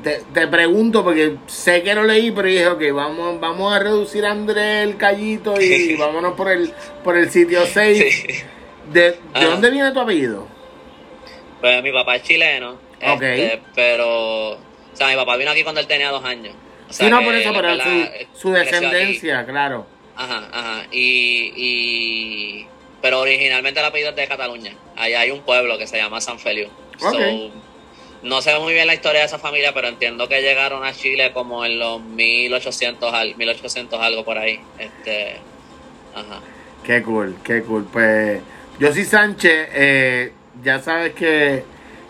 Te, 0.02 0.22
te 0.34 0.46
pregunto 0.48 1.04
porque 1.04 1.36
sé 1.46 1.82
que 1.82 1.94
no 1.94 2.02
leí, 2.04 2.30
pero 2.32 2.48
dije, 2.48 2.66
ok, 2.66 2.82
vamos, 2.92 3.38
vamos 3.40 3.74
a 3.74 3.78
reducir 3.78 4.24
a 4.26 4.30
Andrés 4.32 4.84
el 4.88 4.96
callito 4.96 5.60
y 5.60 5.94
vámonos 5.98 6.32
por 6.34 6.50
el, 6.50 6.72
por 7.04 7.16
el 7.16 7.30
sitio 7.30 7.64
6. 7.66 7.98
sí. 7.98 8.34
¿De, 8.92 9.00
de 9.12 9.18
Ajá. 9.34 9.46
dónde 9.46 9.70
viene 9.70 9.92
tu 9.92 10.00
apellido? 10.00 10.48
Pues 11.60 11.82
mi 11.82 11.92
papá 11.92 12.16
es 12.16 12.22
chileno, 12.24 12.72
Ok. 13.06 13.22
este, 13.22 13.62
pero, 13.74 14.50
o 14.52 14.58
sea, 14.92 15.08
mi 15.08 15.14
papá 15.14 15.36
vino 15.36 15.50
aquí 15.52 15.62
cuando 15.62 15.80
él 15.80 15.86
tenía 15.86 16.10
dos 16.10 16.24
años. 16.24 16.54
O 16.90 16.92
sea, 16.92 17.06
sí, 17.06 17.10
no, 17.10 17.22
por 17.22 17.34
eso, 17.34 17.52
pero 17.54 17.74
su, 18.34 18.50
descendencia, 18.50 19.46
claro. 19.46 19.86
Ajá, 20.16 20.48
ajá. 20.52 20.86
Y, 20.90 21.52
y, 21.56 22.66
pero 23.00 23.20
originalmente 23.20 23.80
el 23.80 23.86
apellido 23.86 24.10
es 24.10 24.16
de 24.16 24.28
Cataluña. 24.28 24.74
Allá 24.96 25.20
hay 25.20 25.30
un 25.30 25.42
pueblo 25.42 25.78
que 25.78 25.86
se 25.86 25.96
llama 25.96 26.20
San 26.20 26.38
Feliu. 26.38 26.68
So, 26.98 27.10
no 28.22 28.40
sé 28.40 28.56
muy 28.58 28.72
bien 28.72 28.86
la 28.86 28.94
historia 28.94 29.20
de 29.20 29.26
esa 29.26 29.38
familia, 29.38 29.72
pero 29.74 29.88
entiendo 29.88 30.28
que 30.28 30.40
llegaron 30.40 30.84
a 30.84 30.92
Chile 30.92 31.32
como 31.32 31.64
en 31.64 31.78
los 31.78 32.00
1800, 32.00 33.12
al, 33.12 33.34
1800 33.36 34.00
algo 34.00 34.24
por 34.24 34.38
ahí. 34.38 34.60
Este, 34.78 35.36
ajá. 36.14 36.40
Qué 36.84 37.02
cool, 37.02 37.36
qué 37.42 37.62
cool. 37.62 37.86
Pues 37.92 38.40
yo 38.78 38.92
soy 38.92 39.04
Sánchez, 39.04 39.68
eh, 39.72 40.32
ya 40.62 40.80
sabes 40.80 41.14
que, 41.14 41.64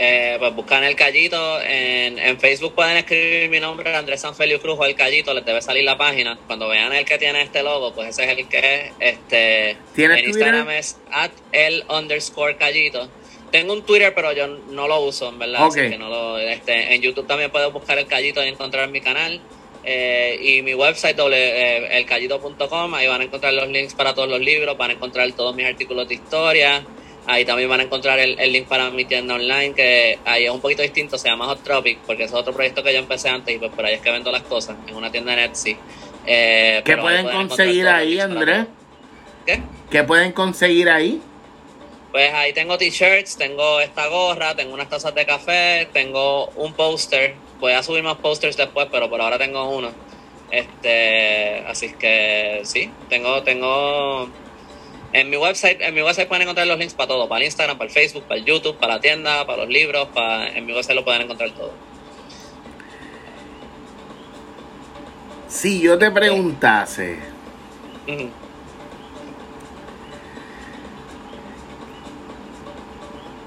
Eh, 0.00 0.36
pues 0.38 0.54
buscan 0.54 0.84
el 0.84 0.94
Callito. 0.94 1.60
En, 1.60 2.18
en, 2.18 2.38
Facebook 2.38 2.74
pueden 2.74 2.98
escribir 2.98 3.50
mi 3.50 3.58
nombre, 3.58 3.96
Andrés 3.96 4.20
Sanfelio 4.20 4.60
Cruz 4.60 4.78
o 4.78 4.84
el 4.84 4.94
Callito, 4.94 5.34
les 5.34 5.44
debe 5.44 5.60
salir 5.60 5.82
la 5.82 5.98
página. 5.98 6.38
Cuando 6.46 6.68
vean 6.68 6.92
el 6.92 7.04
que 7.04 7.18
tiene 7.18 7.42
este 7.42 7.64
logo, 7.64 7.92
pues 7.94 8.10
ese 8.10 8.24
es 8.24 8.38
el 8.38 8.48
que 8.48 8.58
es. 8.58 8.92
Este, 9.00 9.70
en 9.96 10.24
Instagram 10.24 10.70
es 10.70 10.98
at 11.10 11.32
el 11.52 11.84
underscore 11.88 12.56
Callito. 12.56 13.08
Tengo 13.50 13.72
un 13.72 13.82
Twitter, 13.82 14.12
pero 14.14 14.32
yo 14.32 14.46
no 14.46 14.88
lo 14.88 15.00
uso, 15.00 15.28
en 15.28 15.38
verdad. 15.38 15.66
Así 15.66 15.80
que 15.80 15.98
no 15.98 16.08
lo, 16.08 16.38
este, 16.38 16.94
en 16.94 17.00
YouTube 17.00 17.26
también 17.26 17.50
pueden 17.50 17.72
buscar 17.72 17.98
el 17.98 18.06
Callito 18.06 18.44
y 18.44 18.48
encontrar 18.48 18.88
mi 18.88 19.00
canal. 19.00 19.40
Eh, 19.84 20.38
y 20.42 20.62
mi 20.62 20.74
website, 20.74 21.16
doble, 21.16 21.36
eh, 21.38 21.98
elcallito.com, 21.98 22.94
ahí 22.94 23.06
van 23.06 23.22
a 23.22 23.24
encontrar 23.24 23.54
los 23.54 23.68
links 23.68 23.94
para 23.94 24.14
todos 24.14 24.28
los 24.28 24.40
libros, 24.40 24.76
van 24.76 24.90
a 24.90 24.92
encontrar 24.94 25.30
todos 25.32 25.54
mis 25.54 25.66
artículos 25.66 26.06
de 26.08 26.14
historia. 26.14 26.84
Ahí 27.26 27.44
también 27.44 27.68
van 27.68 27.80
a 27.80 27.82
encontrar 27.84 28.18
el, 28.18 28.36
link 28.52 28.66
para 28.66 28.90
mi 28.90 29.04
tienda 29.04 29.34
online, 29.34 29.74
que 29.74 30.18
ahí 30.24 30.44
es 30.44 30.50
un 30.50 30.60
poquito 30.60 30.82
distinto, 30.82 31.18
se 31.18 31.28
llama 31.28 31.46
Hot 31.46 31.62
Tropic, 31.62 31.98
porque 32.06 32.24
es 32.24 32.32
otro 32.32 32.54
proyecto 32.54 32.82
que 32.82 32.92
yo 32.92 32.98
empecé 32.98 33.28
antes 33.28 33.54
y 33.54 33.58
pues 33.58 33.70
por 33.72 33.84
ahí 33.84 33.94
es 33.94 34.00
que 34.00 34.10
vendo 34.10 34.32
las 34.32 34.42
cosas, 34.42 34.76
en 34.86 34.94
una 34.94 35.10
tienda 35.10 35.36
de 35.36 35.44
Etsy. 35.44 35.76
Eh, 36.26 36.82
¿Qué 36.84 36.96
pueden, 36.96 37.26
conseguir 37.26 37.86
ahí, 37.86 38.18
Andrés? 38.18 38.66
¿Qué? 39.44 39.60
¿Qué 39.90 40.04
pueden 40.04 40.32
conseguir 40.32 40.88
ahí? 40.88 41.20
Pues 42.12 42.32
ahí 42.32 42.52
tengo 42.52 42.78
t-shirts, 42.78 43.36
tengo 43.36 43.80
esta 43.80 44.06
gorra, 44.08 44.54
tengo 44.54 44.72
unas 44.72 44.88
tazas 44.88 45.14
de 45.14 45.26
café, 45.26 45.88
tengo 45.92 46.46
un 46.56 46.72
póster. 46.72 47.34
Voy 47.60 47.72
a 47.72 47.82
subir 47.82 48.02
más 48.02 48.16
pósters 48.16 48.56
después, 48.56 48.88
pero 48.90 49.10
por 49.10 49.20
ahora 49.20 49.38
tengo 49.38 49.68
uno. 49.68 49.90
Este, 50.50 51.64
así 51.66 51.92
que 51.92 52.62
sí, 52.64 52.90
tengo, 53.10 53.42
tengo 53.42 54.30
en 55.12 55.30
mi 55.30 55.36
website, 55.36 55.80
en 55.80 55.94
mi 55.94 56.02
website 56.02 56.28
pueden 56.28 56.42
encontrar 56.42 56.66
los 56.66 56.78
links 56.78 56.94
para 56.94 57.08
todo, 57.08 57.28
para 57.28 57.40
el 57.40 57.46
Instagram, 57.46 57.76
para 57.78 57.88
el 57.88 57.94
Facebook, 57.94 58.24
para 58.24 58.40
el 58.40 58.46
YouTube, 58.46 58.76
para 58.76 58.94
la 58.94 59.00
tienda, 59.00 59.46
para 59.46 59.64
los 59.64 59.68
libros, 59.68 60.08
para, 60.08 60.48
en 60.48 60.66
mi 60.66 60.72
website 60.72 60.96
lo 60.96 61.04
pueden 61.04 61.22
encontrar 61.22 61.50
todo. 61.52 61.72
Si 65.48 65.80
yo 65.80 65.98
te 65.98 66.10
preguntase, 66.10 67.18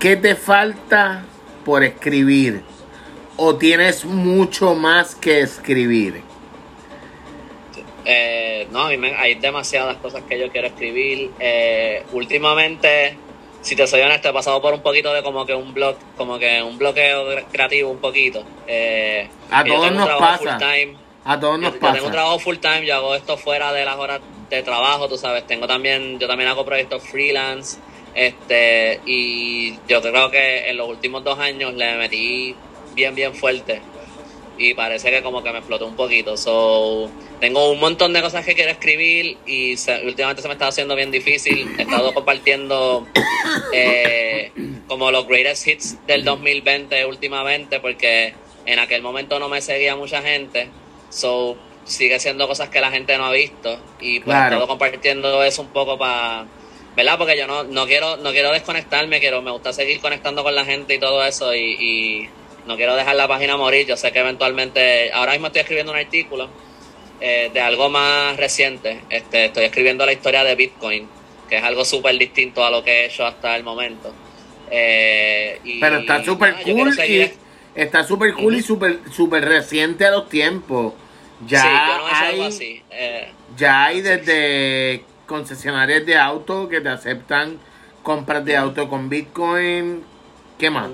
¿qué 0.02 0.18
te 0.18 0.36
falta 0.36 1.24
por 1.64 1.84
escribir? 1.84 2.64
¿O 3.38 3.56
tienes 3.56 4.04
mucho 4.04 4.76
más 4.76 5.16
que 5.16 5.42
escribir? 5.42 6.22
Eh, 8.04 8.68
no, 8.72 8.86
hay 8.86 9.36
demasiadas 9.36 9.98
cosas 9.98 10.24
que 10.28 10.40
yo 10.40 10.52
quiero 10.52 10.68
escribir. 10.68 11.32
Eh, 11.40 12.04
últimamente, 12.14 13.16
si 13.62 13.76
te 13.76 13.86
soy 13.86 14.02
honesto, 14.02 14.30
he 14.30 14.34
pasado 14.34 14.60
por 14.60 14.74
un 14.74 14.82
poquito 14.82 15.14
de 15.14 15.22
como 15.22 15.46
que 15.46 15.54
un 15.54 15.74
blog, 15.74 15.96
como 16.18 16.40
que 16.40 16.62
un 16.64 16.78
bloqueo 16.80 17.46
creativo 17.52 17.92
un 17.92 18.00
poquito. 18.00 18.44
Eh, 18.68 19.30
a 19.52 19.64
todos 19.64 19.92
nos 19.92 20.10
pasa. 20.10 20.60
A 21.24 21.40
todos 21.40 21.60
nos 21.60 21.76
pasa. 21.76 21.88
Yo 21.88 21.94
tengo 21.94 22.06
un 22.08 22.12
trabajo 22.12 22.40
full 22.40 22.58
time, 22.58 22.86
yo 22.88 22.96
hago 22.96 23.16
esto 23.16 23.38
fuera 23.38 23.72
de 23.72 23.86
las 23.86 23.96
horas 23.98 24.22
de 24.50 24.64
trabajo, 24.64 25.08
tú 25.08 25.18
sabes. 25.18 25.46
Tengo 25.46 25.68
también, 25.68 26.20
yo 26.20 26.28
también 26.28 26.50
hago 26.50 26.66
proyectos 26.66 27.04
freelance. 27.04 27.78
Este, 28.14 29.00
y 29.06 29.74
yo 29.88 30.02
creo 30.02 30.30
que 30.30 30.70
en 30.70 30.78
los 30.78 30.90
últimos 30.90 31.24
dos 31.24 31.40
años 31.40 31.74
le 31.74 31.96
metí 31.96 32.56
bien, 32.94 33.16
bien 33.16 33.34
fuerte. 33.34 33.82
Y 34.58 34.74
parece 34.74 35.10
que 35.10 35.24
como 35.24 35.42
que 35.42 35.52
me 35.52 35.60
explotó 35.60 35.88
un 35.88 35.96
poquito. 35.96 36.38
So, 36.38 37.10
tengo 37.40 37.72
un 37.72 37.80
montón 37.80 38.14
de 38.14 38.22
cosas 38.22 38.46
que 38.46 38.54
quiero 38.54 38.70
escribir 38.72 39.38
y 39.48 39.76
últimamente 40.06 40.42
se 40.42 40.48
me 40.48 40.54
está 40.54 40.68
haciendo 40.68 40.96
bien 40.96 41.10
difícil. 41.10 41.74
He 41.78 41.84
estado 41.84 42.14
compartiendo 42.14 43.08
eh, 43.74 44.52
como 44.88 45.10
los 45.10 45.28
greatest 45.28 45.68
hits 45.68 46.06
del 46.06 46.24
2020 46.24 47.06
últimamente 47.06 47.80
porque 47.80 48.36
en 48.66 48.78
aquel 48.78 49.02
momento 49.02 49.40
no 49.40 49.50
me 49.50 49.62
seguía 49.62 49.96
mucha 49.96 50.22
gente. 50.22 50.68
So, 51.10 51.58
sigue 51.86 52.20
siendo 52.20 52.48
cosas 52.48 52.70
que 52.70 52.80
la 52.80 52.92
gente 52.92 53.18
no 53.18 53.26
ha 53.26 53.32
visto 53.32 53.80
y 54.00 54.20
pues 54.20 54.38
he 54.38 54.44
estado 54.44 54.68
compartiendo 54.68 55.44
eso 55.44 55.64
un 55.64 55.70
poco 55.70 55.98
para 55.98 56.46
¿verdad? 56.96 57.18
Porque 57.18 57.38
yo 57.38 57.48
no, 57.48 57.64
no 57.64 57.86
quiero 57.86 58.18
no 58.18 58.32
quiero 58.32 58.52
desconectarme, 58.52 59.20
quiero 59.20 59.42
me 59.42 59.52
gusta 59.52 59.74
seguir 59.74 60.00
conectando 60.00 60.44
con 60.44 60.56
la 60.56 60.66
gente 60.66 60.96
y 60.96 61.00
todo 61.00 61.24
eso 61.24 61.56
y, 61.56 61.60
y 61.60 62.30
no 62.66 62.76
quiero 62.76 62.96
dejar 62.96 63.16
la 63.16 63.28
página 63.28 63.58
morir. 63.58 63.88
Yo 63.88 63.98
sé 63.98 64.12
que 64.12 64.20
eventualmente, 64.20 65.12
ahora 65.14 65.34
mismo 65.34 65.48
estoy 65.48 65.62
escribiendo 65.62 65.92
un 65.92 65.98
artículo 65.98 66.50
eh, 67.20 67.50
de 67.54 67.62
algo 67.62 67.90
más 67.90 68.38
reciente. 68.38 69.02
Este, 69.10 69.46
estoy 69.46 69.66
escribiendo 69.66 70.06
la 70.06 70.14
historia 70.14 70.44
de 70.44 70.56
Bitcoin, 70.56 71.08
que 71.50 71.58
es 71.58 71.64
algo 71.64 71.86
súper 71.86 72.18
distinto 72.18 72.64
a 72.64 72.70
lo 72.70 72.84
que 72.84 72.92
he 72.92 73.06
hecho 73.06 73.26
hasta 73.26 73.56
el 73.56 73.64
momento. 73.64 74.14
Eh, 74.70 75.60
Pero 75.80 75.98
está 75.98 76.24
súper 76.24 76.56
cool 76.64 76.98
y 77.08 77.32
está 77.76 78.04
súper 78.04 78.34
cool 78.34 78.56
y 78.56 78.62
súper 78.62 79.00
super 79.12 79.44
reciente 79.44 80.06
a 80.06 80.12
los 80.12 80.30
tiempos. 80.30 80.94
Ya 81.48 82.00
hay, 82.28 82.84
eh, 82.92 83.32
ya 83.58 83.86
hay 83.86 84.02
desde 84.02 85.04
concesionarios 85.32 86.06
de 86.06 86.18
auto 86.18 86.68
que 86.68 86.82
te 86.82 86.90
aceptan 86.90 87.58
compras 88.04 88.44
de 88.46 88.58
auto 88.58 88.90
con 88.90 89.10
Bitcoin. 89.10 90.04
¿Qué 90.60 90.70
más? 90.70 90.92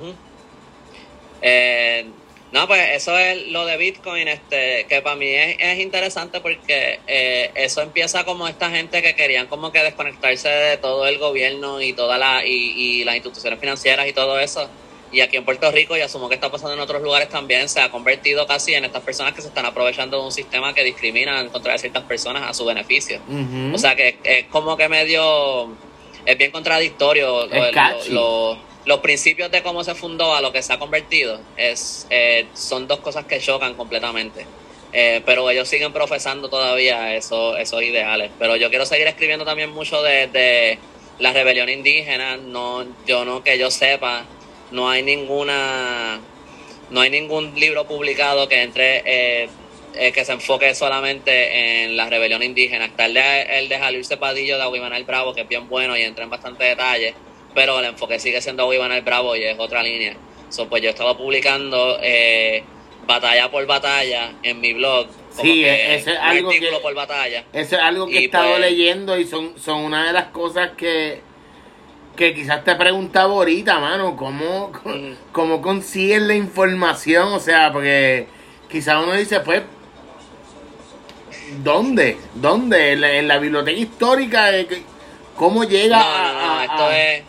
eh, 1.41 2.05
no, 2.51 2.67
pues 2.67 2.81
eso 2.95 3.17
es 3.17 3.47
lo 3.47 3.65
de 3.65 3.75
Bitcoin, 3.75 4.27
este, 4.27 4.85
que 4.87 5.01
para 5.01 5.17
mí 5.17 5.27
es, 5.27 5.79
interesante 5.79 6.39
porque 6.39 6.99
eh, 7.05 7.51
eso 7.55 7.81
empieza 7.81 8.23
como 8.23 8.47
esta 8.47 8.69
gente 8.69 9.01
que 9.01 9.15
querían 9.15 9.47
como 9.47 9.71
que 9.71 9.83
desconectarse 9.83 10.47
de 10.47 10.77
todo 10.77 11.07
el 11.07 11.17
gobierno 11.17 11.81
y 11.81 11.91
toda 11.91 12.17
la 12.17 12.45
y, 12.45 12.51
y 12.51 13.03
las 13.03 13.15
instituciones 13.15 13.59
financieras 13.59 14.07
y 14.07 14.13
todo 14.13 14.39
eso. 14.39 14.69
Y 15.11 15.21
aquí 15.21 15.37
en 15.37 15.45
Puerto 15.45 15.71
Rico, 15.71 15.95
y 15.95 16.01
asumo 16.01 16.27
que 16.27 16.35
está 16.35 16.51
pasando 16.51 16.73
en 16.73 16.79
otros 16.79 17.01
lugares 17.01 17.29
también, 17.29 17.69
se 17.69 17.79
ha 17.79 17.89
convertido 17.89 18.45
casi 18.45 18.73
en 18.73 18.85
estas 18.85 19.03
personas 19.03 19.33
que 19.33 19.41
se 19.41 19.47
están 19.47 19.65
aprovechando 19.65 20.17
de 20.19 20.25
un 20.25 20.31
sistema 20.31 20.73
que 20.73 20.83
discrimina 20.83 21.39
en 21.39 21.49
contra 21.49 21.73
de 21.73 21.79
ciertas 21.79 22.03
personas 22.03 22.49
a 22.49 22.53
su 22.53 22.65
beneficio. 22.65 23.21
O 23.73 23.77
sea 23.77 23.95
que 23.95 24.17
es 24.23 24.45
como 24.47 24.75
que 24.75 24.89
medio, 24.89 25.69
es 26.25 26.37
bien 26.37 26.51
contradictorio 26.51 27.47
lo 28.09 28.67
los 28.87 28.99
principios 29.01 29.51
de 29.51 29.61
cómo 29.61 29.83
se 29.83 29.93
fundó 29.95 30.33
a 30.33 30.41
lo 30.41 30.53
que 30.53 30.63
se 30.63 30.71
ha 30.71 30.79
convertido 30.79 31.39
es, 31.57 32.07
eh, 32.09 32.45
son 32.53 32.87
dos 32.87 32.99
cosas 32.99 33.25
que 33.25 33.39
chocan 33.39 33.73
completamente. 33.75 34.45
Eh, 34.93 35.21
pero 35.25 35.49
ellos 35.49 35.67
siguen 35.67 35.91
profesando 35.91 36.49
todavía 36.49 37.13
eso, 37.13 37.57
esos 37.57 37.83
ideales. 37.83 38.31
Pero 38.39 38.55
yo 38.55 38.69
quiero 38.69 38.85
seguir 38.85 39.05
escribiendo 39.07 39.43
también 39.43 39.71
mucho 39.71 40.01
de, 40.01 40.79
la 41.19 41.33
rebelión 41.33 41.67
indígena. 41.67 42.37
No, 42.37 42.85
yo 43.05 43.25
no 43.25 43.43
que 43.43 43.57
yo 43.59 43.69
sepa, 43.69 44.23
no 44.71 44.89
hay 44.89 45.03
ninguna, 45.03 46.19
no 46.89 47.01
hay 47.01 47.09
ningún 47.09 47.53
libro 47.55 47.85
publicado 47.85 48.47
que 48.47 48.61
entre 48.63 49.03
eh, 49.05 49.49
que 50.13 50.25
se 50.25 50.33
enfoque 50.33 50.75
solamente 50.75 51.83
en 51.83 51.97
la 51.97 52.09
rebelión 52.09 52.43
indígena. 52.43 52.85
Está 52.85 53.05
el 53.05 53.15
de, 53.15 53.41
el 53.59 53.69
de 53.69 53.79
Jalil 53.79 54.05
Cepadillo 54.05 54.57
de 54.57 54.63
Aguimanel 54.63 55.03
Bravo, 55.05 55.33
que 55.33 55.41
es 55.41 55.47
bien 55.47 55.67
bueno 55.67 55.97
y 55.97 56.03
entra 56.03 56.23
en 56.23 56.29
bastante 56.29 56.65
detalle 56.65 57.15
pero 57.57 57.79
el 57.79 57.85
enfoque 57.85 58.19
sigue 58.19 58.39
siendo 58.39 58.71
el 58.71 59.01
Bravo 59.01 59.35
y 59.35 59.43
es 59.43 59.57
otra 59.57 59.81
línea. 59.81 60.15
So, 60.47 60.69
pues 60.69 60.83
yo 60.83 60.91
estaba 60.91 61.17
publicando 61.17 61.97
eh, 62.03 62.63
batalla 63.07 63.49
por 63.49 63.65
batalla 63.65 64.33
en 64.43 64.61
mi 64.61 64.73
blog. 64.73 65.07
sí, 65.31 65.65
ese 65.65 66.11
es 66.11 66.19
algo 66.19 66.51
que, 66.51 66.69
por 66.79 66.93
batalla. 66.93 67.45
Eso 67.51 67.75
es 67.75 67.81
algo 67.81 68.05
que 68.05 68.19
he 68.19 68.25
estado 68.25 68.49
pues 68.51 68.61
leyendo 68.61 69.17
y 69.17 69.25
son, 69.25 69.57
son 69.59 69.85
una 69.85 70.05
de 70.05 70.13
las 70.13 70.25
cosas 70.25 70.73
que, 70.77 71.21
que 72.17 72.33
quizás 72.33 72.63
te 72.65 72.75
preguntaba 72.75 73.31
ahorita, 73.31 73.79
mano, 73.79 74.17
¿cómo, 74.17 74.71
cómo 75.31 75.61
consigues 75.61 76.21
la 76.23 76.35
información? 76.35 77.31
O 77.31 77.39
sea, 77.39 77.71
porque 77.71 78.27
quizás 78.69 79.01
uno 79.01 79.13
dice, 79.13 79.39
pues, 79.39 79.61
¿dónde? 81.63 82.17
¿Dónde? 82.33 82.93
¿En 82.93 83.27
la, 83.27 83.37
biblioteca 83.37 83.79
histórica? 83.79 84.49
¿Cómo 85.37 85.63
llega 85.63 86.01
a, 86.01 86.65
esto 86.65 86.91
es 86.91 87.23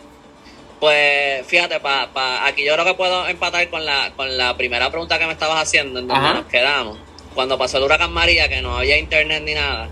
pues 0.79 1.45
fíjate, 1.45 1.81
pa, 1.81 2.09
pa, 2.13 2.47
aquí 2.47 2.63
yo 2.63 2.73
creo 2.73 2.85
que 2.85 2.93
puedo 2.93 3.27
empatar 3.27 3.69
con 3.69 3.85
la, 3.85 4.11
con 4.15 4.37
la 4.37 4.55
primera 4.55 4.89
pregunta 4.89 5.19
que 5.19 5.25
me 5.25 5.33
estabas 5.33 5.61
haciendo, 5.61 5.99
en 5.99 6.07
donde 6.07 6.33
nos 6.33 6.45
quedamos. 6.45 6.97
Cuando 7.35 7.57
pasó 7.57 7.77
el 7.77 7.83
huracán 7.83 8.13
María, 8.13 8.47
que 8.47 8.61
no 8.61 8.77
había 8.77 8.97
internet 8.97 9.43
ni 9.45 9.55
nada, 9.55 9.89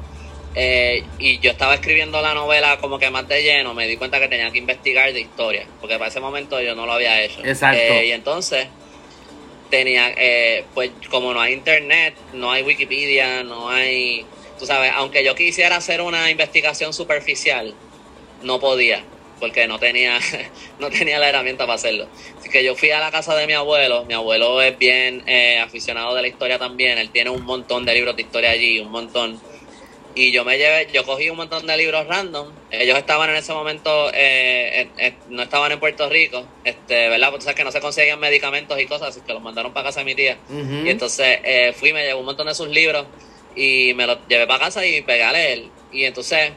eh, 0.59 1.03
y 1.19 1.37
yo 1.37 1.51
estaba 1.51 1.75
escribiendo 1.75 2.19
la 2.19 2.33
novela 2.33 2.79
como 2.79 2.97
que 2.97 3.11
más 3.11 3.27
de 3.27 3.43
lleno, 3.43 3.75
me 3.75 3.87
di 3.87 3.95
cuenta 3.95 4.19
que 4.19 4.27
tenía 4.27 4.49
que 4.49 4.57
investigar 4.57 5.13
de 5.13 5.21
historia, 5.21 5.67
porque 5.79 5.99
para 5.99 6.09
ese 6.09 6.19
momento 6.19 6.59
yo 6.59 6.73
no 6.73 6.87
lo 6.87 6.93
había 6.93 7.21
hecho. 7.21 7.45
Exacto. 7.45 7.79
Eh, 7.79 8.07
y 8.07 8.11
entonces 8.11 8.65
tenía, 9.69 10.11
eh, 10.17 10.65
pues 10.73 10.89
como 11.11 11.31
no 11.31 11.41
hay 11.41 11.53
internet, 11.53 12.15
no 12.33 12.51
hay 12.51 12.63
Wikipedia, 12.63 13.43
no 13.43 13.69
hay, 13.69 14.25
tú 14.57 14.65
sabes, 14.65 14.91
aunque 14.95 15.23
yo 15.23 15.35
quisiera 15.35 15.75
hacer 15.75 16.01
una 16.01 16.31
investigación 16.31 16.91
superficial, 16.91 17.75
no 18.41 18.59
podía 18.59 19.03
porque 19.39 19.67
no 19.67 19.77
tenía, 19.77 20.17
no 20.79 20.89
tenía 20.89 21.19
la 21.19 21.29
herramienta 21.29 21.65
para 21.65 21.75
hacerlo. 21.75 22.07
Así 22.39 22.49
que 22.49 22.63
yo 22.63 22.75
fui 22.75 22.89
a 22.89 22.99
la 22.99 23.11
casa 23.11 23.35
de 23.35 23.45
mi 23.45 23.53
abuelo, 23.53 24.05
mi 24.05 24.15
abuelo 24.15 24.59
es 24.61 24.75
bien 24.77 25.23
eh, 25.27 25.59
aficionado 25.59 26.15
de 26.15 26.23
la 26.23 26.27
historia 26.27 26.57
también, 26.57 26.97
él 26.97 27.11
tiene 27.11 27.29
un 27.29 27.43
montón 27.43 27.85
de 27.85 27.93
libros 27.93 28.15
de 28.15 28.23
historia 28.23 28.49
allí, 28.49 28.79
un 28.79 28.91
montón. 28.91 29.39
Y 30.17 30.31
yo 30.31 30.43
me 30.43 30.57
llevé, 30.57 30.87
yo 30.91 31.05
cogí 31.05 31.29
un 31.29 31.37
montón 31.37 31.67
de 31.67 31.77
libros 31.77 32.07
random. 32.07 32.51
Ellos 32.71 32.97
estaban 32.97 33.29
en 33.29 33.35
ese 33.35 33.53
momento, 33.53 34.09
eh, 34.15 34.89
no 35.29 35.43
estaban 35.43 35.71
en 35.71 35.79
Puerto 35.79 36.09
Rico, 36.09 36.43
este, 36.63 37.07
¿verdad? 37.09 37.27
Porque 37.27 37.37
tú 37.37 37.43
sabes 37.43 37.55
que 37.55 37.63
no 37.63 37.71
se 37.71 37.79
conseguían 37.79 38.19
medicamentos 38.19 38.79
y 38.79 38.87
cosas, 38.87 39.09
así 39.09 39.21
que 39.21 39.31
los 39.31 39.43
mandaron 39.43 39.73
para 39.73 39.89
casa 39.89 39.99
de 39.99 40.05
mi 40.05 40.15
tía. 40.15 40.39
Y 40.49 40.89
entonces 40.89 41.37
eh, 41.43 41.71
fui, 41.77 41.93
me 41.93 42.01
llevé 42.01 42.15
un 42.15 42.25
montón 42.25 42.47
de 42.47 42.55
sus 42.55 42.67
libros 42.67 43.05
y 43.55 43.93
me 43.93 44.07
los 44.07 44.17
llevé 44.27 44.47
para 44.47 44.57
casa 44.57 44.83
y 44.83 45.03
pegué 45.03 45.21
a 45.21 45.31
leer. 45.31 45.65
Y 45.91 46.05
entonces, 46.05 46.51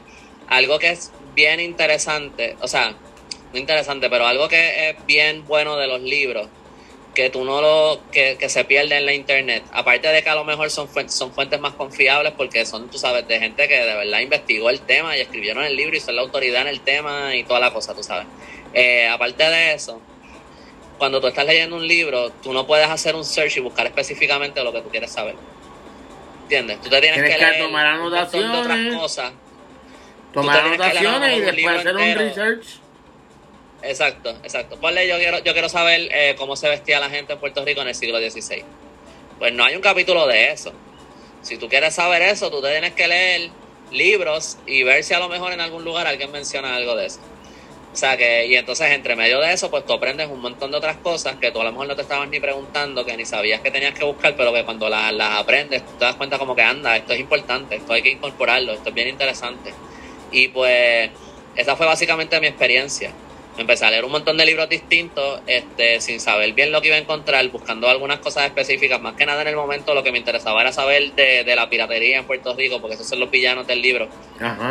algo 0.47 0.79
que 0.79 0.89
es 0.89 1.11
bien 1.35 1.59
interesante, 1.59 2.57
o 2.61 2.67
sea, 2.67 2.95
no 3.53 3.59
interesante, 3.59 4.09
pero 4.09 4.25
algo 4.25 4.49
que 4.49 4.89
es 4.89 5.05
bien 5.05 5.45
bueno 5.45 5.77
de 5.77 5.85
los 5.85 6.01
libros, 6.01 6.47
que 7.13 7.29
tú 7.29 7.43
no 7.43 7.61
lo, 7.61 8.01
que, 8.11 8.37
se 8.47 8.63
pierde 8.63 8.97
en 8.97 9.05
la 9.05 9.13
internet, 9.13 9.63
aparte 9.71 10.07
de 10.07 10.23
que 10.23 10.29
a 10.29 10.35
lo 10.35 10.45
mejor 10.45 10.69
son 10.69 10.87
fuentes, 10.87 11.15
son 11.15 11.33
fuentes 11.33 11.59
más 11.59 11.73
confiables 11.73 12.33
porque 12.37 12.65
son, 12.65 12.89
tú 12.89 12.97
sabes, 12.97 13.27
de 13.27 13.39
gente 13.39 13.67
que 13.67 13.75
de 13.75 13.95
verdad 13.95 14.19
investigó 14.19 14.69
el 14.69 14.79
tema 14.81 15.17
y 15.17 15.21
escribieron 15.21 15.63
el 15.63 15.75
libro 15.75 15.95
y 15.95 15.99
son 15.99 16.15
la 16.15 16.21
autoridad 16.21 16.61
en 16.61 16.67
el 16.69 16.81
tema 16.81 17.35
y 17.35 17.43
toda 17.43 17.59
la 17.59 17.71
cosa, 17.73 17.93
tú 17.93 18.03
sabes. 18.03 18.27
Eh, 18.73 19.07
aparte 19.07 19.43
de 19.43 19.73
eso, 19.73 20.01
cuando 20.97 21.19
tú 21.19 21.27
estás 21.27 21.45
leyendo 21.45 21.75
un 21.75 21.87
libro, 21.87 22.29
tú 22.41 22.53
no 22.53 22.65
puedes 22.65 22.87
hacer 22.87 23.15
un 23.15 23.25
search 23.25 23.57
y 23.57 23.59
buscar 23.59 23.85
específicamente 23.87 24.63
lo 24.63 24.71
que 24.71 24.81
tú 24.81 24.89
quieres 24.89 25.11
saber. 25.11 25.35
¿Entiendes? 26.43 26.81
Tú 26.81 26.89
te 26.89 27.01
tienes, 27.01 27.21
que, 27.21 27.37
leer 27.37 27.59
tomar 27.59 27.87
anotaciones. 27.87 28.57
otras 28.57 28.95
cosas 28.95 29.33
tomar 30.33 30.59
anotaciones 30.59 31.37
y 31.37 31.41
después 31.41 31.79
hacer 31.79 31.95
un 31.95 32.15
research. 32.15 32.80
Exacto, 33.83 34.29
exacto. 34.43 34.79
Ponle, 34.79 35.07
yo 35.07 35.17
quiero, 35.17 35.39
yo 35.39 35.53
quiero 35.53 35.69
saber 35.69 36.09
eh, 36.11 36.35
cómo 36.37 36.55
se 36.55 36.69
vestía 36.69 36.99
la 36.99 37.09
gente 37.09 37.33
en 37.33 37.39
Puerto 37.39 37.65
Rico 37.65 37.81
en 37.81 37.87
el 37.87 37.95
siglo 37.95 38.19
XVI. 38.19 38.63
Pues 39.39 39.53
no 39.53 39.63
hay 39.63 39.75
un 39.75 39.81
capítulo 39.81 40.27
de 40.27 40.51
eso. 40.51 40.71
Si 41.41 41.57
tú 41.57 41.67
quieres 41.67 41.95
saber 41.95 42.21
eso, 42.21 42.51
tú 42.51 42.61
te 42.61 42.69
tienes 42.69 42.93
que 42.93 43.07
leer 43.07 43.49
libros 43.91 44.57
y 44.67 44.83
ver 44.83 45.03
si 45.03 45.13
a 45.13 45.19
lo 45.19 45.29
mejor 45.29 45.51
en 45.53 45.61
algún 45.61 45.83
lugar 45.83 46.07
alguien 46.07 46.31
menciona 46.31 46.75
algo 46.75 46.95
de 46.95 47.07
eso. 47.07 47.19
O 47.91 47.95
sea 47.95 48.15
que, 48.15 48.45
y 48.45 48.55
entonces 48.55 48.89
entre 48.91 49.17
medio 49.17 49.41
de 49.41 49.51
eso, 49.51 49.69
pues 49.69 49.85
tú 49.85 49.91
aprendes 49.93 50.29
un 50.29 50.39
montón 50.39 50.71
de 50.71 50.77
otras 50.77 50.97
cosas 50.97 51.35
que 51.35 51.51
tú 51.51 51.59
a 51.59 51.65
lo 51.65 51.71
mejor 51.71 51.87
no 51.87 51.95
te 51.95 52.03
estabas 52.03 52.29
ni 52.29 52.39
preguntando, 52.39 53.03
que 53.03 53.17
ni 53.17 53.25
sabías 53.25 53.59
que 53.59 53.69
tenías 53.69 53.93
que 53.93 54.05
buscar, 54.05 54.35
pero 54.37 54.53
que 54.53 54.63
cuando 54.63 54.87
las, 54.87 55.11
las 55.11 55.39
aprendes, 55.39 55.85
tú 55.85 55.91
te 55.99 56.05
das 56.05 56.15
cuenta 56.15 56.37
como 56.37 56.55
que 56.55 56.61
anda, 56.61 56.95
esto 56.95 57.11
es 57.13 57.19
importante, 57.19 57.75
esto 57.75 57.91
hay 57.91 58.01
que 58.01 58.09
incorporarlo, 58.09 58.71
esto 58.71 58.89
es 58.89 58.95
bien 58.95 59.09
interesante. 59.09 59.73
Y 60.31 60.47
pues 60.47 61.09
esa 61.55 61.75
fue 61.75 61.85
básicamente 61.85 62.39
mi 62.39 62.47
experiencia. 62.47 63.11
Empecé 63.57 63.85
a 63.85 63.91
leer 63.91 64.05
un 64.05 64.11
montón 64.11 64.37
de 64.37 64.45
libros 64.45 64.69
distintos, 64.69 65.41
este, 65.45 65.99
sin 65.99 66.19
saber 66.19 66.53
bien 66.53 66.71
lo 66.71 66.81
que 66.81 66.87
iba 66.87 66.95
a 66.95 66.99
encontrar, 66.99 67.47
buscando 67.49 67.89
algunas 67.89 68.19
cosas 68.19 68.45
específicas. 68.45 69.01
Más 69.01 69.15
que 69.15 69.25
nada 69.25 69.41
en 69.41 69.49
el 69.49 69.55
momento 69.55 69.93
lo 69.93 70.03
que 70.03 70.11
me 70.11 70.17
interesaba 70.17 70.61
era 70.61 70.71
saber 70.71 71.13
de, 71.13 71.53
la 71.55 71.69
piratería 71.69 72.17
en 72.17 72.25
Puerto 72.25 72.55
Rico, 72.55 72.79
porque 72.79 72.95
esos 72.95 73.07
son 73.07 73.19
los 73.19 73.29
villanos 73.29 73.67
del 73.67 73.81
libro. 73.81 74.07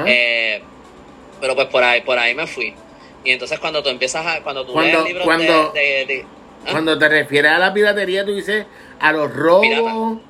Eh, 0.06 0.62
pero 1.40 1.54
pues 1.54 1.68
por 1.68 1.84
ahí, 1.84 2.00
por 2.00 2.18
ahí 2.18 2.34
me 2.34 2.46
fui. 2.46 2.74
Y 3.24 3.32
entonces 3.32 3.58
cuando 3.58 3.82
tú 3.82 3.90
empiezas 3.90 4.26
a, 4.26 4.42
cuando 4.42 4.64
tú 4.64 4.78
lees 4.80 5.04
libros 5.04 5.24
cuando, 5.24 5.72
de, 5.72 6.24
¿ah? 6.64 6.70
Cuando 6.70 6.98
te 6.98 7.08
refieres 7.08 7.52
a 7.52 7.58
la 7.58 7.74
piratería, 7.74 8.24
tú 8.24 8.34
dices 8.34 8.64
a 8.98 9.12
los 9.12 9.32
robos 9.32 10.20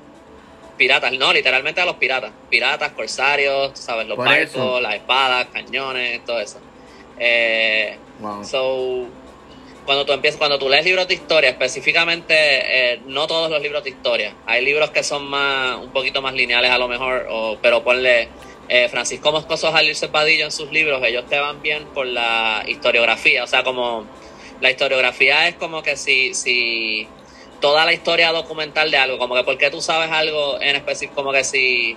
piratas, 0.81 1.13
no, 1.13 1.31
literalmente 1.31 1.83
a 1.83 1.85
los 1.85 1.97
piratas. 1.97 2.33
Piratas, 2.49 2.93
corsarios, 2.93 3.79
sabes, 3.79 4.09
los 4.09 4.17
barcos, 4.17 4.81
las 4.81 4.95
espadas, 4.95 5.49
cañones, 5.53 6.25
todo 6.25 6.41
eso. 6.41 6.59
Eh, 7.19 7.99
So, 8.45 9.07
cuando 9.85 10.05
tú 10.07 10.13
empiezas, 10.13 10.39
cuando 10.39 10.59
tú 10.59 10.69
lees 10.69 10.85
libros 10.85 11.09
de 11.09 11.15
historia, 11.15 11.51
específicamente, 11.51 12.35
eh, 12.37 13.01
no 13.07 13.27
todos 13.27 13.51
los 13.51 13.61
libros 13.61 13.83
de 13.83 13.91
historia. 13.91 14.35
Hay 14.47 14.65
libros 14.65 14.91
que 14.91 15.03
son 15.03 15.27
más, 15.27 15.79
un 15.79 15.91
poquito 15.91 16.23
más 16.23 16.35
lineales 16.35 16.71
a 16.71 16.79
lo 16.79 16.89
mejor, 16.89 17.59
pero 17.61 17.83
ponle 17.83 18.29
eh, 18.69 18.89
Francisco 18.89 19.33
Moscoso 19.33 19.73
Jalil 19.73 19.97
Cepadillo 19.97 20.45
en 20.45 20.53
sus 20.53 20.71
libros, 20.71 21.03
ellos 21.03 21.27
te 21.29 21.41
van 21.41 21.61
bien 21.61 21.87
por 21.87 22.07
la 22.07 22.63
historiografía. 22.69 23.43
O 23.43 23.47
sea, 23.49 23.65
como 23.65 24.07
la 24.61 24.71
historiografía 24.71 25.49
es 25.49 25.57
como 25.57 25.83
que 25.83 25.97
si, 25.97 26.35
si 26.35 27.09
toda 27.61 27.85
la 27.85 27.93
historia 27.93 28.31
documental 28.31 28.93
de 28.93 28.97
algo, 28.97 29.19
como 29.19 29.35
que 29.35 29.43
porque 29.43 29.71
tú 29.71 29.81
sabes 29.81 30.13
algo 30.13 30.61
en 30.61 30.77
específico, 30.77 31.17
como 31.17 31.33
que 31.33 31.43
si, 31.43 31.97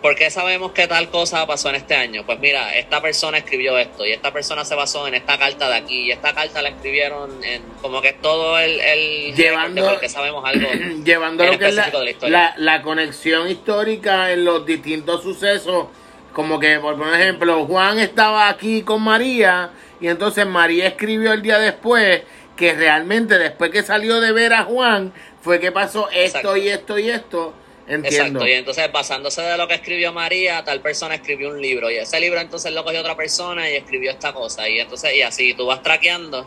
¿por 0.00 0.14
qué 0.14 0.30
sabemos 0.30 0.72
que 0.72 0.86
tal 0.86 1.10
cosa 1.10 1.46
pasó 1.46 1.68
en 1.70 1.76
este 1.76 1.94
año? 1.94 2.24
Pues 2.24 2.38
mira, 2.38 2.74
esta 2.76 3.00
persona 3.00 3.38
escribió 3.38 3.78
esto 3.78 4.06
y 4.06 4.12
esta 4.12 4.32
persona 4.32 4.64
se 4.64 4.74
basó 4.74 5.06
en 5.06 5.14
esta 5.14 5.38
carta 5.38 5.68
de 5.68 5.76
aquí 5.76 6.06
y 6.06 6.10
esta 6.10 6.34
carta 6.34 6.62
la 6.62 6.70
escribieron 6.70 7.42
en 7.44 7.62
como 7.80 8.00
que 8.02 8.12
todo 8.12 8.58
el, 8.58 8.80
el 8.80 9.34
llevando 9.34 9.86
porque 9.88 10.08
sabemos 10.08 10.44
algo 10.44 10.68
llevando 11.04 11.44
lo 11.44 11.58
que 11.58 11.68
es 11.68 11.74
la, 12.22 12.54
la, 12.56 12.82
conexión 12.82 13.48
histórica 13.48 14.32
en 14.32 14.44
los 14.44 14.64
distintos 14.64 15.22
sucesos 15.22 15.86
como 16.32 16.58
que 16.58 16.78
por 16.78 16.96
ejemplo 17.14 17.66
Juan 17.66 17.98
estaba 17.98 18.48
aquí 18.48 18.82
con 18.82 19.02
María 19.02 19.70
y 20.00 20.08
entonces 20.08 20.46
María 20.46 20.86
escribió 20.86 21.32
el 21.32 21.42
día 21.42 21.58
después 21.58 22.22
que 22.56 22.74
realmente 22.74 23.38
después 23.38 23.70
que 23.70 23.82
salió 23.82 24.20
de 24.20 24.32
ver 24.32 24.52
a 24.52 24.64
Juan 24.64 25.12
fue 25.40 25.60
que 25.60 25.72
pasó 25.72 26.08
esto 26.10 26.56
y 26.56 26.68
esto 26.68 26.98
y 26.98 27.08
esto. 27.08 27.54
Entiendo. 27.90 28.08
Exacto, 28.08 28.46
y 28.46 28.52
entonces 28.52 28.92
basándose 28.92 29.42
de 29.42 29.56
lo 29.56 29.66
que 29.66 29.74
escribió 29.74 30.12
María, 30.12 30.62
tal 30.64 30.80
persona 30.80 31.16
escribió 31.16 31.50
un 31.50 31.60
libro 31.60 31.90
y 31.90 31.96
ese 31.96 32.20
libro 32.20 32.38
entonces 32.38 32.72
lo 32.72 32.84
cogió 32.84 33.00
otra 33.00 33.16
persona 33.16 33.68
y 33.68 33.74
escribió 33.74 34.12
esta 34.12 34.32
cosa 34.32 34.68
y 34.68 34.78
entonces 34.78 35.12
y 35.14 35.22
así 35.22 35.54
tú 35.54 35.66
vas 35.66 35.82
traqueando 35.82 36.46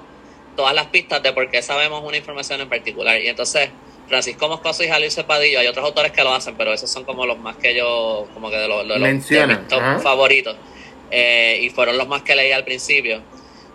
todas 0.55 0.73
las 0.73 0.87
pistas 0.87 1.21
de 1.21 1.33
por 1.33 1.49
qué 1.51 1.61
sabemos 1.61 2.01
una 2.01 2.15
información 2.15 2.61
en 2.61 2.69
particular 2.69 3.19
y 3.19 3.27
entonces 3.27 3.69
Francisco 4.07 4.47
Moscoso 4.47 4.83
y 4.83 4.87
Jalil 4.87 5.11
Cepadillo, 5.11 5.59
hay 5.59 5.67
otros 5.67 5.85
autores 5.85 6.11
que 6.11 6.23
lo 6.23 6.33
hacen, 6.33 6.55
pero 6.55 6.73
esos 6.73 6.89
son 6.89 7.03
como 7.03 7.25
los 7.25 7.39
más 7.39 7.55
que 7.55 7.75
yo, 7.75 8.27
como 8.33 8.49
que 8.49 8.57
de 8.57 8.67
los, 8.67 8.87
de 8.87 9.99
favoritos. 10.01 10.55
Eh, 11.09 11.59
y 11.61 11.69
fueron 11.69 11.97
los 11.97 12.07
más 12.07 12.21
que 12.21 12.35
leí 12.35 12.51
al 12.51 12.63
principio. 12.63 13.21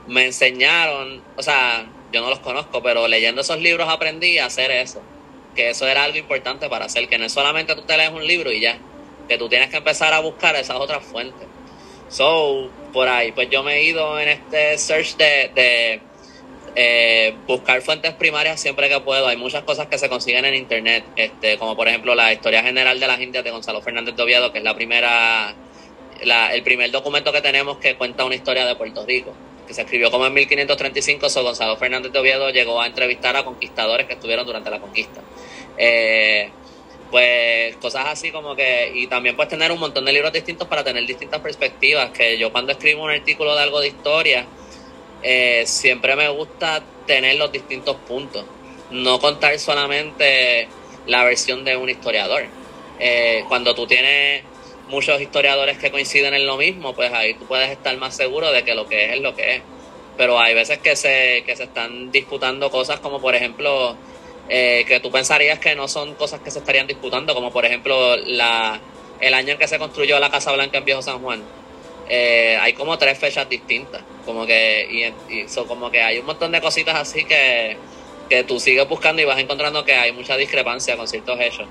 Me 0.07 0.27
enseñaron, 0.27 1.23
o 1.37 1.43
sea, 1.43 1.87
yo 2.13 2.21
no 2.21 2.31
los 2.31 2.41
conozco, 2.41 2.83
pero 2.83 3.09
leyendo 3.09 3.41
esos 3.41 3.59
libros 3.61 3.89
aprendí 3.89 4.39
a 4.39 4.47
hacer 4.47 4.71
eso. 4.71 5.03
Que 5.59 5.71
eso 5.71 5.89
era 5.89 6.05
algo 6.05 6.17
importante 6.17 6.69
para 6.69 6.85
hacer, 6.85 7.09
que 7.09 7.19
no 7.19 7.25
es 7.25 7.33
solamente 7.33 7.75
tú 7.75 7.83
te 7.83 7.97
lees 7.97 8.13
un 8.13 8.25
libro 8.25 8.53
y 8.53 8.61
ya, 8.61 8.79
que 9.27 9.37
tú 9.39 9.49
tienes 9.49 9.71
que 9.71 9.79
empezar 9.79 10.13
a 10.13 10.21
buscar 10.21 10.55
esas 10.55 10.77
otras 10.77 11.03
fuentes. 11.05 11.49
So, 12.09 12.71
por 12.93 13.09
ahí, 13.09 13.33
pues 13.33 13.51
yo 13.51 13.65
me 13.65 13.75
he 13.75 13.83
ido 13.83 14.21
en 14.21 14.29
este 14.29 14.79
search 14.79 15.17
de, 15.17 15.51
de 15.57 16.01
eh, 16.77 17.35
buscar 17.49 17.83
fuentes 17.83 18.15
primarias 18.15 18.61
siempre 18.61 18.89
que 18.89 19.01
puedo. 19.01 19.27
Hay 19.27 19.37
muchas 19.37 19.65
cosas 19.65 19.89
que 19.89 19.99
se 19.99 20.09
consiguen 20.09 20.45
en 20.45 20.55
internet, 20.55 21.03
este, 21.17 21.59
como 21.59 21.75
por 21.75 21.89
ejemplo 21.89 22.15
la 22.15 22.33
historia 22.33 22.63
general 22.63 23.01
de 23.01 23.09
las 23.09 23.21
Indias 23.21 23.43
de 23.43 23.51
Gonzalo 23.51 23.83
Fernández 23.83 24.15
de 24.15 24.23
Oviedo, 24.23 24.53
que 24.53 24.59
es 24.59 24.65
la 24.65 24.77
primera, 24.77 25.57
la, 26.23 26.55
el 26.55 26.63
primer 26.63 26.93
documento 26.93 27.33
que 27.33 27.41
tenemos 27.41 27.79
que 27.79 27.97
cuenta 27.97 28.25
una 28.25 28.37
historia 28.37 28.65
de 28.65 28.77
Puerto 28.77 29.05
Rico 29.05 29.35
que 29.69 29.75
se 29.75 29.83
escribió 29.83 30.11
como 30.11 30.27
en 30.27 30.33
1535, 30.33 31.29
so 31.29 31.43
Gonzalo 31.43 31.77
Fernández 31.77 32.11
de 32.11 32.19
Oviedo 32.19 32.49
llegó 32.51 32.81
a 32.81 32.87
entrevistar 32.87 33.37
a 33.37 33.45
conquistadores 33.45 34.07
que 34.07 34.15
estuvieron 34.15 34.47
durante 34.47 34.71
la 34.71 34.81
conquista. 34.81 35.21
Eh, 35.77 36.49
pues 37.11 37.77
cosas 37.77 38.07
así 38.07 38.31
como 38.31 38.57
que, 38.57 38.91
y 38.95 39.07
también 39.07 39.37
puedes 39.37 39.51
tener 39.51 39.71
un 39.71 39.79
montón 39.79 40.07
de 40.07 40.13
libros 40.13 40.33
distintos 40.33 40.67
para 40.69 40.83
tener 40.83 41.07
distintas 41.07 41.41
perspectivas, 41.41 42.11
que 42.11 42.39
yo 42.39 42.51
cuando 42.51 42.73
escribo 42.73 43.05
un 43.05 43.11
artículo 43.11 43.55
de 43.55 43.63
algo 43.63 43.81
de 43.81 43.89
historia, 43.89 44.47
eh, 45.23 45.65
siempre 45.67 46.17
me 46.17 46.29
gusta 46.29 46.83
tener 47.07 47.37
los 47.37 47.53
distintos 47.53 47.97
puntos, 47.97 48.45
no 48.91 49.19
contar 49.21 49.59
solamente 49.59 50.69
la 51.07 51.25
versión 51.25 51.65
de 51.65 51.77
un 51.77 51.91
historiador. 51.91 52.47
Eh, 52.99 53.45
cuando 53.49 53.75
tú 53.75 53.87
tienes 53.87 54.43
muchos 54.89 55.21
historiadores 55.21 55.79
que 55.79 55.91
coinciden 55.91 56.35
en 56.35 56.47
lo 56.47 56.57
mismo, 56.57 56.95
pues 56.95 57.13
ahí 57.13 57.35
tú 57.35 57.47
puedes 57.47 57.71
estar 57.71 57.97
más 57.97 58.17
seguro 58.17 58.51
de 58.53 58.65
que 58.65 58.75
lo 58.75 58.89
que 58.89 59.07
es 59.07 59.13
es 59.17 59.21
lo 59.21 59.35
que 59.35 59.57
es. 59.57 59.63
Pero 60.17 60.39
hay 60.41 60.55
veces 60.55 60.79
que 60.79 60.97
se, 60.97 61.45
que 61.47 61.55
se 61.57 61.65
están 61.65 62.11
disputando 62.11 62.71
cosas 62.71 63.01
como 63.01 63.21
por 63.21 63.35
ejemplo 63.35 63.97
eh, 64.49 64.85
que 64.89 64.99
tú 65.01 65.11
pensarías 65.11 65.59
que 65.59 65.77
no 65.77 65.89
son 65.89 66.15
cosas 66.15 66.41
que 66.41 66.51
se 66.51 66.59
estarían 66.59 66.87
disputando, 66.87 67.35
como 67.35 67.53
por 67.53 67.65
ejemplo 67.65 68.17
la, 68.17 68.81
el 69.21 69.35
año 69.35 69.53
en 69.53 69.59
que 69.59 69.69
se 69.69 69.79
construyó 69.79 70.19
la 70.19 70.31
Casa 70.31 70.53
Blanca 70.53 70.79
en 70.79 70.85
Viejo 70.85 71.03
San 71.03 71.21
Juan. 71.21 71.43
Eh, 72.09 72.57
hay 72.61 72.73
como 72.73 72.97
tres 72.97 73.19
fechas 73.19 73.49
distintas, 73.49 74.03
como 74.25 74.47
que, 74.47 75.13
y, 75.29 75.45
como 75.67 75.91
que 75.91 76.01
hay 76.01 76.19
un 76.19 76.27
montón 76.27 76.51
de 76.53 76.61
cositas 76.63 76.95
así 76.95 77.25
que, 77.25 77.77
que 78.31 78.45
tú 78.45 78.59
sigues 78.59 78.89
buscando 78.89 79.21
y 79.21 79.27
vas 79.27 79.39
encontrando 79.39 79.85
que 79.85 79.95
hay 79.95 80.13
mucha 80.13 80.37
discrepancia 80.37 80.97
con 80.97 81.07
ciertos 81.07 81.39
hechos. 81.41 81.67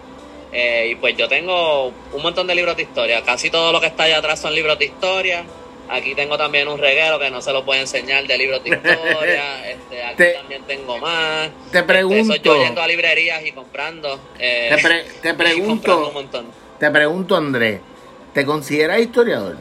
Eh, 0.52 0.90
y 0.92 0.96
pues 0.96 1.16
yo 1.18 1.28
tengo 1.28 1.88
un 1.88 2.22
montón 2.22 2.48
de 2.48 2.56
libros 2.56 2.78
de 2.78 2.84
historia. 2.84 3.22
Casi 3.24 3.50
todo 3.50 3.72
lo 3.72 3.82
que 3.82 3.88
está 3.88 4.04
allá 4.04 4.20
atrás 4.20 4.40
son 4.40 4.54
libros 4.56 4.80
de 4.80 4.86
historia. 4.86 5.46
Aquí 5.90 6.16
tengo 6.16 6.38
también 6.38 6.68
un 6.68 6.78
reguero 6.78 7.18
que 7.18 7.30
no 7.32 7.42
se 7.42 7.54
lo 7.54 7.64
puedo 7.64 7.80
enseñar 7.80 8.26
de 8.28 8.38
libros 8.38 8.64
de 8.64 8.70
historia. 8.76 9.70
este, 9.70 10.04
aquí 10.04 10.24
también 10.38 10.64
tengo 10.64 10.98
más. 10.98 11.50
Te 11.72 11.80
este, 11.80 11.84
pregunto. 11.84 12.36
yo 12.36 12.64
yendo 12.64 12.82
a 12.82 12.88
librerías 12.88 13.46
y 13.46 13.52
comprando. 13.52 14.20
Eh, 14.40 14.76
te, 15.22 15.34
pregunto. 15.34 16.12
Te 16.80 16.92
pregunto, 16.92 17.36
Andrés. 17.36 17.82
¿Te 18.34 18.46
consideras 18.46 19.00
historiador? 19.00 19.58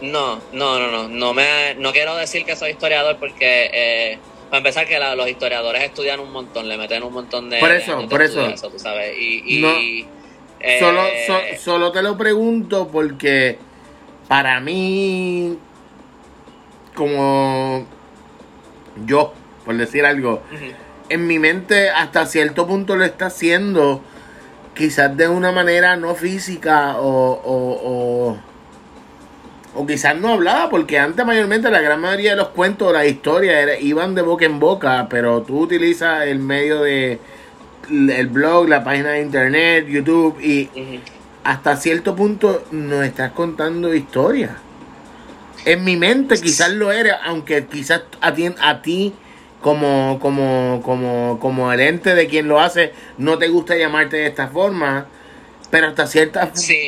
No, 0.00 0.40
no, 0.52 0.78
no, 0.78 0.90
no. 0.90 1.08
No, 1.08 1.34
me, 1.34 1.74
no 1.76 1.92
quiero 1.92 2.16
decir 2.16 2.44
que 2.44 2.56
soy 2.56 2.72
historiador 2.72 3.16
porque, 3.18 3.70
eh, 3.72 4.18
para 4.54 4.68
empezar, 4.68 4.86
que 4.86 5.16
los 5.16 5.28
historiadores 5.28 5.82
estudian 5.82 6.20
un 6.20 6.30
montón, 6.30 6.68
le 6.68 6.78
meten 6.78 7.02
un 7.02 7.12
montón 7.12 7.50
de. 7.50 7.58
Por 7.58 7.72
eso, 7.72 8.08
por 8.08 8.22
eso. 8.22 8.52
tú 8.70 8.78
sabes. 8.78 9.16
Y. 9.18 10.06
Eh, 10.60 10.78
solo, 10.78 11.02
solo 11.58 11.90
te 11.92 12.02
lo 12.02 12.16
pregunto 12.16 12.88
porque 12.88 13.58
para 14.28 14.60
mí, 14.60 15.58
como 16.94 17.84
yo, 19.04 19.34
por 19.64 19.76
decir 19.76 20.06
algo, 20.06 20.40
en 21.08 21.26
mi 21.26 21.40
mente 21.40 21.90
hasta 21.90 22.24
cierto 22.24 22.66
punto 22.66 22.94
lo 22.94 23.04
está 23.04 23.26
haciendo, 23.26 24.02
quizás 24.74 25.16
de 25.16 25.26
una 25.26 25.50
manera 25.50 25.96
no 25.96 26.14
física 26.14 26.96
o, 26.98 27.32
o, 27.44 28.30
o, 28.30 28.38
quizás 29.86 30.16
no 30.16 30.28
hablada, 30.28 30.70
porque 30.70 30.98
antes 30.98 31.24
mayormente 31.26 31.70
la 31.70 31.80
gran 31.80 32.00
mayoría 32.00 32.30
de 32.30 32.36
los 32.36 32.48
cuentos, 32.48 32.92
las 32.92 33.06
historias 33.06 33.80
iban 33.80 34.14
de 34.14 34.22
boca 34.22 34.44
en 34.44 34.60
boca, 34.60 35.08
pero 35.10 35.42
tú 35.42 35.60
utilizas 35.60 36.26
el 36.26 36.38
medio 36.38 36.80
de 36.80 37.18
el 37.90 38.28
blog, 38.28 38.68
la 38.68 38.82
página 38.82 39.10
de 39.10 39.22
internet, 39.22 39.86
YouTube 39.88 40.40
y 40.40 40.70
hasta 41.42 41.76
cierto 41.76 42.16
punto 42.16 42.64
nos 42.70 43.04
estás 43.04 43.32
contando 43.32 43.94
historias. 43.94 44.52
En 45.64 45.84
mi 45.84 45.96
mente 45.96 46.40
quizás 46.40 46.70
lo 46.72 46.92
eres, 46.92 47.14
aunque 47.24 47.66
quizás 47.66 48.02
a 48.20 48.34
ti, 48.34 48.54
a 48.60 48.82
ti 48.82 49.14
como, 49.60 50.18
como, 50.20 50.82
como, 50.84 51.38
como 51.40 51.72
el 51.72 51.80
ente 51.80 52.14
de 52.14 52.26
quien 52.26 52.48
lo 52.48 52.60
hace, 52.60 52.92
no 53.18 53.38
te 53.38 53.48
gusta 53.48 53.76
llamarte 53.76 54.18
de 54.18 54.26
esta 54.26 54.48
forma, 54.48 55.06
pero 55.70 55.88
hasta 55.88 56.06
cierto 56.06 56.40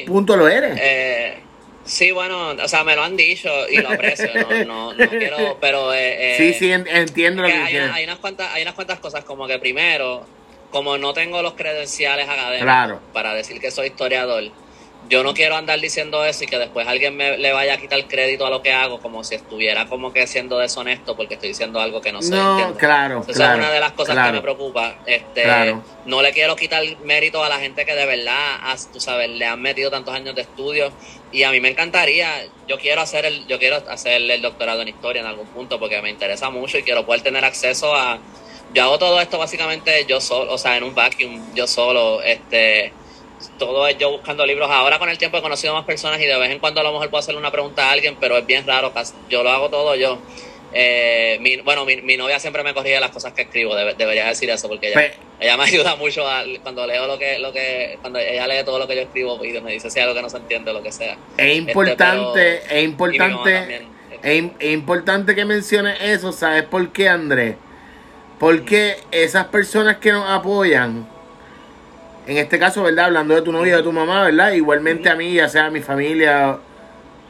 punto 0.07 0.37
lo 0.37 0.49
eres. 0.49 0.79
Eh, 0.81 1.43
sí, 1.87 2.11
bueno, 2.11 2.51
o 2.51 2.69
sea, 2.69 2.85
me 2.85 2.95
lo 2.95 3.03
han 3.03 3.17
dicho 3.17 3.51
y 3.69 3.79
lo 3.79 3.89
aprecio, 3.89 4.29
no, 4.67 4.93
no, 4.93 5.09
quiero, 5.09 5.59
pero... 5.61 5.95
Eh, 5.95 6.35
sí, 6.37 6.55
sí, 6.55 6.71
entiendo 6.71 7.43
lo 7.43 7.49
que, 7.49 7.55
hay, 7.55 7.77
hay, 7.77 8.05
unas 8.05 8.19
cuantas, 8.19 8.53
hay 8.53 8.63
unas 8.63 8.75
cuantas 8.75 8.99
cosas, 8.99 9.25
como 9.25 9.47
que 9.47 9.59
primero, 9.59 10.27
como 10.71 10.99
no 10.99 11.15
tengo 11.15 11.43
los 11.43 11.55
credenciales 11.55 12.29
académicos 12.29 13.01
para 13.13 13.33
decir 13.35 13.61
que 13.61 13.71
soy 13.71 13.89
historiador, 13.89 14.45
yo 15.09 15.23
no 15.23 15.35
quiero 15.35 15.57
andar 15.57 15.81
diciendo 15.81 16.25
eso 16.25 16.45
y 16.45 16.47
que 16.47 16.59
después 16.59 16.87
alguien 16.87 17.17
me 17.17 17.39
le 17.39 17.53
vaya 17.53 17.75
a 17.75 17.77
quitar 17.77 18.07
crédito 18.07 18.47
a 18.47 18.51
lo 18.51 18.63
que 18.63 18.73
hago 18.73 19.01
como 19.01 19.23
si 19.25 19.35
estuviera 19.35 19.87
como 19.87 20.13
que 20.13 20.27
siendo 20.27 20.59
deshonesto 20.59 21.17
porque 21.17 21.35
estoy 21.35 21.51
diciendo 21.51 21.81
algo 21.81 22.01
que 22.01 22.13
no 22.13 22.23
sé. 22.23 22.35
No, 22.35 22.75
claro, 22.77 23.25
Esa 23.27 23.53
es 23.53 23.59
una 23.59 23.71
de 23.71 23.81
las 23.81 23.93
cosas 23.93 24.27
que 24.27 24.33
me 24.33 24.41
preocupa. 24.41 24.97
Este, 25.07 25.77
No 26.05 26.23
le 26.23 26.33
quiero 26.33 26.57
quitar 26.57 26.83
mérito 27.05 27.43
a 27.43 27.49
la 27.49 27.59
gente 27.59 27.85
que 27.85 27.95
de 27.95 28.07
verdad, 28.07 28.79
tú 28.93 29.01
sabes, 29.01 29.31
le 29.31 29.47
han 29.47 29.61
metido 29.61 29.91
tantos 29.91 30.15
años 30.15 30.35
de 30.35 30.43
estudio 30.43 30.93
y 31.33 31.43
a 31.43 31.51
mí 31.51 31.61
me 31.61 31.69
encantaría, 31.69 32.31
yo 32.69 32.79
quiero 32.79 33.01
hacer 33.01 33.27
el, 33.27 33.47
yo 33.47 33.59
quiero 33.59 33.77
hacer 33.89 34.23
el 34.31 34.43
doctorado 34.43 34.83
en 34.83 34.89
historia 34.89 35.21
en 35.21 35.27
algún 35.27 35.47
punto 35.47 35.79
porque 35.79 36.01
me 36.03 36.11
interesa 36.11 36.51
mucho 36.51 36.79
y 36.79 36.83
quiero 36.83 37.05
poder 37.05 37.23
tener 37.23 37.45
acceso 37.45 37.95
a 37.95 38.19
yo 38.75 38.83
hago 38.83 38.99
todo 38.99 39.21
esto 39.21 39.39
básicamente 39.39 40.05
yo 40.07 40.21
solo, 40.21 40.53
o 40.53 40.59
sea, 40.59 40.77
en 40.77 40.85
un 40.85 40.95
vacuum, 40.95 41.55
yo 41.55 41.67
solo, 41.67 42.21
este 42.23 42.93
todo 43.59 43.87
es 43.87 43.99
yo 43.99 44.11
buscando 44.11 44.45
libros. 44.47 44.71
Ahora 44.71 44.99
con 44.99 45.09
el 45.09 45.19
tiempo 45.19 45.39
he 45.39 45.43
conocido 45.43 45.75
más 45.75 45.85
personas 45.85 46.21
y 46.21 46.27
de 46.27 46.39
vez 46.39 46.51
en 46.51 46.59
cuando 46.59 46.81
a 46.81 46.85
lo 46.85 46.93
mejor 46.93 47.11
puedo 47.11 47.21
hacerle 47.21 47.41
una 47.41 47.51
pregunta 47.51 47.89
a 47.89 47.93
alguien, 47.93 48.17
pero 48.21 48.37
es 48.37 48.47
bien 48.47 48.67
raro. 48.67 48.93
Yo 49.29 49.43
lo 49.43 49.51
hago 49.51 49.69
todo 49.69 49.95
yo. 49.95 50.19
Eh, 50.79 51.39
mi, 51.41 51.57
bueno, 51.59 51.87
mi, 51.87 52.03
mi, 52.03 52.17
novia 52.17 52.39
siempre 52.39 52.63
me 52.63 52.75
corrige 52.75 53.01
las 53.01 53.11
cosas 53.11 53.33
que 53.33 53.43
escribo, 53.43 53.75
debería 53.75 54.27
decir 54.27 54.51
eso, 54.51 54.69
porque 54.69 54.89
ella, 54.89 55.11
ella 55.41 55.57
me 55.57 55.65
ayuda 55.65 55.97
mucho 55.97 56.25
cuando 56.63 56.87
leo 56.87 57.07
lo 57.07 57.19
que, 57.19 57.39
lo 57.39 57.53
que, 57.53 57.97
cuando 58.03 58.19
ella 58.19 58.47
lee 58.47 58.63
todo 58.63 58.79
lo 58.79 58.87
que 58.87 58.97
yo 58.97 59.03
escribo 59.03 59.43
y 59.43 59.59
me 59.61 59.73
dice 59.73 59.89
si 59.91 60.01
algo 60.01 60.15
que 60.15 60.21
no 60.21 60.29
se 60.29 60.37
entiende 60.37 60.71
o 60.73 60.75
lo 60.75 60.83
que 60.83 60.93
sea. 60.93 61.17
Es 61.39 61.47
este, 61.47 61.55
importante, 61.55 62.63
es 62.69 62.85
importante, 62.85 63.87
es, 64.23 64.45
es, 64.59 64.73
importante 64.73 65.35
que 65.35 65.47
menciones 65.47 65.99
eso, 66.03 66.33
¿sabes 66.33 66.65
por 66.65 66.93
qué, 66.93 67.09
Andrés? 67.09 67.57
Porque 68.39 68.97
esas 69.13 69.47
personas 69.47 69.97
que 69.97 70.13
nos 70.13 70.29
apoyan, 70.29 71.09
en 72.27 72.39
este 72.39 72.59
caso, 72.59 72.83
¿verdad? 72.83 73.07
Hablando 73.07 73.35
de 73.35 73.43
tu 73.43 73.53
novia 73.53 73.75
y 73.75 73.77
de 73.77 73.83
tu 73.83 73.93
mamá, 73.93 74.25
¿verdad? 74.25 74.53
Igualmente 74.53 75.09
a 75.09 75.15
mí, 75.15 75.35
ya 75.35 75.49
sea 75.49 75.67
a 75.67 75.71
mi 75.71 75.81
familia, 75.81 76.59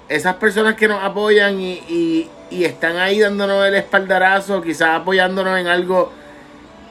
esas 0.09 0.36
personas 0.36 0.74
que 0.74 0.88
nos 0.88 1.03
apoyan 1.03 1.61
y, 1.61 2.28
y, 2.51 2.64
están 2.64 2.97
ahí 2.97 3.20
dándonos 3.20 3.66
el 3.66 3.74
espaldarazo, 3.74 4.62
quizás 4.62 5.01
apoyándonos 5.01 5.59
en 5.59 5.66
algo 5.66 6.12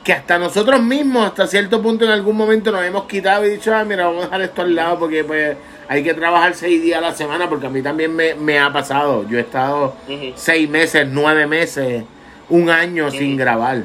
que 0.03 0.13
hasta 0.13 0.37
nosotros 0.37 0.83
mismos, 0.83 1.25
hasta 1.25 1.47
cierto 1.47 1.81
punto 1.81 2.05
en 2.05 2.11
algún 2.11 2.37
momento 2.37 2.71
nos 2.71 2.83
hemos 2.83 3.05
quitado 3.05 3.45
y 3.45 3.51
dicho, 3.51 3.73
ah, 3.73 3.83
mira, 3.83 4.05
vamos 4.05 4.23
a 4.23 4.25
dejar 4.25 4.41
esto 4.41 4.61
al 4.61 4.75
lado 4.75 4.99
porque 4.99 5.23
pues 5.23 5.57
hay 5.87 6.03
que 6.03 6.13
trabajar 6.13 6.53
seis 6.53 6.81
días 6.81 6.99
a 6.99 7.01
la 7.01 7.15
semana, 7.15 7.49
porque 7.49 7.65
a 7.65 7.69
mí 7.69 7.81
también 7.81 8.15
me, 8.15 8.59
ha 8.59 8.71
pasado. 8.71 9.27
Yo 9.27 9.37
he 9.37 9.41
estado 9.41 9.95
seis 10.35 10.69
meses, 10.69 11.07
nueve 11.09 11.47
meses, 11.47 12.03
un 12.49 12.69
año 12.69 13.09
sin 13.09 13.37
grabar. 13.37 13.83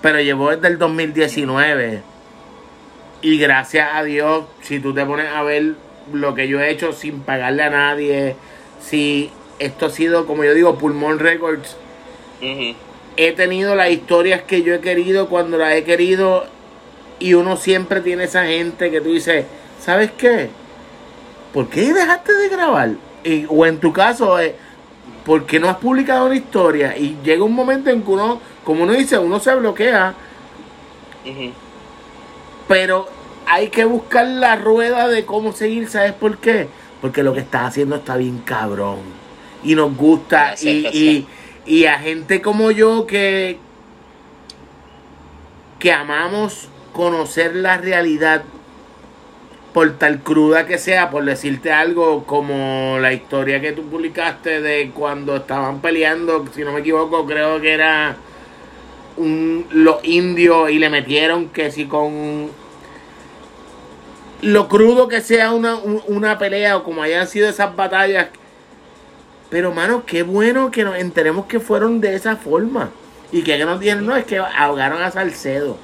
Pero 0.00 0.20
llevo 0.20 0.50
desde 0.50 0.68
el 0.68 0.78
2019 0.78 2.09
y 3.22 3.38
gracias 3.38 3.88
a 3.92 4.02
Dios, 4.02 4.44
si 4.62 4.80
tú 4.80 4.94
te 4.94 5.04
pones 5.04 5.26
a 5.26 5.42
ver 5.42 5.74
lo 6.12 6.34
que 6.34 6.48
yo 6.48 6.60
he 6.60 6.70
hecho 6.70 6.92
sin 6.92 7.20
pagarle 7.20 7.62
a 7.62 7.70
nadie, 7.70 8.36
si 8.80 9.30
esto 9.58 9.86
ha 9.86 9.90
sido, 9.90 10.26
como 10.26 10.44
yo 10.44 10.54
digo, 10.54 10.78
Pulmón 10.78 11.18
Records, 11.18 11.76
he 13.16 13.32
tenido 13.32 13.74
las 13.74 13.90
historias 13.90 14.42
que 14.42 14.62
yo 14.62 14.74
he 14.74 14.80
querido 14.80 15.28
cuando 15.28 15.58
las 15.58 15.74
he 15.74 15.84
querido 15.84 16.46
y 17.18 17.34
uno 17.34 17.56
siempre 17.56 18.00
tiene 18.00 18.24
esa 18.24 18.46
gente 18.46 18.90
que 18.90 19.00
tú 19.00 19.12
dices, 19.12 19.44
¿sabes 19.78 20.10
qué? 20.12 20.48
¿Por 21.52 21.68
qué 21.68 21.92
dejaste 21.92 22.32
de 22.32 22.48
grabar? 22.48 22.90
Y, 23.22 23.44
o 23.48 23.66
en 23.66 23.78
tu 23.78 23.92
caso, 23.92 24.40
eh, 24.40 24.54
¿por 25.26 25.44
qué 25.44 25.60
no 25.60 25.68
has 25.68 25.76
publicado 25.76 26.26
una 26.26 26.36
historia? 26.36 26.96
Y 26.96 27.18
llega 27.22 27.44
un 27.44 27.54
momento 27.54 27.90
en 27.90 28.02
que 28.02 28.10
uno, 28.10 28.40
como 28.64 28.84
uno 28.84 28.94
dice, 28.94 29.18
uno 29.18 29.38
se 29.38 29.54
bloquea 29.54 30.14
pero 32.70 33.08
hay 33.46 33.66
que 33.66 33.84
buscar 33.84 34.24
la 34.28 34.54
rueda 34.54 35.08
de 35.08 35.24
cómo 35.24 35.52
seguir, 35.52 35.88
¿sabes 35.88 36.12
por 36.12 36.38
qué? 36.38 36.68
Porque 37.00 37.24
lo 37.24 37.34
que 37.34 37.40
estás 37.40 37.62
haciendo 37.62 37.96
está 37.96 38.16
bien 38.16 38.38
cabrón. 38.44 38.98
Y 39.64 39.74
nos 39.74 39.96
gusta. 39.96 40.54
y, 40.62 41.26
y, 41.66 41.86
a 41.86 41.98
gente 41.98 42.40
como 42.40 42.70
yo 42.70 43.08
que, 43.08 43.58
que 45.80 45.92
amamos 45.92 46.68
conocer 46.92 47.56
la 47.56 47.76
realidad 47.76 48.44
por 49.74 49.98
tal 49.98 50.20
cruda 50.20 50.64
que 50.68 50.78
sea, 50.78 51.10
por 51.10 51.24
decirte 51.24 51.72
algo 51.72 52.24
como 52.24 52.98
la 53.00 53.12
historia 53.12 53.60
que 53.60 53.72
tú 53.72 53.82
publicaste 53.82 54.60
de 54.60 54.92
cuando 54.94 55.34
estaban 55.34 55.80
peleando, 55.80 56.46
si 56.54 56.62
no 56.62 56.70
me 56.70 56.80
equivoco, 56.80 57.26
creo 57.26 57.60
que 57.60 57.72
era 57.72 58.16
un, 59.16 59.66
los 59.70 60.04
indios 60.04 60.70
y 60.70 60.78
le 60.78 60.88
metieron 60.88 61.48
que 61.48 61.72
si 61.72 61.86
con 61.86 62.59
lo 64.42 64.68
crudo 64.68 65.08
que 65.08 65.20
sea 65.20 65.52
una, 65.52 65.76
una 65.76 66.38
pelea 66.38 66.76
o 66.76 66.84
como 66.84 67.02
hayan 67.02 67.26
sido 67.26 67.48
esas 67.48 67.74
batallas. 67.74 68.28
Pero, 69.50 69.72
mano, 69.72 70.04
qué 70.06 70.22
bueno 70.22 70.70
que 70.70 70.84
nos 70.84 70.96
enteremos 70.96 71.46
que 71.46 71.60
fueron 71.60 72.00
de 72.00 72.14
esa 72.14 72.36
forma. 72.36 72.90
Y 73.32 73.42
que 73.42 73.58
nos 73.64 73.80
dijeron, 73.80 74.06
no, 74.06 74.16
es 74.16 74.24
que 74.24 74.38
ahogaron 74.38 75.02
a 75.02 75.10
Salcedo. 75.10 75.76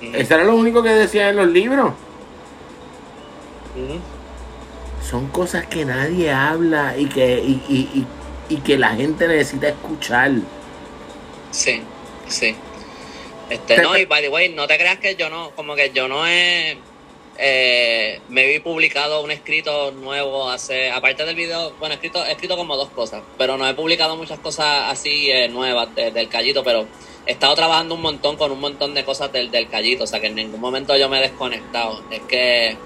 Eso 0.00 0.34
era 0.34 0.44
lo 0.44 0.54
único 0.54 0.82
que 0.82 0.90
decían 0.90 1.30
en 1.30 1.36
los 1.36 1.48
libros. 1.48 1.92
Son 5.02 5.28
cosas 5.28 5.66
que 5.66 5.84
nadie 5.84 6.30
habla 6.30 6.96
y 6.96 7.06
que, 7.06 7.38
y, 7.38 8.06
y, 8.48 8.56
que 8.58 8.78
la 8.78 8.90
gente 8.90 9.26
necesita 9.26 9.68
escuchar. 9.68 10.32
Sí, 11.50 11.82
sí. 12.28 12.54
Este, 13.50 13.82
no, 13.82 13.96
y 13.96 14.04
by 14.06 14.22
the 14.22 14.28
way, 14.28 14.48
no 14.50 14.66
te 14.66 14.76
creas 14.76 14.98
que 14.98 15.16
yo 15.16 15.28
no, 15.28 15.50
como 15.50 15.74
que 15.74 15.90
yo 15.90 16.08
no 16.08 16.26
he 16.26 16.78
eh, 17.36 18.20
me 18.28 18.46
vi 18.46 18.60
publicado 18.60 19.22
un 19.22 19.30
escrito 19.30 19.90
nuevo 19.90 20.48
hace, 20.48 20.90
aparte 20.90 21.24
del 21.24 21.34
video, 21.34 21.72
bueno, 21.80 21.94
escrito, 21.94 22.24
he 22.24 22.32
escrito 22.32 22.56
como 22.56 22.76
dos 22.76 22.90
cosas, 22.90 23.22
pero 23.36 23.56
no 23.56 23.68
he 23.68 23.74
publicado 23.74 24.16
muchas 24.16 24.38
cosas 24.38 24.90
así 24.90 25.30
eh, 25.30 25.48
nuevas 25.48 25.88
del 25.94 26.28
Callito, 26.28 26.62
pero 26.62 26.86
he 27.26 27.32
estado 27.32 27.54
trabajando 27.56 27.96
un 27.96 28.02
montón 28.02 28.36
con 28.36 28.52
un 28.52 28.60
montón 28.60 28.94
de 28.94 29.04
cosas 29.04 29.32
del, 29.32 29.50
del 29.50 29.68
Callito, 29.68 30.04
o 30.04 30.06
sea 30.06 30.20
que 30.20 30.28
en 30.28 30.36
ningún 30.36 30.60
momento 30.60 30.96
yo 30.96 31.08
me 31.08 31.18
he 31.18 31.22
desconectado. 31.22 32.02
Es 32.10 32.20
que, 32.22 32.76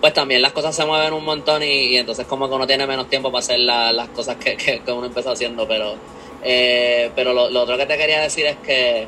pues 0.00 0.14
también 0.14 0.40
las 0.40 0.52
cosas 0.52 0.74
se 0.74 0.86
mueven 0.86 1.12
un 1.12 1.24
montón 1.24 1.62
y, 1.62 1.96
entonces 1.96 2.26
como 2.26 2.48
que 2.48 2.54
uno 2.54 2.66
tiene 2.66 2.86
menos 2.86 3.08
tiempo 3.08 3.30
para 3.30 3.40
hacer 3.40 3.58
las 3.58 4.08
cosas 4.08 4.36
que, 4.36 4.56
que, 4.56 4.80
uno 4.92 5.06
empezó 5.06 5.32
haciendo, 5.32 5.68
pero, 5.68 5.96
eh, 6.42 7.10
pero 7.14 7.34
lo 7.34 7.60
otro 7.60 7.76
que 7.76 7.84
te 7.84 7.98
quería 7.98 8.20
decir 8.22 8.46
es 8.46 8.56
que 8.58 9.06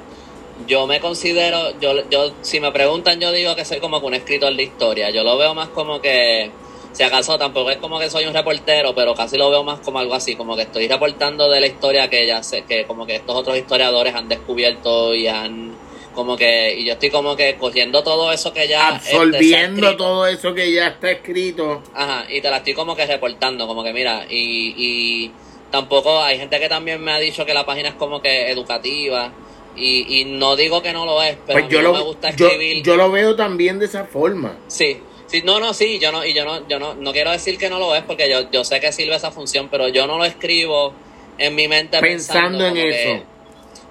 yo 0.67 0.87
me 0.87 1.01
considero, 1.01 1.79
yo, 1.81 2.09
yo, 2.11 2.33
si 2.43 2.61
me 2.61 2.73
preguntan, 2.73 3.21
yo 3.21 3.33
digo 3.33 3.55
que 3.57 3.65
soy 3.65 3.81
como 3.81 4.01
que 4.01 4.07
un 4.07 4.15
escritor 4.15 4.55
de 4.55 4.63
historia. 4.63 5.11
Yo 5.11 5.23
lo 5.25 5.37
veo 5.39 5.55
más 5.55 5.69
como 5.69 6.01
que, 6.01 6.51
si 6.93 7.03
acaso 7.03 7.39
tampoco 7.39 7.71
es 7.71 7.79
como 7.79 7.99
que 7.99 8.11
soy 8.11 8.27
un 8.27 8.35
reportero, 8.35 8.95
pero 8.95 9.15
casi 9.15 9.37
lo 9.37 9.51
veo 9.51 9.65
más 9.65 9.81
como 9.81 9.99
algo 9.99 10.15
así, 10.15 10.37
como 10.37 10.57
que 10.57 10.63
estoy 10.63 10.89
reportando 10.89 11.49
de 11.49 11.61
la 11.61 11.67
historia 11.67 12.09
que 12.09 12.27
ya 12.27 12.43
sé, 12.43 12.63
que 12.63 12.85
como 12.85 13.07
que 13.07 13.17
estos 13.17 13.35
otros 13.35 13.57
historiadores 13.57 14.15
han 14.15 14.29
descubierto 14.29 15.15
y 15.15 15.27
han 15.27 15.73
Como 16.15 16.37
que, 16.37 16.75
y 16.79 16.85
yo 16.85 16.93
estoy 16.93 17.09
como 17.09 17.35
que 17.35 17.57
cogiendo 17.57 18.03
todo 18.03 18.31
eso 18.31 18.53
que 18.53 18.69
ya... 18.69 18.97
este, 18.97 19.17
Absorbiendo 19.17 19.97
todo 19.97 20.27
eso 20.27 20.53
que 20.53 20.71
ya 20.71 20.89
está 20.89 21.11
escrito. 21.11 21.83
Ajá, 21.95 22.27
y 22.31 22.43
te 22.43 22.51
la 22.51 22.59
estoy 22.59 22.75
como 22.75 22.95
que 22.95 23.07
reportando, 23.07 23.67
como 23.67 23.83
que 23.83 23.95
mira, 23.95 24.27
y, 24.29 24.75
y 24.77 25.33
tampoco 25.71 26.21
hay 26.21 26.39
gente 26.39 26.61
que 26.61 26.69
también 26.69 27.03
me 27.03 27.13
ha 27.13 27.19
dicho 27.19 27.47
que 27.47 27.55
la 27.55 27.65
página 27.65 27.89
es 27.89 27.95
como 27.95 28.21
que 28.21 28.51
educativa, 28.51 29.33
y, 29.77 30.21
y 30.21 30.25
no 30.25 30.55
digo 30.57 30.83
que 30.83 30.93
no 30.93 31.05
lo 31.07 31.23
es, 31.23 31.37
pero 31.47 31.59
Pues 31.61 31.65
a 31.65 31.67
mí 31.69 31.73
yo 31.73 31.83
no 31.83 31.89
lo, 31.89 31.95
me 31.99 32.05
gusta 32.05 32.29
escribir. 32.31 32.83
yo 32.83 32.97
lo 32.97 33.11
veo 33.11 33.35
también 33.37 33.79
de 33.79 33.87
esa 33.87 34.05
forma. 34.05 34.57
Sí, 34.69 34.99
sí, 35.27 35.43
no, 35.45 35.61
no, 35.61 35.73
sí, 35.75 35.99
yo 35.99 36.13
no, 36.13 36.25
y 36.25 36.35
yo 36.35 36.45
no, 36.45 36.67
yo 36.69 36.79
no, 36.79 36.95
no 36.95 37.13
quiero 37.13 37.31
decir 37.31 37.57
que 37.59 37.69
no 37.71 37.79
lo 37.79 37.95
es, 37.95 38.03
porque 38.03 38.29
yo, 38.31 38.51
yo 38.51 38.65
sé 38.65 38.81
que 38.81 38.93
sirve 38.93 39.15
esa 39.15 39.31
función, 39.31 39.69
pero 39.71 39.89
yo 39.89 40.07
no 40.07 40.19
lo 40.19 40.25
escribo 40.25 40.93
en 41.39 41.55
mi 41.55 41.69
mente 41.69 41.99
Pensando 42.01 42.67
en 42.67 42.75
que- 42.75 43.15
eso. 43.17 43.25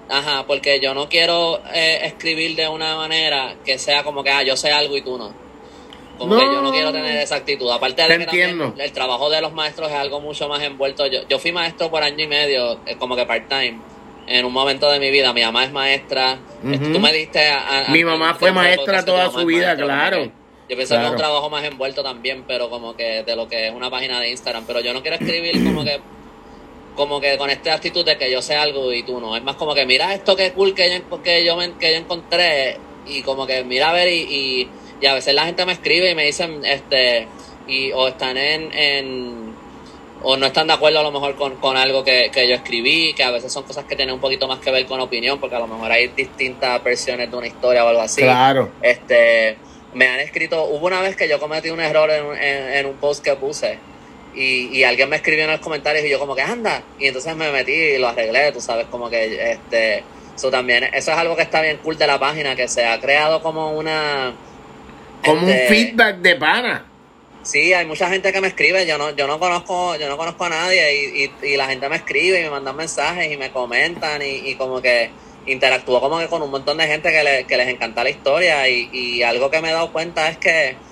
ajá, 0.08 0.44
porque 0.46 0.78
yo 0.80 0.94
no 0.94 1.08
quiero 1.08 1.60
eh, 1.74 2.00
escribir 2.04 2.54
de 2.56 2.68
una 2.68 2.96
manera 2.96 3.56
que 3.64 3.78
sea 3.78 4.04
como 4.04 4.22
que, 4.22 4.30
ah, 4.30 4.42
yo 4.42 4.56
sé 4.56 4.70
algo 4.70 4.96
y 4.96 5.02
tú 5.02 5.18
no. 5.18 5.32
Como 6.18 6.34
No. 6.34 6.40
que 6.40 6.46
yo 6.46 6.62
no 6.62 6.70
quiero 6.70 6.92
tener 6.92 7.16
esa 7.16 7.36
actitud. 7.36 7.68
Aparte 7.70 8.02
de 8.06 8.26
que 8.26 8.44
el 8.78 8.92
trabajo 8.92 9.28
de 9.28 9.40
los 9.40 9.52
maestros 9.52 9.90
es 9.90 9.96
algo 9.96 10.20
mucho 10.20 10.46
más 10.46 10.62
envuelto. 10.62 11.06
Yo, 11.06 11.26
yo 11.28 11.38
fui 11.40 11.50
maestro 11.50 11.90
por 11.90 12.02
año 12.04 12.22
y 12.22 12.28
medio, 12.28 12.78
eh, 12.86 12.94
como 12.96 13.16
que 13.16 13.26
part-time, 13.26 13.78
en 14.26 14.44
un 14.44 14.52
momento 14.52 14.90
de 14.90 15.00
mi 15.00 15.10
vida. 15.10 15.32
Mi 15.32 15.42
mamá 15.42 15.64
es 15.64 15.72
maestra. 15.72 16.38
Ujú. 16.62 16.92
Tú 16.92 17.00
me 17.00 17.12
diste... 17.12 17.46
a- 17.48 17.86
a- 17.86 17.88
Mi 17.90 18.04
mamá 18.04 18.34
fue 18.34 18.52
maestra 18.52 19.04
toda 19.04 19.30
su 19.30 19.44
vida, 19.46 19.66
maestra, 19.68 19.84
claro. 19.86 20.16
que 20.22 20.30
Yo 20.70 20.76
pienso 20.76 20.76
que 20.76 20.82
es 20.82 20.88
Claro. 21.00 21.10
un 21.10 21.16
trabajo 21.16 21.50
más 21.50 21.64
envuelto 21.64 22.02
también, 22.02 22.44
pero 22.46 22.70
como 22.70 22.94
que 22.96 23.22
de 23.24 23.36
lo 23.36 23.48
que 23.48 23.68
es 23.68 23.72
una 23.74 23.90
página 23.90 24.20
de 24.20 24.30
Instagram. 24.30 24.64
Pero 24.66 24.80
yo 24.80 24.92
no 24.92 25.02
quiero 25.02 25.16
escribir 25.16 25.62
como 25.64 25.84
que 25.84 26.00
como 26.94 27.20
que 27.22 27.38
con 27.38 27.48
esta 27.48 27.72
actitud 27.72 28.04
de 28.04 28.18
que 28.18 28.30
yo 28.30 28.42
sé 28.42 28.54
algo 28.54 28.92
y 28.92 29.02
tú 29.02 29.18
no. 29.18 29.34
Es 29.34 29.42
más 29.42 29.56
como 29.56 29.74
que 29.74 29.86
mira 29.86 30.12
esto 30.12 30.36
que 30.36 30.52
cool 30.52 30.74
que 30.74 30.90
yo, 31.10 31.22
que 31.22 31.44
yo, 31.44 31.56
me- 31.56 31.72
que 31.78 31.90
yo 31.90 31.96
encontré 31.96 32.76
y 33.06 33.22
como 33.22 33.46
que 33.46 33.64
mira 33.64 33.90
a 33.90 33.92
ver 33.94 34.08
y, 34.08 34.20
y, 34.20 34.68
y 35.00 35.06
a 35.06 35.14
veces 35.14 35.34
la 35.34 35.46
gente 35.46 35.64
me 35.64 35.72
escribe 35.72 36.10
y 36.10 36.14
me 36.14 36.26
dicen, 36.26 36.62
este, 36.66 37.26
y 37.66 37.92
o 37.92 38.08
están 38.08 38.36
en, 38.36 38.70
en 38.74 39.51
o 40.24 40.36
no 40.36 40.46
están 40.46 40.66
de 40.66 40.72
acuerdo 40.74 41.00
a 41.00 41.02
lo 41.02 41.10
mejor 41.10 41.34
con, 41.36 41.56
con 41.56 41.76
algo 41.76 42.04
que, 42.04 42.30
que 42.32 42.48
yo 42.48 42.54
escribí, 42.54 43.12
que 43.14 43.24
a 43.24 43.30
veces 43.30 43.52
son 43.52 43.64
cosas 43.64 43.84
que 43.84 43.96
tienen 43.96 44.14
un 44.14 44.20
poquito 44.20 44.46
más 44.48 44.58
que 44.60 44.70
ver 44.70 44.86
con 44.86 45.00
opinión, 45.00 45.38
porque 45.40 45.56
a 45.56 45.58
lo 45.60 45.66
mejor 45.66 45.90
hay 45.90 46.08
distintas 46.08 46.82
versiones 46.82 47.30
de 47.30 47.36
una 47.36 47.46
historia 47.46 47.84
o 47.84 47.88
algo 47.88 48.00
así. 48.02 48.22
Claro. 48.22 48.70
Este, 48.82 49.56
me 49.94 50.06
han 50.06 50.20
escrito, 50.20 50.64
hubo 50.64 50.86
una 50.86 51.00
vez 51.00 51.16
que 51.16 51.28
yo 51.28 51.38
cometí 51.38 51.70
un 51.70 51.80
error 51.80 52.10
en, 52.10 52.24
un- 52.24 52.36
en, 52.36 52.72
en 52.74 52.86
un 52.86 52.94
post 52.94 53.22
que 53.24 53.34
puse 53.36 53.78
y, 54.34 54.68
y 54.78 54.84
alguien 54.84 55.08
me 55.10 55.16
escribió 55.16 55.44
en 55.44 55.50
los 55.50 55.60
comentarios 55.60 56.04
y 56.06 56.08
yo 56.10 56.18
como 56.18 56.34
que 56.34 56.42
anda 56.42 56.82
y 56.98 57.08
entonces 57.08 57.36
me 57.36 57.50
metí 57.52 57.72
y 57.72 57.98
lo 57.98 58.08
arreglé, 58.08 58.50
tú 58.52 58.60
sabes, 58.60 58.86
como 58.86 59.10
que 59.10 59.52
este, 59.52 60.02
eso 60.34 60.50
también, 60.50 60.84
eso 60.84 61.12
es 61.12 61.18
algo 61.18 61.36
que 61.36 61.42
está 61.42 61.60
bien 61.60 61.78
cool 61.82 61.98
de 61.98 62.06
la 62.06 62.18
página, 62.18 62.56
que 62.56 62.66
se 62.68 62.84
ha 62.86 62.98
creado 63.00 63.42
como 63.42 63.72
una... 63.72 64.32
Como 65.24 65.42
un 65.42 65.48
este, 65.50 65.68
feedback 65.68 66.16
de 66.16 66.36
pana. 66.36 66.86
Sí, 67.44 67.72
hay 67.72 67.86
mucha 67.86 68.08
gente 68.08 68.32
que 68.32 68.40
me 68.40 68.46
escribe, 68.48 68.86
yo 68.86 68.98
no, 68.98 69.10
yo 69.16 69.26
no 69.26 69.40
conozco, 69.40 69.96
yo 69.96 70.08
no 70.08 70.16
conozco 70.16 70.44
a 70.44 70.48
nadie 70.48 70.94
y, 70.94 71.24
y, 71.42 71.54
y 71.54 71.56
la 71.56 71.66
gente 71.68 71.88
me 71.88 71.96
escribe 71.96 72.38
y 72.40 72.42
me 72.44 72.50
mandan 72.50 72.76
mensajes 72.76 73.32
y 73.32 73.36
me 73.36 73.50
comentan 73.50 74.22
y, 74.22 74.50
y 74.50 74.56
como 74.56 74.80
que 74.80 75.16
interactúo 75.44 76.00
como 76.00 76.20
que 76.20 76.28
con 76.28 76.40
un 76.42 76.50
montón 76.52 76.78
de 76.78 76.86
gente 76.86 77.10
que, 77.10 77.24
le- 77.24 77.46
que 77.48 77.56
les 77.56 77.66
encanta 77.68 78.04
la 78.04 78.10
historia 78.10 78.68
y, 78.68 78.88
y 78.92 79.22
algo 79.22 79.50
que 79.50 79.60
me 79.60 79.70
he 79.70 79.72
dado 79.72 79.90
cuenta 79.90 80.28
es 80.30 80.38
que 80.38 80.82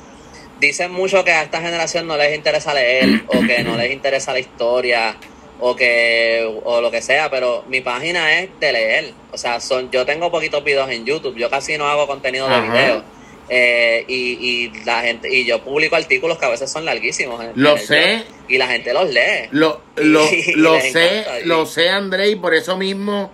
dicen 0.57 0.93
mucho 0.93 1.25
que 1.25 1.33
a 1.33 1.43
esta 1.45 1.61
generación 1.63 2.07
no 2.07 2.17
les 2.17 2.37
interesa 2.37 2.75
leer 2.75 3.23
o 3.27 3.45
que 3.45 3.65
no 3.65 3.77
les 3.77 3.93
interesa 3.93 4.33
la 4.33 4.41
historia 4.41 5.21
o 5.57 5.77
que 5.77 6.45
o 6.65 6.81
lo 6.81 6.91
que 6.91 7.03
sea, 7.03 7.31
pero 7.31 7.65
mi 7.69 7.81
página 7.83 8.41
es 8.41 8.59
de 8.59 8.73
leer, 8.73 9.19
o 9.31 9.39
sea, 9.39 9.61
son 9.61 9.91
yo 9.91 10.07
tengo 10.07 10.31
poquitos 10.31 10.65
videos 10.65 10.91
en 10.91 11.05
YouTube, 11.07 11.37
yo 11.39 11.51
casi 11.51 11.79
no 11.79 11.87
hago 11.89 12.07
contenido 12.07 12.49
de 12.49 12.57
Ajá. 12.57 12.73
video. 12.73 13.07
Eh, 13.53 14.05
y, 14.07 14.15
y 14.15 14.85
la 14.85 15.01
gente 15.01 15.29
y 15.29 15.45
yo 15.45 15.61
publico 15.65 15.97
artículos 15.97 16.39
que 16.39 16.45
a 16.45 16.51
veces 16.51 16.71
son 16.71 16.85
larguísimos 16.85 17.45
Lo 17.57 17.77
sé. 17.79 18.25
y 18.49 18.59
la 18.59 18.69
gente 18.69 18.95
los 18.95 19.11
lee 19.11 19.49
Lo, 19.51 19.81
lo, 19.97 20.25
Y 20.33 20.53
lo 20.53 20.81
sé, 20.81 21.19
encanta, 21.19 21.47
lo 21.47 21.67
sé, 21.67 21.89
André, 21.89 22.29
y 22.31 22.37
por 22.37 22.55
eso 22.55 22.77
mismo, 22.77 23.33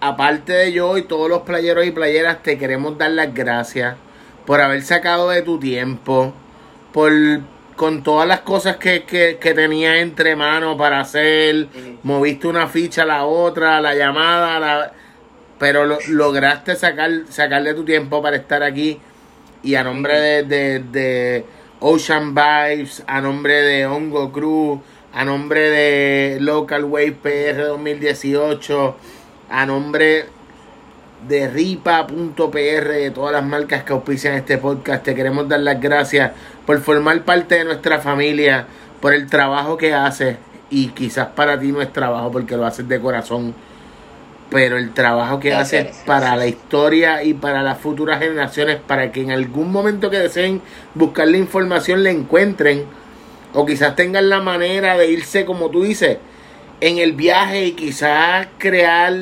aparte 0.00 0.54
de 0.54 0.72
yo 0.72 0.96
y 0.96 1.02
todos 1.02 1.28
los 1.28 1.42
playeros 1.42 1.84
y 1.84 1.90
playeras, 1.90 2.42
te 2.42 2.56
queremos 2.56 2.96
dar 2.96 3.10
las 3.10 3.34
gracias 3.34 3.96
por 4.46 4.62
haber 4.62 4.80
sacado 4.82 5.28
de 5.28 5.42
tu 5.42 5.60
tiempo, 5.60 6.32
por 6.94 7.12
con 7.76 8.02
todas 8.02 8.28
las 8.28 8.40
cosas 8.40 8.76
que, 8.76 9.02
que, 9.04 9.38
que 9.40 9.54
tenías 9.54 9.96
entre 9.96 10.36
manos 10.36 10.76
para 10.76 11.00
hacer, 11.00 11.66
moviste 12.02 12.46
una 12.46 12.68
ficha 12.68 13.02
a 13.02 13.06
la 13.06 13.24
otra, 13.24 13.80
la 13.80 13.94
llamada, 13.94 14.60
la, 14.60 14.92
pero 15.62 15.86
lo- 15.86 15.98
lograste 16.08 16.74
sacar, 16.74 17.08
sacarle 17.30 17.72
tu 17.74 17.84
tiempo 17.84 18.20
para 18.20 18.34
estar 18.34 18.64
aquí 18.64 18.98
y 19.62 19.76
a 19.76 19.84
nombre 19.84 20.18
de, 20.20 20.42
de, 20.42 20.78
de 20.80 21.44
Ocean 21.78 22.34
Vibes, 22.34 23.04
a 23.06 23.20
nombre 23.20 23.62
de 23.62 23.86
Hongo 23.86 24.32
Cruz, 24.32 24.80
a 25.14 25.24
nombre 25.24 25.60
de 25.70 26.38
Local 26.40 26.82
Wave 26.84 27.12
PR 27.22 27.66
2018, 27.68 28.96
a 29.50 29.64
nombre 29.64 30.24
de 31.28 31.46
ripa.pr, 31.48 32.56
de 32.88 33.12
todas 33.14 33.32
las 33.32 33.44
marcas 33.44 33.84
que 33.84 33.92
auspician 33.92 34.34
este 34.34 34.58
podcast, 34.58 35.04
te 35.04 35.14
queremos 35.14 35.48
dar 35.48 35.60
las 35.60 35.80
gracias 35.80 36.32
por 36.66 36.80
formar 36.80 37.22
parte 37.22 37.54
de 37.54 37.64
nuestra 37.64 38.00
familia, 38.00 38.66
por 39.00 39.14
el 39.14 39.28
trabajo 39.30 39.76
que 39.76 39.94
haces 39.94 40.38
y 40.70 40.88
quizás 40.88 41.28
para 41.28 41.60
ti 41.60 41.70
no 41.70 41.80
es 41.82 41.92
trabajo 41.92 42.32
porque 42.32 42.56
lo 42.56 42.66
haces 42.66 42.88
de 42.88 42.98
corazón, 43.00 43.54
pero 44.52 44.76
el 44.76 44.92
trabajo 44.92 45.40
que 45.40 45.50
gracias. 45.50 46.02
para 46.06 46.36
la 46.36 46.46
historia 46.46 47.22
y 47.24 47.34
para 47.34 47.62
las 47.62 47.78
futuras 47.78 48.18
generaciones, 48.20 48.78
para 48.86 49.10
que 49.12 49.22
en 49.22 49.30
algún 49.32 49.72
momento 49.72 50.10
que 50.10 50.18
deseen 50.18 50.60
buscar 50.94 51.26
la 51.28 51.38
información 51.38 52.02
la 52.04 52.10
encuentren 52.10 52.84
o 53.54 53.66
quizás 53.66 53.96
tengan 53.96 54.28
la 54.28 54.40
manera 54.40 54.96
de 54.96 55.10
irse 55.10 55.44
como 55.44 55.70
tú 55.70 55.82
dices 55.82 56.18
en 56.80 56.98
el 56.98 57.12
viaje 57.12 57.66
y 57.66 57.72
quizás 57.72 58.48
crear 58.58 59.12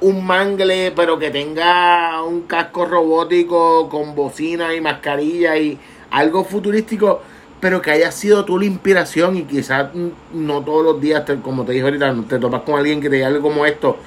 un 0.00 0.24
mangle 0.26 0.92
pero 0.96 1.18
que 1.18 1.30
tenga 1.30 2.22
un 2.22 2.42
casco 2.42 2.86
robótico 2.86 3.88
con 3.88 4.14
bocina 4.14 4.74
y 4.74 4.80
mascarilla 4.80 5.56
y 5.58 5.78
algo 6.10 6.44
futurístico 6.44 7.22
pero 7.60 7.82
que 7.82 7.90
haya 7.90 8.10
sido 8.10 8.44
tú 8.46 8.58
la 8.58 8.64
inspiración 8.64 9.36
y 9.36 9.42
quizás 9.42 9.88
no 10.32 10.62
todos 10.64 10.82
los 10.84 11.00
días 11.00 11.24
te- 11.26 11.40
como 11.40 11.64
te 11.64 11.72
dije 11.72 11.84
ahorita 11.84 12.14
te 12.28 12.38
topas 12.38 12.62
con 12.62 12.78
alguien 12.78 13.00
que 13.02 13.10
te 13.10 13.16
diga 13.16 13.26
algo 13.28 13.42
como 13.42 13.66
esto 13.66 13.98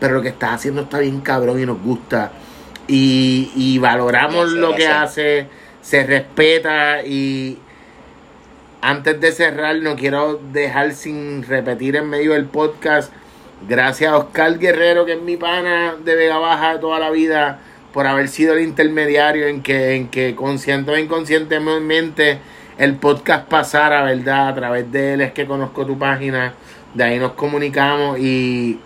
pero 0.00 0.14
lo 0.14 0.22
que 0.22 0.28
estás 0.28 0.54
haciendo 0.54 0.82
está 0.82 0.98
bien 0.98 1.20
cabrón 1.20 1.60
y 1.60 1.66
nos 1.66 1.80
gusta 1.80 2.32
y, 2.88 3.52
y 3.54 3.78
valoramos 3.78 4.50
lo 4.50 4.74
que 4.74 4.88
hace 4.88 5.46
se 5.82 6.04
respeta 6.04 7.02
y 7.04 7.58
antes 8.82 9.20
de 9.20 9.32
cerrar, 9.32 9.76
no 9.76 9.94
quiero 9.94 10.40
dejar 10.52 10.92
sin 10.92 11.42
repetir 11.42 11.96
en 11.96 12.08
medio 12.08 12.32
del 12.32 12.46
podcast. 12.46 13.12
Gracias 13.68 14.10
a 14.10 14.16
Oscar 14.16 14.58
Guerrero, 14.58 15.04
que 15.04 15.12
es 15.12 15.20
mi 15.20 15.36
pana 15.36 15.96
de 16.02 16.14
Vega 16.14 16.38
Baja 16.38 16.74
de 16.74 16.78
toda 16.78 16.98
la 16.98 17.10
vida, 17.10 17.60
por 17.92 18.06
haber 18.06 18.28
sido 18.28 18.54
el 18.54 18.62
intermediario 18.62 19.46
en 19.48 19.62
que, 19.62 19.96
en 19.96 20.08
que 20.08 20.34
consciente 20.34 20.92
o 20.92 20.96
inconscientemente 20.96 22.38
el 22.78 22.94
podcast 22.94 23.48
pasara, 23.48 24.02
¿verdad? 24.02 24.48
A 24.48 24.54
través 24.54 24.90
de 24.90 25.14
él 25.14 25.20
es 25.20 25.32
que 25.32 25.44
conozco 25.46 25.84
tu 25.84 25.98
página, 25.98 26.54
de 26.94 27.04
ahí 27.04 27.18
nos 27.18 27.32
comunicamos 27.32 28.18
y 28.18 28.80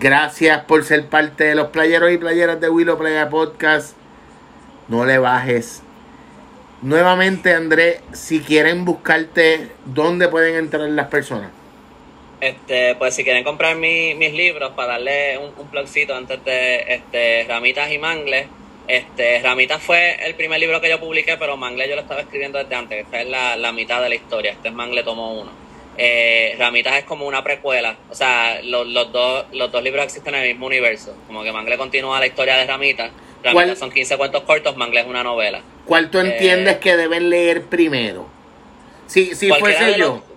gracias 0.00 0.64
por 0.64 0.82
ser 0.84 1.06
parte 1.06 1.44
de 1.44 1.54
los 1.54 1.68
playeros 1.68 2.10
y 2.10 2.18
playeras 2.18 2.60
de 2.60 2.68
Willow 2.68 2.98
Playa 2.98 3.28
Podcast. 3.28 3.96
No 4.88 5.04
le 5.04 5.18
bajes. 5.18 5.82
Nuevamente, 6.82 7.52
André, 7.54 8.00
si 8.12 8.40
quieren 8.40 8.84
buscarte, 8.84 9.68
¿dónde 9.84 10.28
pueden 10.28 10.56
entrar 10.56 10.88
las 10.88 11.08
personas? 11.08 11.50
Este, 12.40 12.94
pues 12.94 13.14
si 13.14 13.22
quieren 13.22 13.44
comprar 13.44 13.76
mi- 13.76 14.14
mis 14.14 14.32
libros 14.32 14.72
para 14.74 14.92
darle 14.92 15.36
un, 15.36 15.52
un 15.58 15.68
plugcito 15.68 16.16
antes 16.16 16.42
de 16.42 16.84
este, 16.88 17.44
Ramitas 17.46 17.92
y 17.92 17.98
Mangles, 17.98 18.46
este, 18.88 19.40
Ramitas 19.42 19.82
fue 19.82 20.16
el 20.26 20.34
primer 20.34 20.58
libro 20.58 20.80
que 20.80 20.88
yo 20.88 20.98
publiqué, 20.98 21.36
pero 21.36 21.58
Mangle 21.58 21.86
yo 21.86 21.96
lo 21.96 22.00
estaba 22.00 22.22
escribiendo 22.22 22.58
desde 22.58 22.74
antes, 22.74 23.04
esta 23.04 23.20
es 23.20 23.28
la, 23.28 23.56
la 23.56 23.72
mitad 23.72 24.00
de 24.02 24.08
la 24.08 24.14
historia, 24.14 24.52
este 24.52 24.68
es 24.68 24.74
Mangle 24.74 25.02
tomo 25.02 25.34
uno. 25.34 25.50
Eh, 26.02 26.56
Ramitas 26.58 26.96
es 26.96 27.04
como 27.04 27.26
una 27.26 27.44
precuela, 27.44 27.94
o 28.08 28.14
sea, 28.14 28.60
los, 28.62 28.86
los, 28.88 29.12
dos, 29.12 29.44
los 29.52 29.70
dos 29.70 29.82
libros 29.82 30.02
existen 30.02 30.34
en 30.34 30.42
el 30.44 30.48
mismo 30.48 30.64
universo, 30.66 31.14
como 31.26 31.42
que 31.42 31.52
Mangle 31.52 31.76
continúa 31.76 32.18
la 32.18 32.26
historia 32.26 32.56
de 32.56 32.64
Ramitas, 32.66 33.10
Ramitas 33.44 33.52
¿Cuál? 33.66 33.76
son 33.76 33.90
15 33.90 34.16
cuentos 34.16 34.42
cortos, 34.44 34.76
Mangle 34.78 35.00
es 35.00 35.06
una 35.06 35.22
novela. 35.22 35.60
¿Cuál 35.84 36.10
tú 36.10 36.18
Eh, 36.18 36.22
entiendes 36.32 36.78
que 36.78 36.96
deben 36.96 37.28
leer 37.28 37.64
primero? 37.66 38.28
Si, 39.06 39.34
si 39.34 39.50
fuese 39.50 39.98
yo. 39.98 40.22
los- 40.26 40.29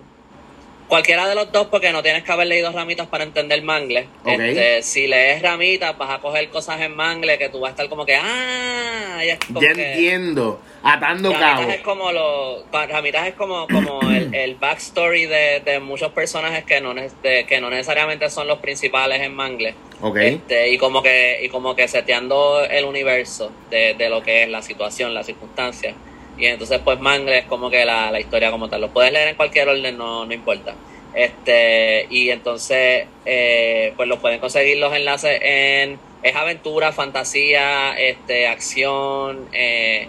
Cualquiera 0.93 1.27
de 1.27 1.33
los 1.33 1.51
dos, 1.51 1.65
porque 1.71 1.91
no 1.91 2.03
tienes 2.03 2.21
que 2.21 2.31
haber 2.31 2.45
leído 2.45 2.71
ramitas 2.71 3.07
para 3.07 3.23
entender 3.23 3.63
mangle. 3.63 4.07
Ok. 4.23 4.39
Este, 4.39 4.83
si 4.83 5.07
lees 5.07 5.41
ramitas, 5.41 5.97
vas 5.97 6.11
a 6.11 6.19
coger 6.19 6.47
cosas 6.49 6.79
en 6.81 6.95
mangle 6.95 7.39
que 7.39 7.49
tú 7.49 7.59
vas 7.61 7.69
a 7.69 7.71
estar 7.71 7.89
como 7.89 8.05
que, 8.05 8.15
ah, 8.15 9.19
como 9.47 9.59
Ya 9.59 9.73
que- 9.73 9.91
entiendo. 9.93 10.61
Atando 10.83 11.31
Ramitas 11.31 11.55
cabos. 11.59 11.73
es 11.73 11.81
como 11.81 12.11
lo, 12.11 12.63
Ramitas 12.71 13.27
es 13.27 13.33
como, 13.33 13.65
como 13.69 14.01
el, 14.11 14.35
el 14.35 14.53
backstory 14.53 15.25
de, 15.25 15.61
de 15.65 15.79
muchos 15.79 16.11
personajes 16.11 16.63
que 16.63 16.79
no, 16.79 16.93
de- 16.93 17.45
que 17.47 17.59
no 17.59 17.71
necesariamente 17.71 18.29
son 18.29 18.47
los 18.47 18.59
principales 18.59 19.19
en 19.21 19.33
Mangle. 19.33 19.73
Ok. 19.99 20.17
Este, 20.17 20.69
y 20.69 20.77
como 20.77 21.01
que, 21.01 21.39
y 21.41 21.49
como 21.49 21.75
que 21.75 21.87
seteando 21.87 22.63
el 22.65 22.85
universo 22.85 23.51
de, 23.71 23.95
de 23.95 24.09
lo 24.09 24.21
que 24.21 24.43
es 24.43 24.49
la 24.49 24.61
situación, 24.61 25.15
las 25.15 25.25
circunstancias. 25.25 25.95
Y 26.43 26.47
entonces 26.47 26.81
pues 26.83 26.99
Mangle 26.99 27.39
es 27.39 27.45
como 27.45 27.69
que 27.69 27.85
la, 27.85 28.11
la 28.11 28.19
historia 28.19 28.51
como 28.51 28.67
tal. 28.67 28.81
Lo 28.81 28.89
puedes 28.89 29.13
leer 29.13 29.29
en 29.29 29.35
cualquier 29.35 29.69
orden, 29.69 29.97
no, 29.97 30.25
no 30.25 30.33
importa. 30.33 30.75
Este, 31.13 32.07
y 32.09 32.31
entonces, 32.31 33.05
eh, 33.25 33.93
pues 33.95 34.09
lo 34.09 34.19
pueden 34.19 34.39
conseguir 34.39 34.77
los 34.77 34.93
enlaces 34.93 35.39
en 35.41 35.99
es 36.23 36.35
aventura, 36.35 36.91
fantasía, 36.91 37.93
este, 37.97 38.47
acción, 38.47 39.47
eh, 39.53 40.07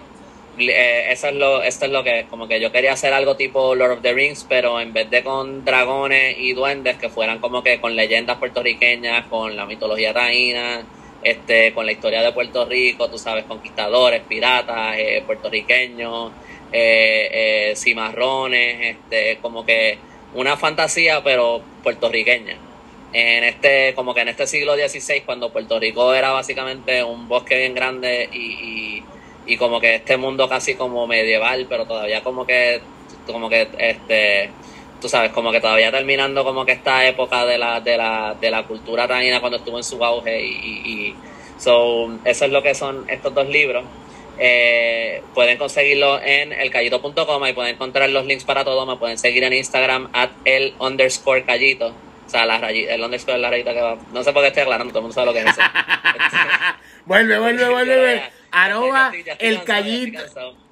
eh, 0.57 1.07
eso 1.09 1.27
es 1.27 1.35
lo, 1.35 1.61
esto 1.61 1.85
es 1.85 1.91
lo 1.91 2.03
que 2.03 2.25
como 2.29 2.47
que 2.47 2.61
yo 2.61 2.71
quería 2.71 2.93
hacer 2.93 3.13
algo 3.13 3.35
tipo 3.35 3.75
Lord 3.75 3.91
of 3.91 4.01
the 4.01 4.13
Rings, 4.13 4.45
pero 4.47 4.79
en 4.79 4.93
vez 4.93 5.09
de 5.09 5.23
con 5.23 5.65
dragones 5.65 6.37
y 6.39 6.53
duendes 6.53 6.97
que 6.97 7.09
fueran 7.09 7.39
como 7.39 7.61
que 7.63 7.81
con 7.81 7.95
leyendas 7.95 8.37
puertorriqueñas, 8.37 9.25
con 9.27 9.55
la 9.55 9.65
mitología 9.65 10.13
taína, 10.13 10.85
este, 11.23 11.73
con 11.73 11.85
la 11.85 11.91
historia 11.91 12.21
de 12.21 12.31
Puerto 12.31 12.65
Rico, 12.65 13.09
tú 13.09 13.17
sabes, 13.17 13.45
conquistadores, 13.45 14.21
piratas, 14.27 14.95
eh, 14.97 15.23
puertorriqueños, 15.25 16.31
eh, 16.71 17.29
eh, 17.71 17.73
cimarrones, 17.75 18.97
este, 18.97 19.37
como 19.41 19.65
que 19.65 19.97
una 20.33 20.57
fantasía 20.57 21.23
pero 21.23 21.61
puertorriqueña. 21.83 22.57
En 23.13 23.43
este 23.45 23.93
como 23.95 24.13
que 24.13 24.21
en 24.21 24.27
este 24.27 24.45
siglo 24.45 24.75
XVI 24.75 25.21
cuando 25.21 25.51
Puerto 25.51 25.79
Rico 25.79 26.13
era 26.13 26.31
básicamente 26.31 27.01
un 27.03 27.29
bosque 27.29 27.57
bien 27.57 27.73
grande 27.73 28.29
y, 28.33 28.37
y, 28.37 29.03
y 29.45 29.57
como 29.57 29.79
que 29.79 29.95
este 29.95 30.17
mundo 30.17 30.49
casi 30.49 30.75
como 30.75 31.07
medieval 31.07 31.65
pero 31.69 31.85
todavía 31.85 32.21
como 32.23 32.45
que 32.45 32.81
como 33.25 33.47
que 33.47 33.69
este 33.77 34.49
tú 35.05 35.09
sabes 35.09 35.31
como 35.33 35.51
que 35.51 35.61
todavía 35.61 35.91
terminando 35.91 36.43
como 36.43 36.65
que 36.65 36.71
esta 36.71 37.05
época 37.05 37.45
de 37.45 37.59
la 37.59 37.79
de 37.79 37.95
la, 37.95 38.35
de 38.41 38.49
la 38.49 38.63
cultura 38.63 39.07
taína 39.07 39.39
cuando 39.39 39.59
estuvo 39.59 39.77
en 39.77 39.83
su 39.83 40.03
auge 40.03 40.43
y, 40.43 40.49
y, 40.49 41.15
so 41.59 42.17
eso 42.25 42.45
es 42.45 42.51
lo 42.51 42.63
que 42.63 42.73
son 42.73 43.05
estos 43.07 43.31
dos 43.35 43.47
libros 43.47 43.83
eh, 44.39 45.21
pueden 45.35 45.59
conseguirlo 45.59 46.19
en 46.19 46.53
elcallito.com 46.53 47.45
y 47.45 47.53
pueden 47.53 47.75
encontrar 47.75 48.09
los 48.09 48.25
links 48.25 48.43
para 48.43 48.65
todo. 48.65 48.85
Me 48.85 48.97
pueden 48.97 49.17
seguir 49.17 49.43
en 49.45 49.53
Instagram 49.53 50.09
at 50.11 50.31
el 50.43 50.73
underscore 50.79 51.45
callito. 51.45 51.93
O 52.25 52.29
sea, 52.29 52.45
la 52.45 52.57
rayita, 52.57 52.95
el 52.95 53.01
underscore 53.01 53.35
es 53.35 53.41
la 53.41 53.49
rayita 53.51 53.73
que 53.73 53.81
va. 53.81 53.97
No 54.11 54.23
sé 54.23 54.33
por 54.33 54.41
qué 54.41 54.47
estoy 54.47 54.63
aclarando, 54.63 54.91
todo 54.91 54.99
el 54.99 55.03
mundo 55.03 55.13
sabe 55.13 55.27
lo 55.27 55.33
que 55.33 55.39
es 55.39 55.45
eso. 55.45 55.61
vuelve, 57.05 57.39
vuelve, 57.39 57.69
vuelve, 57.69 58.23
Arroba 58.51 59.13
el 59.39 59.63
callito. 59.63 60.19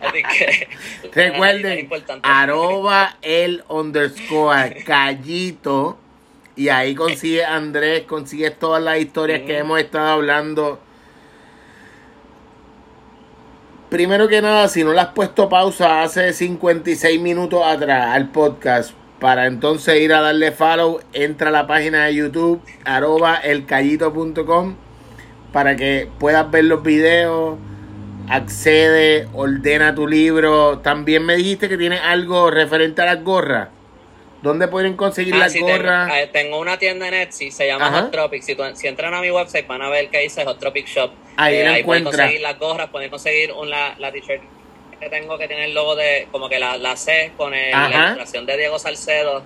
Así 0.01 0.23
que. 0.23 0.69
Recuerden, 1.13 1.89
arroba 2.23 3.17
el 3.23 3.65
underscore 3.69 4.83
callito. 4.85 5.99
Y 6.55 6.69
ahí 6.69 6.95
consigue 6.95 7.45
Andrés, 7.45 8.03
consigues 8.03 8.59
todas 8.59 8.83
las 8.83 8.99
historias 8.99 9.41
que 9.43 9.59
hemos 9.59 9.81
estado 9.81 10.09
hablando. 10.09 10.81
Primero 13.89 14.29
que 14.29 14.43
nada, 14.43 14.69
si 14.69 14.85
no 14.85 14.93
le 14.93 15.01
has 15.01 15.09
puesto 15.09 15.49
pausa 15.49 16.03
hace 16.03 16.33
56 16.33 17.21
minutos 17.21 17.63
atrás 17.65 18.15
al 18.15 18.31
podcast, 18.31 18.93
para 19.23 19.47
entonces 19.47 20.01
ir 20.01 20.13
a 20.13 20.21
darle 20.21 20.51
follow, 20.51 21.01
entra 21.13 21.49
a 21.49 21.53
la 21.53 21.67
página 21.69 22.07
de 22.07 22.15
YouTube, 22.17 22.61
arroba 22.85 23.37
elcallito.com, 23.37 24.75
para 25.53 25.77
que 25.77 26.09
puedas 26.19 26.51
ver 26.51 26.65
los 26.65 26.83
videos, 26.83 27.57
accede, 28.29 29.29
ordena 29.33 29.95
tu 29.95 30.09
libro. 30.09 30.81
También 30.81 31.25
me 31.25 31.37
dijiste 31.37 31.69
que 31.69 31.79
tienes 31.79 32.01
algo 32.03 32.51
referente 32.51 33.01
a 33.03 33.07
las 33.07 33.23
gorras. 33.23 33.69
¿Dónde 34.43 34.67
pueden 34.67 34.97
conseguir 34.97 35.35
Ah, 35.35 35.39
las 35.39 35.53
sí, 35.53 35.61
gorras? 35.61 36.11
eh, 36.17 36.29
tengo 36.33 36.59
una 36.59 36.77
tienda 36.77 37.07
en 37.07 37.15
Etsy, 37.15 37.53
se 37.53 37.69
llama 37.69 37.87
Ajá. 37.87 38.01
Hot 38.03 38.11
Tropic. 38.11 38.43
Si, 38.43 38.57
si 38.75 38.89
entran 38.89 39.15
a 39.15 39.21
mi 39.21 39.31
website 39.31 39.69
van 39.69 39.83
a 39.83 39.89
ver 39.89 40.09
que 40.11 40.19
dice 40.19 40.45
Hot 40.45 40.59
Tropic 40.59 40.89
Shop. 40.89 41.13
Ahí 41.37 41.59
Eh, 41.59 41.65
la 41.65 41.75
ahí 41.75 41.85
pueden 41.85 42.03
conseguir 42.03 42.41
las 42.41 42.59
gorras, 42.59 42.91
pueden 42.91 43.09
conseguir 43.09 43.53
un, 43.53 43.71
la, 43.71 43.95
la 44.01 44.11
t-shirt 44.11 44.43
que 45.03 45.09
tengo 45.11 45.37
que 45.37 45.49
tiene 45.49 45.65
el 45.65 45.75
logo 45.75 45.97
de, 45.97 46.29
como 46.31 46.49
que 46.49 46.59
la, 46.59 46.77
la 46.77 46.97
C 46.97 47.33
con 47.37 47.53
el- 47.55 47.71
la 47.73 47.89
ilustración 47.89 48.47
de 48.47 48.57
Diego 48.57 48.79
Salcedo, 48.79 49.43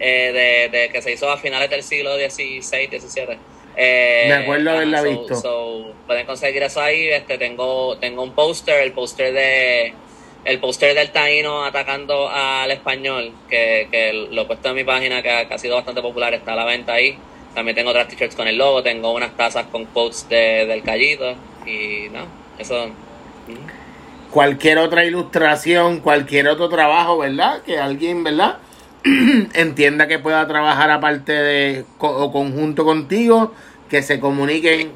eh, 0.00 0.68
de, 0.70 0.78
de 0.78 0.88
que 0.90 1.00
se 1.00 1.12
hizo 1.12 1.30
a 1.30 1.36
finales 1.38 1.70
del 1.70 1.82
siglo 1.82 2.16
XVI, 2.16 2.88
XVII. 2.88 3.38
Eh, 3.76 4.24
Me 4.28 4.34
acuerdo 4.34 4.70
haberla 4.72 4.98
so- 5.02 5.04
visto. 5.08 5.34
so, 5.36 5.94
pueden 6.06 6.26
conseguir 6.26 6.62
eso 6.62 6.80
ahí. 6.80 7.08
Este, 7.08 7.38
tengo, 7.38 7.96
tengo 7.98 8.22
un 8.22 8.32
póster, 8.32 8.82
el 8.82 8.92
póster 8.92 9.32
de 9.32 9.94
el 10.44 10.60
póster 10.60 10.94
del 10.94 11.10
taíno 11.10 11.64
atacando 11.64 12.28
al 12.28 12.70
español, 12.70 13.32
que, 13.50 13.88
que 13.90 14.12
lo 14.12 14.42
he 14.42 14.44
puesto 14.44 14.68
en 14.68 14.74
mi 14.76 14.84
página, 14.84 15.20
que 15.20 15.28
ha, 15.30 15.48
que 15.48 15.54
ha 15.54 15.58
sido 15.58 15.74
bastante 15.74 16.00
popular, 16.02 16.32
está 16.34 16.52
a 16.52 16.56
la 16.56 16.64
venta 16.64 16.92
ahí. 16.94 17.18
También 17.54 17.74
tengo 17.74 17.90
otras 17.90 18.06
t-shirts 18.08 18.36
con 18.36 18.46
el 18.46 18.56
logo, 18.56 18.80
tengo 18.82 19.12
unas 19.12 19.36
tazas 19.36 19.66
con 19.66 19.86
quotes 19.86 20.28
de, 20.28 20.66
del 20.66 20.82
callito, 20.84 21.34
y 21.66 22.08
no, 22.10 22.26
eso. 22.58 22.86
mm. 23.48 23.75
Cualquier 24.36 24.76
otra 24.76 25.06
ilustración, 25.06 26.00
cualquier 26.00 26.46
otro 26.48 26.68
trabajo, 26.68 27.16
¿verdad? 27.16 27.62
Que 27.62 27.78
alguien, 27.78 28.22
¿verdad? 28.22 28.58
Entienda 29.54 30.08
que 30.08 30.18
pueda 30.18 30.46
trabajar 30.46 30.90
aparte 30.90 31.32
de 31.32 31.86
o 31.96 32.30
conjunto 32.30 32.84
contigo, 32.84 33.54
que 33.88 34.02
se 34.02 34.20
comuniquen. 34.20 34.92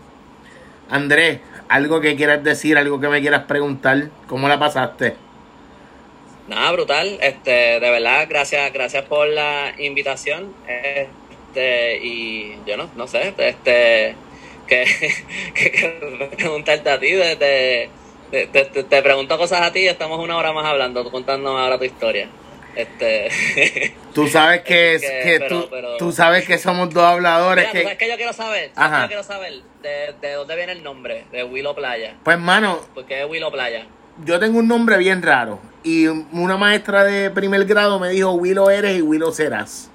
Andrés, 0.91 1.41
algo 1.71 2.03
que 2.03 2.17
quieras 2.17 2.45
decir, 2.45 2.77
algo 2.77 3.01
que 3.01 3.09
me 3.09 3.23
quieras 3.23 3.45
preguntar, 3.45 4.11
¿cómo 4.27 4.47
la 4.47 4.59
pasaste? 4.59 5.17
Nada, 6.47 6.73
brutal. 6.73 7.19
Este, 7.23 7.81
de 7.81 7.91
verdad, 7.91 8.27
gracias, 8.29 8.71
gracias 8.75 9.07
por 9.07 9.27
la 9.29 9.73
invitación. 9.79 10.55
Este, 10.67 11.99
y 12.05 12.63
yo 12.67 12.77
no, 12.77 12.91
no 12.95 13.07
sé, 13.07 13.35
este, 13.39 14.17
que, 14.67 14.85
que, 15.55 15.73
que 15.73 16.29
preguntarte 16.37 16.91
a 16.91 17.01
ti, 17.01 17.13
de, 17.13 17.37
de- 17.37 17.37
de- 17.37 17.91
te, 18.31 18.47
te- 18.47 18.85
te 18.85 19.03
pregunto 19.03 19.37
cosas 19.39 19.63
a 19.63 19.73
ti 19.73 19.81
y 19.81 19.89
estamos 19.89 20.19
una 20.19 20.37
hora 20.37 20.53
más 20.53 20.65
hablando, 20.67 21.03
tú 21.03 21.11
contándome 21.11 21.61
ahora 21.61 21.79
tu 21.79 21.85
historia. 21.85 22.29
Este, 22.77 23.29
Tú 24.15 24.29
sabes 24.29 24.61
que, 24.63 24.95
es, 24.95 25.03
que, 25.03 25.09
que 25.25 25.37
pero- 25.41 25.63
tú, 25.63 25.69
pero- 25.71 25.97
tú 25.97 26.13
sabes 26.13 26.47
que 26.47 26.57
somos 26.57 26.91
dos 26.95 27.03
habladores 27.03 27.65
Mira, 27.67 27.71
¿tú 27.73 27.77
que 27.79 27.83
¿sabes 27.83 27.99
qué 27.99 28.09
yo 28.09 28.17
quiero 28.17 28.33
saber? 28.33 28.71
¿Sabes 28.75 28.93
Ajá. 28.93 29.03
yo 29.03 29.09
quiero 29.09 29.23
saber? 29.25 29.53
De, 29.83 30.15
de 30.21 30.33
dónde 30.35 30.55
viene 30.57 30.73
el 30.73 30.83
nombre 30.85 31.25
de 31.33 31.43
Willow 31.43 31.75
Playa. 31.75 32.15
pues 32.23 32.39
mano, 32.39 32.79
¿Por 32.95 33.07
qué 33.07 33.25
Willow 33.25 33.51
Playa? 33.51 33.87
yo 34.25 34.39
tengo 34.39 34.59
un 34.61 34.69
nombre 34.69 34.99
bien 34.99 35.21
raro 35.23 35.59
y 35.83 36.07
una 36.07 36.57
maestra 36.57 37.03
de 37.05 37.31
primer 37.31 37.65
grado 37.65 37.99
me 37.99 38.11
dijo 38.11 38.33
Willow 38.33 38.69
eres 38.71 38.97
y 38.99 39.03
Willow 39.03 39.33
serás. 39.33 39.91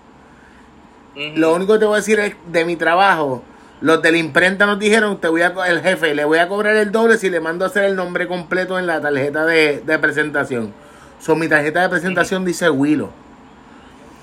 Lo 1.16 1.54
único 1.54 1.74
que 1.74 1.80
te 1.80 1.86
voy 1.86 1.94
a 1.94 1.98
decir 1.98 2.20
es 2.20 2.36
de 2.48 2.66
mi 2.66 2.76
trabajo. 2.76 3.42
Los 3.82 4.02
de 4.02 4.12
la 4.12 4.18
imprenta 4.18 4.66
nos 4.66 4.80
dijeron, 4.80 5.20
te 5.20 5.28
voy 5.28 5.42
a 5.42 5.54
el 5.68 5.82
jefe, 5.82 6.16
le 6.16 6.26
voy 6.26 6.40
a 6.40 6.48
cobrar 6.48 6.76
el 6.76 6.92
doble 6.92 7.18
si 7.18 7.30
le 7.30 7.40
mando 7.40 7.66
a 7.66 7.68
hacer 7.68 7.84
el 7.84 7.96
nombre 7.96 8.28
completo 8.28 8.80
en 8.80 8.88
la 8.88 9.02
tarjeta 9.02 9.46
de, 9.46 9.82
de 9.86 10.00
presentación. 10.00 10.74
So, 11.20 11.36
mi 11.36 11.48
tarjeta 11.48 11.82
de 11.82 11.90
presentación 11.90 12.46
dice 12.46 12.70
Willow. 12.70 13.12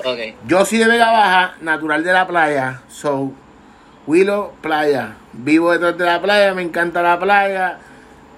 Ok. 0.05 0.19
Yo 0.47 0.65
soy 0.65 0.79
de 0.79 0.89
Vega 0.89 1.11
Baja, 1.11 1.55
natural 1.61 2.03
de 2.03 2.13
la 2.13 2.27
playa. 2.27 2.83
So, 2.89 3.33
Willow, 4.07 4.53
playa. 4.61 5.17
Vivo 5.33 5.73
detrás 5.73 5.97
de 5.99 6.05
la 6.05 6.21
playa, 6.21 6.55
me 6.55 6.63
encanta 6.63 7.03
la 7.03 7.19
playa. 7.19 7.79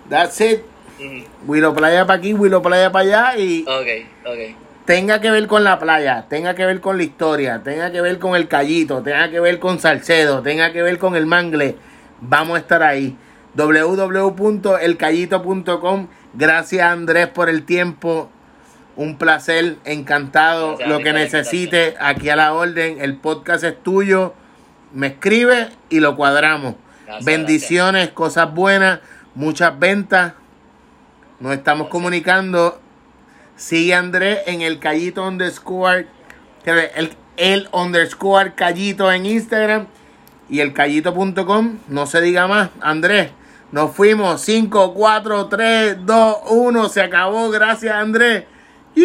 That's 0.09 0.41
it. 0.41 0.61
Ujú. 0.99 1.25
Willow 1.47 1.75
Playa 1.75 2.07
para 2.07 2.19
aquí, 2.19 2.35
Willow 2.35 2.63
Playa 2.63 2.93
para 2.93 3.31
allá 3.31 3.39
y 3.39 3.63
Ok, 3.63 4.27
ok. 4.27 4.64
Tenga 4.85 5.21
que 5.21 5.31
ver 5.31 5.47
con 5.47 5.65
la 5.65 5.79
playa, 5.79 6.27
tenga 6.29 6.55
que 6.55 6.67
ver 6.67 6.81
con 6.81 6.99
la 6.99 7.05
historia, 7.05 7.63
tenga 7.63 7.91
que 7.91 8.01
ver 8.01 8.19
con 8.19 8.37
el 8.37 8.49
callito, 8.49 9.03
tenga 9.03 9.31
que 9.31 9.41
ver 9.41 9.59
con 9.59 9.79
Salcedo, 9.79 10.43
tenga 10.43 10.73
que 10.73 10.83
ver 10.83 10.99
con 10.99 11.17
el 11.17 11.27
mangle, 11.27 11.77
vamos 12.21 12.57
a 12.57 12.61
estar 12.61 12.83
ahí. 12.83 13.17
www.elcallito.com. 13.55 16.09
Gracias 16.35 16.87
Andrés 16.87 17.29
por 17.29 17.49
el 17.49 17.65
tiempo. 17.65 18.31
Un 18.97 19.17
placer, 19.17 19.77
encantado. 19.85 20.77
Gracias 20.77 20.89
Lo 20.89 20.99
que 21.01 21.13
necesite, 21.13 21.95
aquí 21.99 22.29
a 22.29 22.37
la 22.37 22.53
orden. 22.53 22.99
El 23.01 23.17
podcast 23.17 23.65
es 23.65 23.83
tuyo. 23.83 24.35
Me 24.93 25.09
escribe 25.09 25.71
y 25.89 25.99
lo 26.01 26.17
cuadramos. 26.17 26.77
Gracias, 27.07 27.25
Bendiciones, 27.25 28.11
cosas 28.11 28.55
buenas, 28.55 29.01
muchas 29.35 29.77
ventas. 29.79 30.35
Nos 31.41 31.55
estamos 31.55 31.89
comunicando. 31.89 32.81
Sigue 33.57 33.95
Andrés 33.95 34.41
en 34.47 34.63
el 34.63 34.79
callito 34.79 35.27
underscore. 35.27 36.07
El, 36.65 37.17
el 37.37 37.69
underscore 37.73 38.55
callito 38.55 39.11
en 39.13 39.27
Instagram 39.27 39.87
y 40.49 40.61
el 40.61 40.73
callito.com. 40.73 41.79
No 41.89 42.07
se 42.07 42.21
diga 42.21 42.47
más. 42.47 42.71
Andrés, 42.81 43.31
nos 43.73 43.95
fuimos. 43.95 44.41
5, 44.41 44.95
4, 44.95 45.49
3, 45.49 45.97
2, 46.07 46.37
1. 46.51 46.89
Se 46.89 47.03
acabó. 47.03 47.51
Gracias, 47.51 47.95
Andrés. 47.95 48.45
¡Y! 48.95 49.05